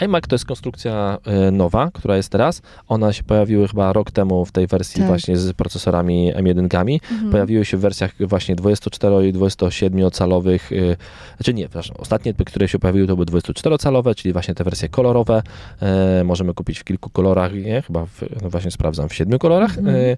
iMac 0.00 0.26
to 0.26 0.34
jest 0.34 0.44
konstrukcja 0.44 1.18
e, 1.24 1.50
nowa, 1.50 1.90
która 1.94 2.16
jest 2.16 2.28
teraz. 2.28 2.62
Ona 2.88 3.12
się 3.12 3.22
pojawiły 3.22 3.68
chyba 3.68 3.92
rok 3.92 4.10
temu 4.10 4.44
w 4.44 4.52
tej 4.52 4.66
wersji 4.66 4.98
Tak. 4.98 5.08
właśnie 5.08 5.36
z 5.36 5.52
procesorami 5.52 6.34
M1. 6.34 6.98
Mhm. 7.12 7.30
Pojawiły 7.30 7.64
się 7.64 7.76
w 7.76 7.80
wersjach 7.80 8.12
właśnie 8.20 8.56
24 8.56 9.28
i 9.28 9.32
27-calowych, 9.32 10.72
y, 10.72 10.96
znaczy 11.36 11.54
nie, 11.54 11.64
przepraszam, 11.64 11.96
ostatnie, 11.98 12.34
które 12.34 12.68
się 12.68 12.78
pojawiły, 12.78 13.06
to 13.06 13.16
były 13.16 13.26
24-calowe, 13.26 14.14
czyli 14.14 14.32
właśnie 14.32 14.54
te 14.54 14.64
wersje 14.64 14.88
kolorowe. 14.88 15.42
E, 15.82 16.24
możemy 16.24 16.54
kupić 16.54 16.78
w 16.78 16.84
kilku 16.84 17.10
kolorach, 17.10 17.54
nie? 17.54 17.82
Chyba, 17.82 18.06
w, 18.06 18.22
no 18.42 18.50
właśnie 18.50 18.70
sprawdzam, 18.70 19.08
w 19.08 19.14
siedmiu 19.14 19.38
kolorach. 19.38 19.78
Mhm. 19.78 20.16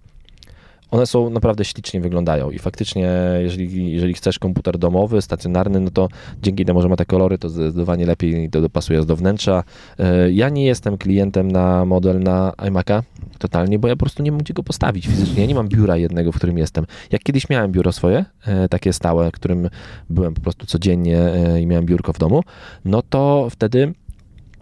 One 0.91 1.07
są 1.07 1.31
naprawdę 1.31 1.65
ślicznie 1.65 2.01
wyglądają 2.01 2.51
i 2.51 2.59
faktycznie, 2.59 3.11
jeżeli, 3.41 3.93
jeżeli 3.93 4.15
chcesz 4.15 4.39
komputer 4.39 4.79
domowy, 4.79 5.23
stacjonarny, 5.23 5.81
no 5.81 5.91
to 5.91 6.09
dzięki 6.43 6.65
temu, 6.65 6.83
że 6.83 6.89
ma 6.89 6.97
te 6.97 7.05
kolory, 7.05 7.39
to 7.39 7.49
zdecydowanie 7.49 8.07
lepiej 8.07 8.51
to 8.51 8.61
dopasuje 8.61 9.05
do 9.05 9.17
wnętrza. 9.17 9.65
E, 9.99 10.31
Ja 10.31 10.49
nie 10.49 10.65
jestem 10.65 10.99
klientem 10.99 11.51
na 11.51 11.85
model 11.85 12.21
na 12.21 12.53
iMac'a 12.57 13.03
totalnie, 13.39 13.79
bo 13.79 13.89
ja 13.89 13.97
po 13.97 14.01
prostu 14.01 14.23
nie 14.23 14.33
mam 14.33 14.41
gdzie 14.41 14.55
go 14.55 14.63
postawić 14.63 15.07
fizycznie. 15.07 15.41
Ja 15.43 15.49
nie 15.49 15.55
mam 15.55 15.69
biura 15.69 15.97
jednego, 15.97 16.33
w 16.33 16.37
którym 16.37 16.59
jestem. 16.59 16.87
Jak 17.11 17.23
kiedyś 17.23 17.49
miałem 17.49 17.73
biuro 17.73 17.93
swoje, 17.93 18.25
e, 18.47 18.69
takie 18.69 18.93
stałe, 18.93 19.29
w 19.29 19.33
którym 19.33 19.69
byłem 20.11 20.35
po 20.35 20.41
prostu 20.41 20.67
codziennie 20.67 21.19
e, 21.19 21.61
i 21.61 21.67
miałem 21.67 21.87
biurko 21.87 22.13
w 22.13 22.19
domu, 22.19 22.43
no 22.85 23.03
to 23.03 23.49
wtedy 23.51 23.93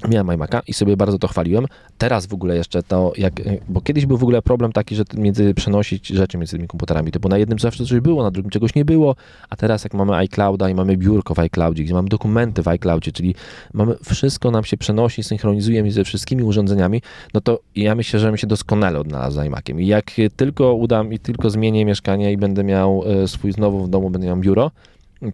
miałem 0.08 0.26
iMac'a 0.26 0.60
i 0.66 0.72
sobie 0.72 0.96
bardzo 0.96 1.18
to 1.18 1.28
chwaliłem. 1.28 1.66
Teraz 1.98 2.26
w 2.26 2.34
ogóle 2.34 2.56
jeszcze 2.56 2.82
to, 2.82 3.12
jak, 3.16 3.32
bo 3.68 3.80
kiedyś 3.80 4.06
był 4.06 4.18
w 4.18 4.22
ogóle 4.22 4.42
problem 4.42 4.72
taki, 4.72 4.94
że 4.94 5.04
między 5.14 5.54
przenosić 5.54 6.08
rzeczy 6.08 6.38
między 6.38 6.56
tymi 6.56 6.68
komputerami, 6.68 7.12
typu 7.12 7.28
na 7.28 7.38
jednym 7.38 7.58
zawsze 7.58 7.84
coś 7.84 8.00
było, 8.00 8.22
na 8.22 8.30
drugim 8.30 8.50
czegoś 8.50 8.74
nie 8.74 8.84
było, 8.84 9.16
a 9.50 9.56
teraz 9.56 9.84
jak 9.84 9.94
mamy 9.94 10.16
iClouda 10.16 10.70
i 10.70 10.74
mamy 10.74 10.96
biurko 10.96 11.34
w 11.34 11.38
iCloudzie, 11.38 11.84
gdzie 11.84 11.94
mamy 11.94 12.08
dokumenty 12.08 12.62
w 12.62 12.68
iCloudzie, 12.68 13.12
czyli 13.12 13.34
mamy 13.72 13.96
wszystko 14.04 14.50
nam 14.50 14.64
się 14.64 14.76
przenosi, 14.76 15.22
synchronizuje 15.22 15.82
między 15.82 16.04
wszystkimi 16.04 16.42
urządzeniami, 16.42 17.02
no 17.34 17.40
to 17.40 17.60
ja 17.76 17.94
myślę, 17.94 18.20
że 18.20 18.32
mi 18.32 18.38
się 18.38 18.46
doskonale 18.46 19.00
odnalazł 19.00 19.40
z 19.40 19.46
iMaciem. 19.46 19.80
I 19.80 19.86
jak 19.86 20.10
tylko 20.36 20.74
udam 20.74 21.12
i 21.12 21.18
tylko 21.18 21.50
zmienię 21.50 21.84
mieszkanie 21.84 22.32
i 22.32 22.36
będę 22.36 22.64
miał 22.64 23.02
e, 23.06 23.28
swój 23.28 23.52
znowu 23.52 23.84
w 23.84 23.88
domu, 23.88 24.10
będę 24.10 24.26
miał 24.26 24.36
biuro, 24.36 24.70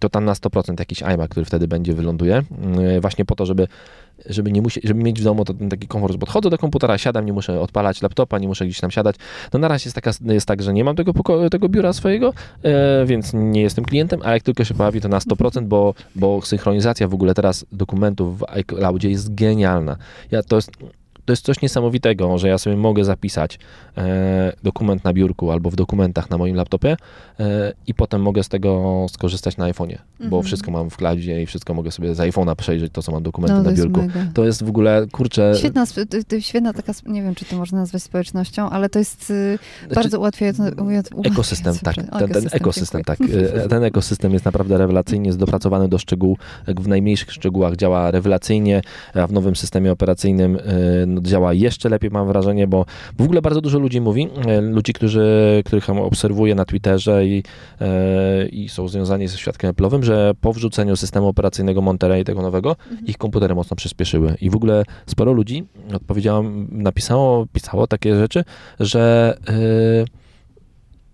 to 0.00 0.08
tam 0.08 0.24
na 0.24 0.32
100% 0.32 0.78
jakiś 0.78 1.02
iMac, 1.02 1.30
który 1.30 1.46
wtedy 1.46 1.68
będzie 1.68 1.94
wyląduje, 1.94 2.42
e, 2.96 3.00
właśnie 3.00 3.24
po 3.24 3.34
to, 3.34 3.46
żeby 3.46 3.68
żeby 4.26 4.52
nie 4.52 4.62
musieć, 4.62 4.84
żeby 4.84 5.02
mieć 5.02 5.20
w 5.20 5.24
domu 5.24 5.44
ten 5.44 5.68
taki 5.68 5.88
komfort, 5.88 6.12
że 6.12 6.18
podchodzę 6.18 6.50
do 6.50 6.58
komputera, 6.58 6.98
siadam, 6.98 7.26
nie 7.26 7.32
muszę 7.32 7.60
odpalać 7.60 8.02
laptopa, 8.02 8.38
nie 8.38 8.48
muszę 8.48 8.64
gdzieś 8.64 8.80
tam 8.80 8.90
siadać. 8.90 9.16
No 9.52 9.58
na 9.58 9.68
razie 9.68 9.86
jest, 9.88 9.94
taka, 9.94 10.10
jest 10.24 10.46
tak, 10.46 10.62
że 10.62 10.72
nie 10.72 10.84
mam 10.84 10.96
tego, 10.96 11.12
poko- 11.12 11.48
tego 11.50 11.68
biura 11.68 11.92
swojego, 11.92 12.32
e, 12.62 13.06
więc 13.06 13.32
nie 13.34 13.62
jestem 13.62 13.84
klientem, 13.84 14.20
a 14.24 14.32
jak 14.32 14.42
tylko 14.42 14.64
się 14.64 14.74
pojawi, 14.74 15.00
to 15.00 15.08
na 15.08 15.18
100%, 15.18 15.66
bo, 15.66 15.94
bo 16.16 16.42
synchronizacja 16.42 17.08
w 17.08 17.14
ogóle 17.14 17.34
teraz 17.34 17.66
dokumentów 17.72 18.38
w 18.38 18.44
iCloudzie 18.48 19.10
jest 19.10 19.34
genialna. 19.34 19.96
Ja, 20.30 20.42
to 20.42 20.56
jest 20.56 20.70
to 21.24 21.32
jest 21.32 21.44
coś 21.44 21.62
niesamowitego, 21.62 22.38
że 22.38 22.48
ja 22.48 22.58
sobie 22.58 22.76
mogę 22.76 23.04
zapisać 23.04 23.58
e, 23.98 24.52
dokument 24.62 25.04
na 25.04 25.12
biurku 25.12 25.50
albo 25.50 25.70
w 25.70 25.76
dokumentach 25.76 26.30
na 26.30 26.38
moim 26.38 26.56
laptopie 26.56 26.96
e, 27.40 27.72
i 27.86 27.94
potem 27.94 28.22
mogę 28.22 28.42
z 28.42 28.48
tego 28.48 29.06
skorzystać 29.10 29.56
na 29.56 29.70
iPhone'ie, 29.72 29.98
bo 30.18 30.24
Mhm. 30.24 30.42
wszystko 30.42 30.70
mam 30.70 30.90
w 30.90 30.96
cloudzie 30.96 31.42
i 31.42 31.46
wszystko 31.46 31.74
mogę 31.74 31.90
sobie 31.90 32.14
z 32.14 32.18
iPhone'a 32.18 32.54
przejrzeć, 32.56 32.92
to 32.92 33.02
co 33.02 33.12
mam 33.12 33.22
dokumenty 33.22 33.56
No, 33.56 33.62
na 33.62 33.72
biurku. 33.72 34.00
mega. 34.02 34.26
To 34.34 34.44
jest 34.44 34.64
w 34.64 34.68
ogóle, 34.68 35.06
kurczę... 35.12 35.52
Świetna, 35.58 35.84
świetna 36.40 36.72
taka, 36.72 36.92
nie 37.06 37.22
wiem, 37.22 37.34
czy 37.34 37.44
to 37.44 37.56
można 37.56 37.78
nazwać 37.78 38.02
społecznością, 38.02 38.70
ale 38.70 38.88
to 38.88 38.98
jest 38.98 39.30
y, 39.30 39.58
znaczy, 39.80 39.94
bardzo 39.94 40.18
ułatwiające. 40.18 40.72
Ekosystem, 41.24 41.74
tak. 41.82 41.94
Ten, 41.94 42.28
ten 42.28 42.48
ekosystem, 42.52 43.04
tak. 43.04 43.18
E, 43.20 43.68
Ten 43.68 43.84
ekosystem 43.84 44.32
jest 44.32 44.44
naprawdę 44.44 44.78
rewelacyjnie, 44.78 45.26
jest 45.26 45.38
dopracowany 45.38 45.88
do 45.88 45.98
szczegółu. 45.98 46.36
Jak 46.66 46.80
w 46.80 46.88
najmniejszych 46.88 47.32
szczegółach 47.32 47.76
działa 47.76 48.10
rewelacyjnie, 48.10 48.82
a 49.14 49.26
w 49.26 49.32
nowym 49.32 49.56
systemie 49.56 49.92
operacyjnym 49.92 50.56
e, 50.56 50.60
no, 51.06 51.11
działa 51.20 51.52
jeszcze 51.52 51.88
lepiej, 51.88 52.10
mam 52.10 52.26
wrażenie, 52.26 52.66
bo 52.66 52.84
w 53.18 53.22
ogóle 53.22 53.42
bardzo 53.42 53.60
dużo 53.60 53.78
ludzi 53.78 54.00
mówi, 54.00 54.28
e, 54.46 54.60
ludzi, 54.60 54.92
którzy, 54.92 55.62
których 55.66 55.90
obserwuję 55.90 56.54
na 56.54 56.64
Twitterze 56.64 57.26
i, 57.26 57.42
e, 57.80 58.46
i 58.48 58.68
są 58.68 58.88
związani 58.88 59.28
ze 59.28 59.38
świadkiem 59.38 59.72
Apple'owym, 59.72 60.02
że 60.02 60.32
po 60.40 60.52
wrzuceniu 60.52 60.96
systemu 60.96 61.28
operacyjnego 61.28 61.82
Monterey, 61.82 62.24
tego 62.24 62.42
nowego, 62.42 62.76
Mhm. 62.90 63.06
ich 63.06 63.18
komputery 63.18 63.54
mocno 63.54 63.76
przyspieszyły. 63.76 64.36
I 64.40 64.50
w 64.50 64.56
ogóle 64.56 64.84
sporo 65.06 65.32
ludzi 65.32 65.64
odpowiedziało, 65.94 66.44
napisało, 66.68 67.46
pisało 67.52 67.86
takie 67.86 68.16
rzeczy, 68.16 68.44
że, 68.80 69.34
yy, 69.48 70.04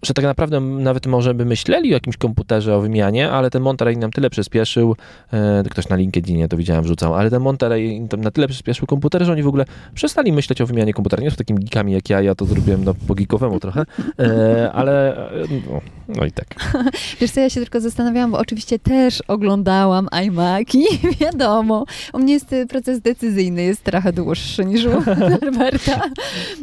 że 0.03 0.15
tak 0.15 0.25
naprawdę 0.25 0.61
nawet 0.61 1.07
może 1.07 1.35
by 1.35 1.45
myśleli 1.45 1.91
o 1.91 1.93
jakimś 1.93 2.17
komputerze, 2.17 2.77
o 2.77 2.81
wymianie, 2.81 3.31
ale 3.31 3.51
ten 3.51 3.63
Monterey 3.63 3.97
nam 3.97 4.11
tyle 4.11 4.31
przyspieszył, 4.31 4.97
yy, 5.33 5.39
ktoś 5.71 5.89
na 5.89 5.97
LinkedInie 5.97 6.49
to 6.49 6.57
widziałem, 6.57 6.85
wrzucał, 6.85 7.15
ale 7.15 7.31
ten 7.31 7.43
Monterey 7.43 8.09
na 8.19 8.31
tyle 8.31 8.49
przyspieszył 8.49 8.87
komputer, 8.87 9.25
że 9.25 9.33
oni 9.33 9.43
w 9.43 9.49
ogóle 9.49 9.65
przestali 9.95 10.33
myśleć 10.33 10.61
o 10.61 10.67
wymianie 10.67 10.93
komputera. 10.93 11.23
Nie 11.23 11.31
są 11.31 11.37
takimi 11.37 11.61
geekami 11.61 11.93
jak 11.93 12.11
ja, 12.11 12.21
ja 12.23 12.35
to 12.35 12.45
zrobiłem 12.45 12.85
no, 12.85 12.95
po 13.07 13.15
geekowemu 13.15 13.61
trochę, 13.61 13.85
yy, 14.19 14.73
ale 14.73 15.17
yy, 15.51 15.63
no, 15.71 15.81
no 16.09 16.25
i 16.25 16.33
tak. 16.33 16.47
Wiesz 17.21 17.31
co, 17.31 17.41
ja 17.41 17.51
się 17.51 17.61
tylko 17.61 17.81
zastanawiałam, 17.81 18.31
bo 18.31 18.39
oczywiście 18.39 18.79
też 18.79 19.23
oglądałam 19.29 20.09
iMaki, 20.27 20.85
wiadomo. 21.21 21.85
U 22.13 22.19
mnie 22.19 22.33
jest 22.33 22.53
y, 22.53 22.67
proces 22.67 23.01
decyzyjny, 23.01 23.63
jest 23.63 23.85
trochę 23.85 24.13
dłuższy 24.13 24.65
niż 24.65 24.85
u 24.85 24.91
Alberta. 25.43 26.01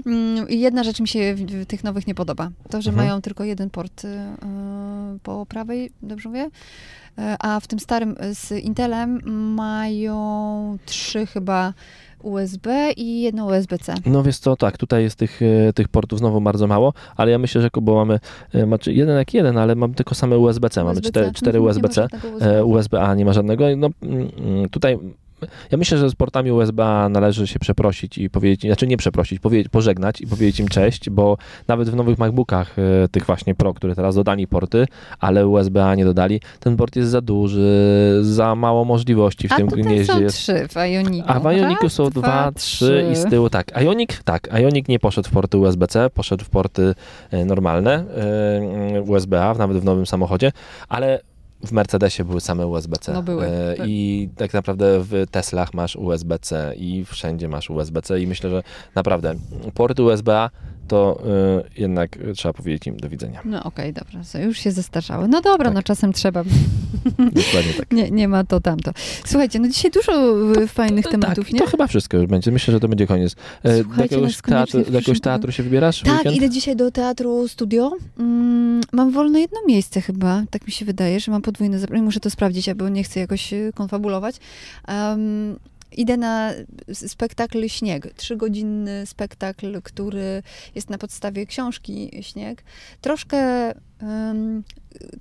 Mm, 0.06 0.50
I 0.50 0.60
jedna 0.60 0.84
rzecz 0.84 1.00
mi 1.00 1.08
się 1.08 1.36
tych 1.68 1.84
nowych 1.84 2.08
nie 2.08 2.16
podoba. 2.16 2.50
To, 2.70 2.82
że 2.82 2.90
Mhm. 2.90 3.08
mają 3.08 3.22
tylko 3.26 3.44
jeden 3.44 3.70
port 3.70 4.06
y, 4.06 4.08
y, 4.08 5.20
po 5.24 5.46
prawej, 5.46 5.92
dobrze 6.02 6.30
mówię? 6.30 6.46
Y, 6.46 7.22
A 7.40 7.60
w 7.60 7.68
tym 7.68 7.80
starym 7.80 8.16
y, 8.24 8.36
z 8.36 8.52
Intelem 8.52 9.22
mają 9.56 10.78
trzy 10.86 11.26
chyba 11.26 11.74
USB 12.24 12.92
i 12.98 13.22
jedno 13.22 13.46
USB-C. 13.46 13.94
No 14.06 14.24
wiesz 14.24 14.38
co, 14.38 14.56
tak, 14.56 14.78
tutaj 14.78 15.04
jest 15.04 15.16
tych, 15.16 15.42
e, 15.42 15.74
tych 15.74 15.88
portów 15.88 16.20
znowu 16.20 16.42
bardzo 16.42 16.68
mało, 16.68 16.94
ale 17.16 17.32
ja 17.32 17.38
myślę, 17.38 17.62
że 17.62 17.70
bo 17.82 17.96
mamy, 17.96 18.20
e, 18.54 18.66
znaczy 18.66 18.94
jeden 18.94 19.18
jak 19.18 19.34
jeden, 19.34 19.58
ale 19.58 19.76
mamy 19.76 19.94
tylko 19.94 20.16
same 20.16 20.38
USB-C, 20.38 20.84
mamy 20.84 20.92
USB-C. 20.92 21.10
cztery, 21.10 21.32
cztery 21.34 21.60
nie 21.60 21.66
ma 21.66 21.70
USB-C, 21.70 22.08
USB. 22.34 22.58
e, 22.58 22.66
USB-A 22.66 23.16
nie 23.16 23.26
ma 23.26 23.34
żadnego. 23.34 23.66
No 23.78 23.90
mm, 24.02 24.32
mm, 24.38 24.70
tutaj 24.70 24.98
ja 25.72 25.78
myślę, 25.78 25.98
że 25.98 26.10
z 26.10 26.16
portami 26.16 26.52
USB-A 26.52 27.10
należy 27.10 27.48
się 27.48 27.60
przeprosić 27.60 28.18
i 28.18 28.30
powiedzieć, 28.30 28.62
znaczy 28.62 28.88
nie 28.88 28.98
przeprosić, 28.98 29.40
powiedzieć, 29.40 29.70
pożegnać 29.70 30.22
i 30.22 30.28
powiedzieć 30.28 30.60
im 30.60 30.68
cześć, 30.68 31.10
bo 31.10 31.38
nawet 31.68 31.90
w 31.90 31.96
nowych 31.96 32.18
MacBookach, 32.18 32.76
e, 32.80 33.08
tych 33.08 33.26
właśnie 33.26 33.56
Pro, 33.56 33.74
które 33.74 33.96
teraz 33.96 34.16
dodali 34.16 34.48
porty, 34.48 34.86
ale 35.20 35.48
USB-A 35.48 35.96
nie 35.96 36.06
dodali, 36.06 36.42
ten 36.60 36.78
port 36.78 36.96
jest 36.96 37.10
za 37.10 37.22
duży, 37.22 38.20
za 38.22 38.56
mało 38.56 38.86
możliwości 38.86 39.48
w 39.48 39.52
A 39.52 39.56
tym 39.56 39.68
gnieździe 39.68 40.14
są 40.14 40.22
jest. 40.22 40.38
trzy 40.38 40.68
w 40.68 40.76
Ioniku. 40.76 41.28
A 41.32 41.40
w 41.40 41.44
Ioniku 41.44 41.90
są 41.90 42.10
dwa, 42.10 42.52
trzy 42.52 43.06
i 43.12 43.16
z 43.16 43.26
tyłu 43.30 43.50
tak. 43.50 43.82
Ionic, 43.82 44.24
tak. 44.24 44.54
Ionic 44.54 44.88
nie 44.88 45.00
poszedł 45.00 45.30
w 45.30 45.32
porty 45.32 45.58
USB-C, 45.58 46.10
poszedł 46.10 46.46
w 46.46 46.50
porty 46.50 46.96
e, 47.32 47.46
normalne 47.46 48.04
e, 48.96 49.02
USB-A, 49.02 49.54
nawet 49.54 49.78
w 49.78 49.84
nowym 49.84 50.06
samochodzie, 50.06 50.52
ale 50.90 51.20
w 51.64 51.72
Mercedesie 51.72 52.24
były 52.24 52.42
same 52.42 52.68
USB-C. 52.68 53.14
No 53.14 53.24
były. 53.24 53.46
E, 53.46 53.76
I 53.86 54.30
tak 54.38 54.54
naprawdę 54.54 55.00
w 55.00 55.26
Teslach 55.32 55.74
masz 55.74 55.96
USB-C 55.96 56.74
i 56.78 57.06
wszędzie 57.06 57.48
masz 57.48 57.70
USB-C 57.70 58.22
i 58.22 58.28
myślę, 58.28 58.50
że 58.50 58.64
naprawdę 58.96 59.36
porty 59.74 60.04
USB-A 60.04 60.50
to 60.88 61.24
e, 61.28 61.82
jednak 61.82 62.18
trzeba 62.36 62.54
powiedzieć 62.54 62.88
im 62.88 62.98
do 62.98 63.10
widzenia. 63.10 63.42
No 63.46 63.64
okej, 63.64 63.94
dobra, 63.94 64.24
so 64.24 64.40
już 64.40 64.58
się 64.60 64.72
zestarzały. 64.72 65.28
No 65.28 65.42
dobra, 65.42 65.66
Tak. 65.66 65.74
no 65.74 65.84
czasem 65.84 66.14
trzeba. 66.14 66.44
Dokładnie 67.18 67.74
tak. 67.78 67.92
Nie, 67.92 68.12
nie 68.12 68.28
ma 68.28 68.44
to 68.44 68.60
tamto. 68.62 68.92
Słuchajcie, 69.26 69.60
no 69.60 69.68
dzisiaj 69.68 69.92
dużo 69.92 70.36
y, 70.62 70.68
fajnych 70.68 71.06
tematów, 71.08 71.46
tak, 71.46 71.54
nie? 71.54 71.60
to 71.60 71.66
chyba 71.68 71.88
wszystko 71.88 72.18
już 72.18 72.26
będzie. 72.26 72.52
Myślę, 72.52 72.72
że 72.72 72.80
to 72.80 72.88
będzie 72.88 73.08
koniec. 73.08 73.36
E, 73.64 73.78
Do 73.78 73.84
Słuchajcie, 73.84 74.02
jakiegoś, 74.16 74.34
nas 74.34 74.42
koniecznie 74.42 74.72
teatru, 74.74 74.92
do 74.92 74.98
jakiegoś 74.98 75.22
teatru 75.22 75.52
się 75.52 75.64
wybierasz? 75.64 76.02
Tak, 76.02 76.14
weekend? 76.14 76.36
idę 76.36 76.50
dzisiaj 76.50 76.76
do 76.76 76.92
teatru 76.92 77.48
studio. 77.48 77.92
Mm, 78.20 78.82
mam 78.92 79.12
wolne 79.12 79.42
jedno 79.42 79.60
miejsce 79.68 80.02
chyba, 80.02 80.44
tak 80.50 80.66
mi 80.68 80.72
się 80.72 80.86
wydaje, 80.86 81.20
że 81.20 81.32
mam 81.32 81.42
podwójne 81.42 81.80
zabranie. 81.80 82.04
Muszę 82.04 82.20
to 82.20 82.30
sprawdzić, 82.30 82.74
bo 82.74 82.90
nie 82.90 83.04
chcę 83.04 83.20
jakoś 83.20 83.54
y, 83.54 83.72
konfabulować. 83.76 84.36
Em, 84.88 85.56
idę 85.92 86.18
na 86.18 86.52
spektakl 86.94 87.68
Śnieg. 87.68 88.14
Trzygodzinny 88.14 89.06
spektakl, 89.06 89.82
który 89.82 90.44
jest 90.76 90.90
na 90.90 90.98
podstawie 90.98 91.46
książki 91.46 92.12
Śnieg. 92.22 92.64
Troszkę... 93.02 93.72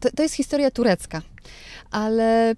to, 0.01 0.11
to 0.17 0.23
jest 0.23 0.35
historia 0.35 0.71
turecka, 0.71 1.23
ale 1.91 2.55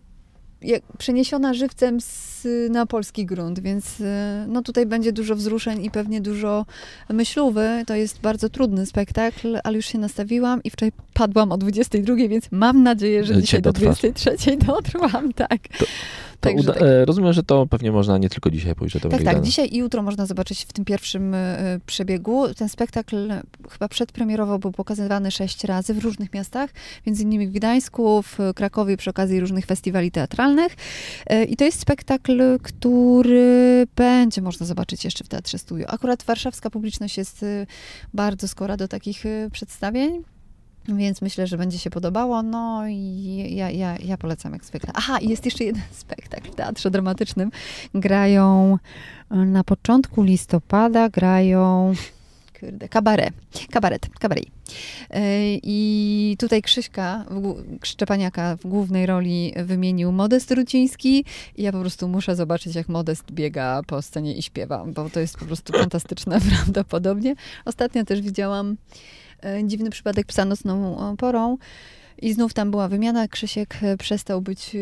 przeniesiona 0.99 1.55
żywcem 1.55 2.01
z, 2.01 2.47
na 2.71 2.87
polski 2.87 3.27
grunt, 3.27 3.61
więc 3.61 4.01
y, 4.01 4.05
no 4.49 4.63
tutaj 4.63 4.87
będzie 4.87 5.13
dużo 5.13 5.37
wzruszeń 5.37 5.85
i 5.85 5.91
pewnie 5.91 6.21
dużo 6.21 6.67
myślówy. 7.09 7.85
To 7.87 7.95
jest 7.95 8.21
bardzo 8.21 8.49
trudny 8.49 8.87
spektakl, 8.87 9.59
ale 9.65 9.77
już 9.77 9.87
się 9.87 9.99
nastawiłam 9.99 10.63
i 10.63 10.71
wczoraj 10.71 10.93
padłam 11.15 11.53
o 11.53 11.59
22, 11.59 12.15
więc 12.17 12.49
mam 12.51 12.83
nadzieję, 12.83 13.25
że 13.25 13.29
Dzisiaj 13.29 13.43
dzisiaj 13.43 13.63
do 13.63 13.73
dotrwasz. 13.73 13.99
23 13.99 14.57
dotrwam, 14.57 15.33
tak. 15.49 15.59
To 16.36 16.36
Uda- 16.41 16.73
tak. 16.73 16.83
e, 16.83 17.05
Rozumiem, 17.05 17.33
że 17.33 17.43
to 17.43 17.67
pewnie 17.67 17.93
można 17.93 18.19
nie 18.19 18.29
tylko 18.29 18.51
dzisiaj 18.51 18.75
to 19.03 19.09
Tak, 19.09 19.23
tak. 19.23 19.43
Dzisiaj 19.43 19.69
i 19.73 19.77
jutro 19.77 20.03
można 20.03 20.27
zobaczyć 20.27 20.65
w 20.65 20.73
tym 20.73 20.85
pierwszym 20.85 21.35
y, 21.35 21.81
przebiegu. 21.87 22.55
Ten 22.55 22.69
spektakl 22.69 23.33
chyba 23.71 23.89
przedpremierowo 23.89 24.59
był 24.59 24.73
pokazywany 24.73 25.31
sześć 25.31 25.65
razy 25.65 25.95
w 25.95 26.05
różnych 26.05 26.35
miastach, 26.35 26.71
między 27.07 27.23
innymi 27.23 27.47
w 27.47 27.53
Gdańsku, 27.53 28.23
w 28.23 28.39
Krakowie 28.55 28.97
przy 28.97 29.11
okazji 29.11 29.41
różnych 29.41 29.67
festiwali 29.67 30.11
teatralnych. 30.11 30.77
Y, 31.33 31.45
I 31.45 31.57
to 31.57 31.65
jest 31.65 31.81
spektakl, 31.81 32.59
który 32.63 33.87
będzie 33.97 34.43
można 34.43 34.67
zobaczyć 34.67 35.05
jeszcze 35.05 35.25
w 35.25 35.29
Teatrze 35.29 35.59
Studio. 35.59 35.91
Akurat 35.91 36.23
warszawska 36.23 36.71
publiczność 36.71 37.19
jest 37.19 37.45
bardzo 38.15 38.49
skora 38.49 38.77
do 38.77 38.89
takich 38.89 39.25
przedstawień. 39.53 40.36
Więc 40.89 41.23
myślę, 41.23 41.47
że 41.47 41.59
będzie 41.59 41.79
się 41.79 41.91
podobało. 41.91 42.43
No 42.43 42.89
i 42.89 43.55
ja, 43.55 43.71
ja, 43.71 43.97
ja 43.97 44.17
polecam 44.17 44.53
jak 44.53 44.65
zwykle. 44.65 44.91
Aha, 44.95 45.19
jest 45.23 45.45
jeszcze 45.45 45.65
jeden 45.65 45.83
spektakl 45.91 46.51
w 46.51 46.55
Teatrze 46.55 46.91
Dramatycznym. 46.91 47.51
Grają 47.95 48.79
y, 49.33 49.37
na 49.37 49.65
początku 49.65 50.23
listopada, 50.23 51.09
grają 51.09 51.95
kurde, 52.61 52.89
kabaret, 52.89 53.35
kabaret, 53.71 54.09
kabaret. 54.19 54.45
Y, 54.45 54.51
I 55.63 56.37
tutaj 56.39 56.63
Krzyśka 56.63 57.25
Szczepaniaka 57.83 58.57
w 58.57 58.67
głównej 58.67 59.07
roli 59.07 59.53
wymienił 59.57 60.13
Modest 60.13 60.51
Ruciński 60.51 61.25
i 61.57 61.63
ja 61.63 61.73
po 61.73 61.81
prostu 61.81 62.09
muszę 62.09 62.37
zobaczyć, 62.37 62.75
jak 62.75 62.89
Modest 62.89 63.33
biega 63.33 63.81
po 63.87 64.03
scenie 64.03 64.35
i 64.35 64.43
śpiewa, 64.43 64.85
bo 64.87 65.11
to 65.11 65.21
jest 65.21 65.39
po 65.39 65.45
prostu 65.45 65.73
fantastyczne 65.73 66.41
prawdopodobnie. 66.51 67.35
Ostatnio 67.65 68.05
też 68.05 68.21
widziałam 68.21 68.71
e, 68.71 68.77
Dziwny 69.65 69.91
przypadek 69.91 70.27
psa 70.27 70.45
nocną 70.45 70.99
e, 71.13 71.17
porą. 71.17 71.59
I 72.23 72.33
znów 72.33 72.55
tam 72.55 72.71
była 72.71 72.89
wymiana. 72.89 73.29
Krzysiek 73.29 73.77
e, 73.83 73.97
przestał 73.97 74.41
być 74.43 74.75
e, 74.77 74.79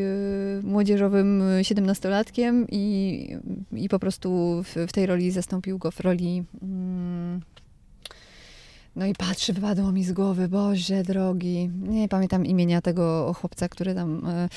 młodzieżowym 0.63 1.43
e, 1.43 1.65
siedemnastolatkiem 1.65 2.67
i, 2.71 3.29
i 3.73 3.89
po 3.89 3.99
prostu 3.99 4.63
w, 4.63 4.77
w 4.89 4.93
tej 4.93 5.07
roli 5.07 5.31
zastąpił 5.31 5.79
go 5.79 5.91
w 5.91 6.01
roli. 6.01 6.45
Mm, 6.63 7.41
no 8.97 9.07
i 9.07 9.15
patrzy, 9.15 9.53
wypadło 9.53 9.93
mi 9.93 10.05
z 10.05 10.13
głowy, 10.13 10.49
Boże 10.49 11.03
drogi. 11.03 11.71
Nie 11.89 12.09
pamiętam 12.09 12.47
imienia 12.47 12.81
tego 12.81 13.33
chłopca, 13.41 13.69
który 13.69 13.95
tam. 13.95 14.27
e, 14.27 14.49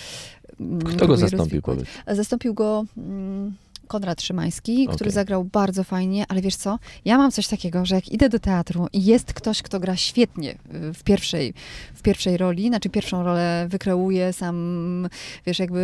mm, 0.59 0.79
Kto 0.81 1.07
go 1.07 1.17
zastąpił, 1.17 1.37
rozwikłać. 1.45 1.77
powiedz? 1.77 2.17
Zastąpił 2.17 2.53
go 2.53 2.85
mm, 2.97 3.53
Konrad 3.87 4.21
Szymański, 4.21 4.85
który 4.87 4.95
Okej. 4.95 5.11
zagrał 5.11 5.43
bardzo 5.43 5.83
fajnie, 5.83 6.25
ale 6.29 6.41
wiesz 6.41 6.55
co? 6.55 6.79
Ja 7.05 7.17
mam 7.17 7.31
coś 7.31 7.47
takiego, 7.47 7.85
że 7.85 7.95
jak 7.95 8.09
idę 8.09 8.29
do 8.29 8.39
teatru 8.39 8.87
i 8.93 9.05
jest 9.05 9.33
ktoś, 9.33 9.61
kto 9.61 9.79
gra 9.79 9.95
świetnie 9.95 10.51
y, 10.51 10.93
w 10.93 11.03
pierwszej, 11.03 11.53
w 11.93 12.01
pierwszej 12.01 12.37
roli, 12.37 12.67
znaczy 12.67 12.89
pierwszą 12.89 13.23
rolę 13.23 13.67
wykreuje, 13.69 14.33
sam, 14.33 15.09
wiesz, 15.45 15.59
jakby 15.59 15.79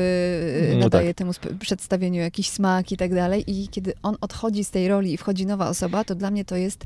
y, 0.71 0.73
No 0.73 0.79
nadaje 0.79 1.07
tak. 1.07 1.17
temu 1.17 1.31
przedstawieniu 1.59 2.21
jakiś 2.21 2.49
smak 2.49 2.91
i 2.91 2.97
tak 2.97 3.13
dalej 3.15 3.43
i 3.47 3.67
kiedy 3.67 3.93
on 4.03 4.15
odchodzi 4.21 4.63
z 4.63 4.69
tej 4.71 4.87
roli 4.87 5.13
i 5.13 5.17
wchodzi 5.17 5.45
nowa 5.45 5.69
osoba, 5.69 6.03
to 6.03 6.15
dla 6.15 6.31
mnie 6.31 6.45
to 6.45 6.55
jest 6.55 6.85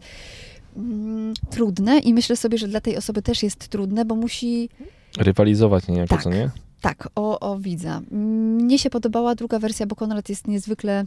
mm, 0.77 1.33
trudne 1.49 1.99
i 1.99 2.13
myślę 2.13 2.35
sobie, 2.35 2.57
że 2.57 2.67
dla 2.67 2.81
tej 2.81 2.97
osoby 2.97 3.21
też 3.21 3.43
jest 3.43 3.67
trudne, 3.67 4.05
bo 4.05 4.15
musi 4.15 4.69
Rywalizować 5.17 5.87
niejako, 5.87 6.15
Tak. 6.15 6.23
co 6.23 6.29
nie? 6.29 6.49
Tak, 6.81 7.09
o, 7.15 7.39
o 7.39 7.57
widza. 7.59 8.01
Mnie 8.11 8.79
się 8.79 8.89
podobała 8.89 9.35
druga 9.35 9.59
wersja, 9.59 9.85
bo 9.85 9.95
Konrad 9.95 10.29
jest 10.29 10.47
niezwykle 10.47 11.03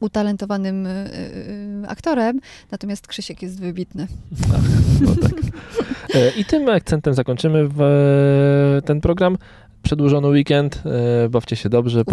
utalentowanym 0.00 0.86
y, 0.86 0.90
y, 1.84 1.88
aktorem, 1.88 2.40
natomiast 2.70 3.06
Krzysiek 3.06 3.42
jest 3.42 3.60
wybitny. 3.60 4.06
No 5.00 5.16
tak. 5.16 5.32
E, 6.14 6.30
I 6.30 6.44
tym 6.44 6.68
akcentem 6.68 7.14
zakończymy 7.14 7.68
ten 8.84 9.00
program. 9.00 9.38
Przedłużony 9.86 10.28
weekend, 10.28 10.82
e, 11.24 11.28
bawcie 11.28 11.56
się 11.56 11.68
dobrze, 11.68 12.04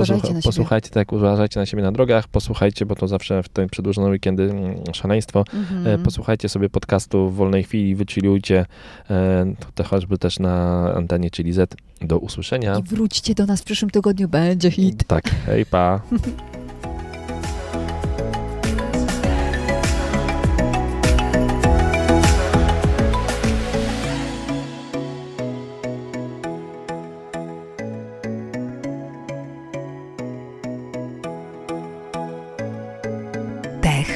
posłuchajcie, 0.43 0.89
tak, 0.89 1.11
uważajcie 1.11 1.59
na 1.59 1.65
siebie 1.65 1.83
na 1.83 1.91
drogach, 1.91 2.27
posłuchajcie, 2.27 2.85
bo 2.85 2.95
to 2.95 3.07
zawsze 3.07 3.43
w 3.43 3.49
te 3.49 3.67
przedłużone 3.67 4.09
weekendy 4.09 4.43
mm, 4.43 4.75
szaleństwo. 4.93 5.43
Mhm. 5.53 5.87
E, 5.87 6.03
Posłuchajcie 6.03 6.49
sobie 6.49 6.69
podcastu 6.69 7.29
w 7.29 7.35
wolnej 7.35 7.63
chwili, 7.63 7.95
wychillujcie, 7.95 8.65
e, 9.09 9.53
to 9.75 9.83
choćby 9.83 10.17
też 10.17 10.39
na 10.39 10.93
antenie 10.95 11.29
czyli 11.31 11.53
Z. 11.53 11.75
Do 12.01 12.19
usłyszenia. 12.19 12.79
I 12.79 12.83
wróćcie 12.83 13.35
do 13.35 13.45
nas 13.45 13.61
w 13.61 13.63
przyszłym 13.63 13.91
tygodniu, 13.91 14.29
będzie 14.29 14.71
hit. 14.71 15.03
Tak, 15.07 15.29
hej 15.45 15.65
pa. 15.65 16.01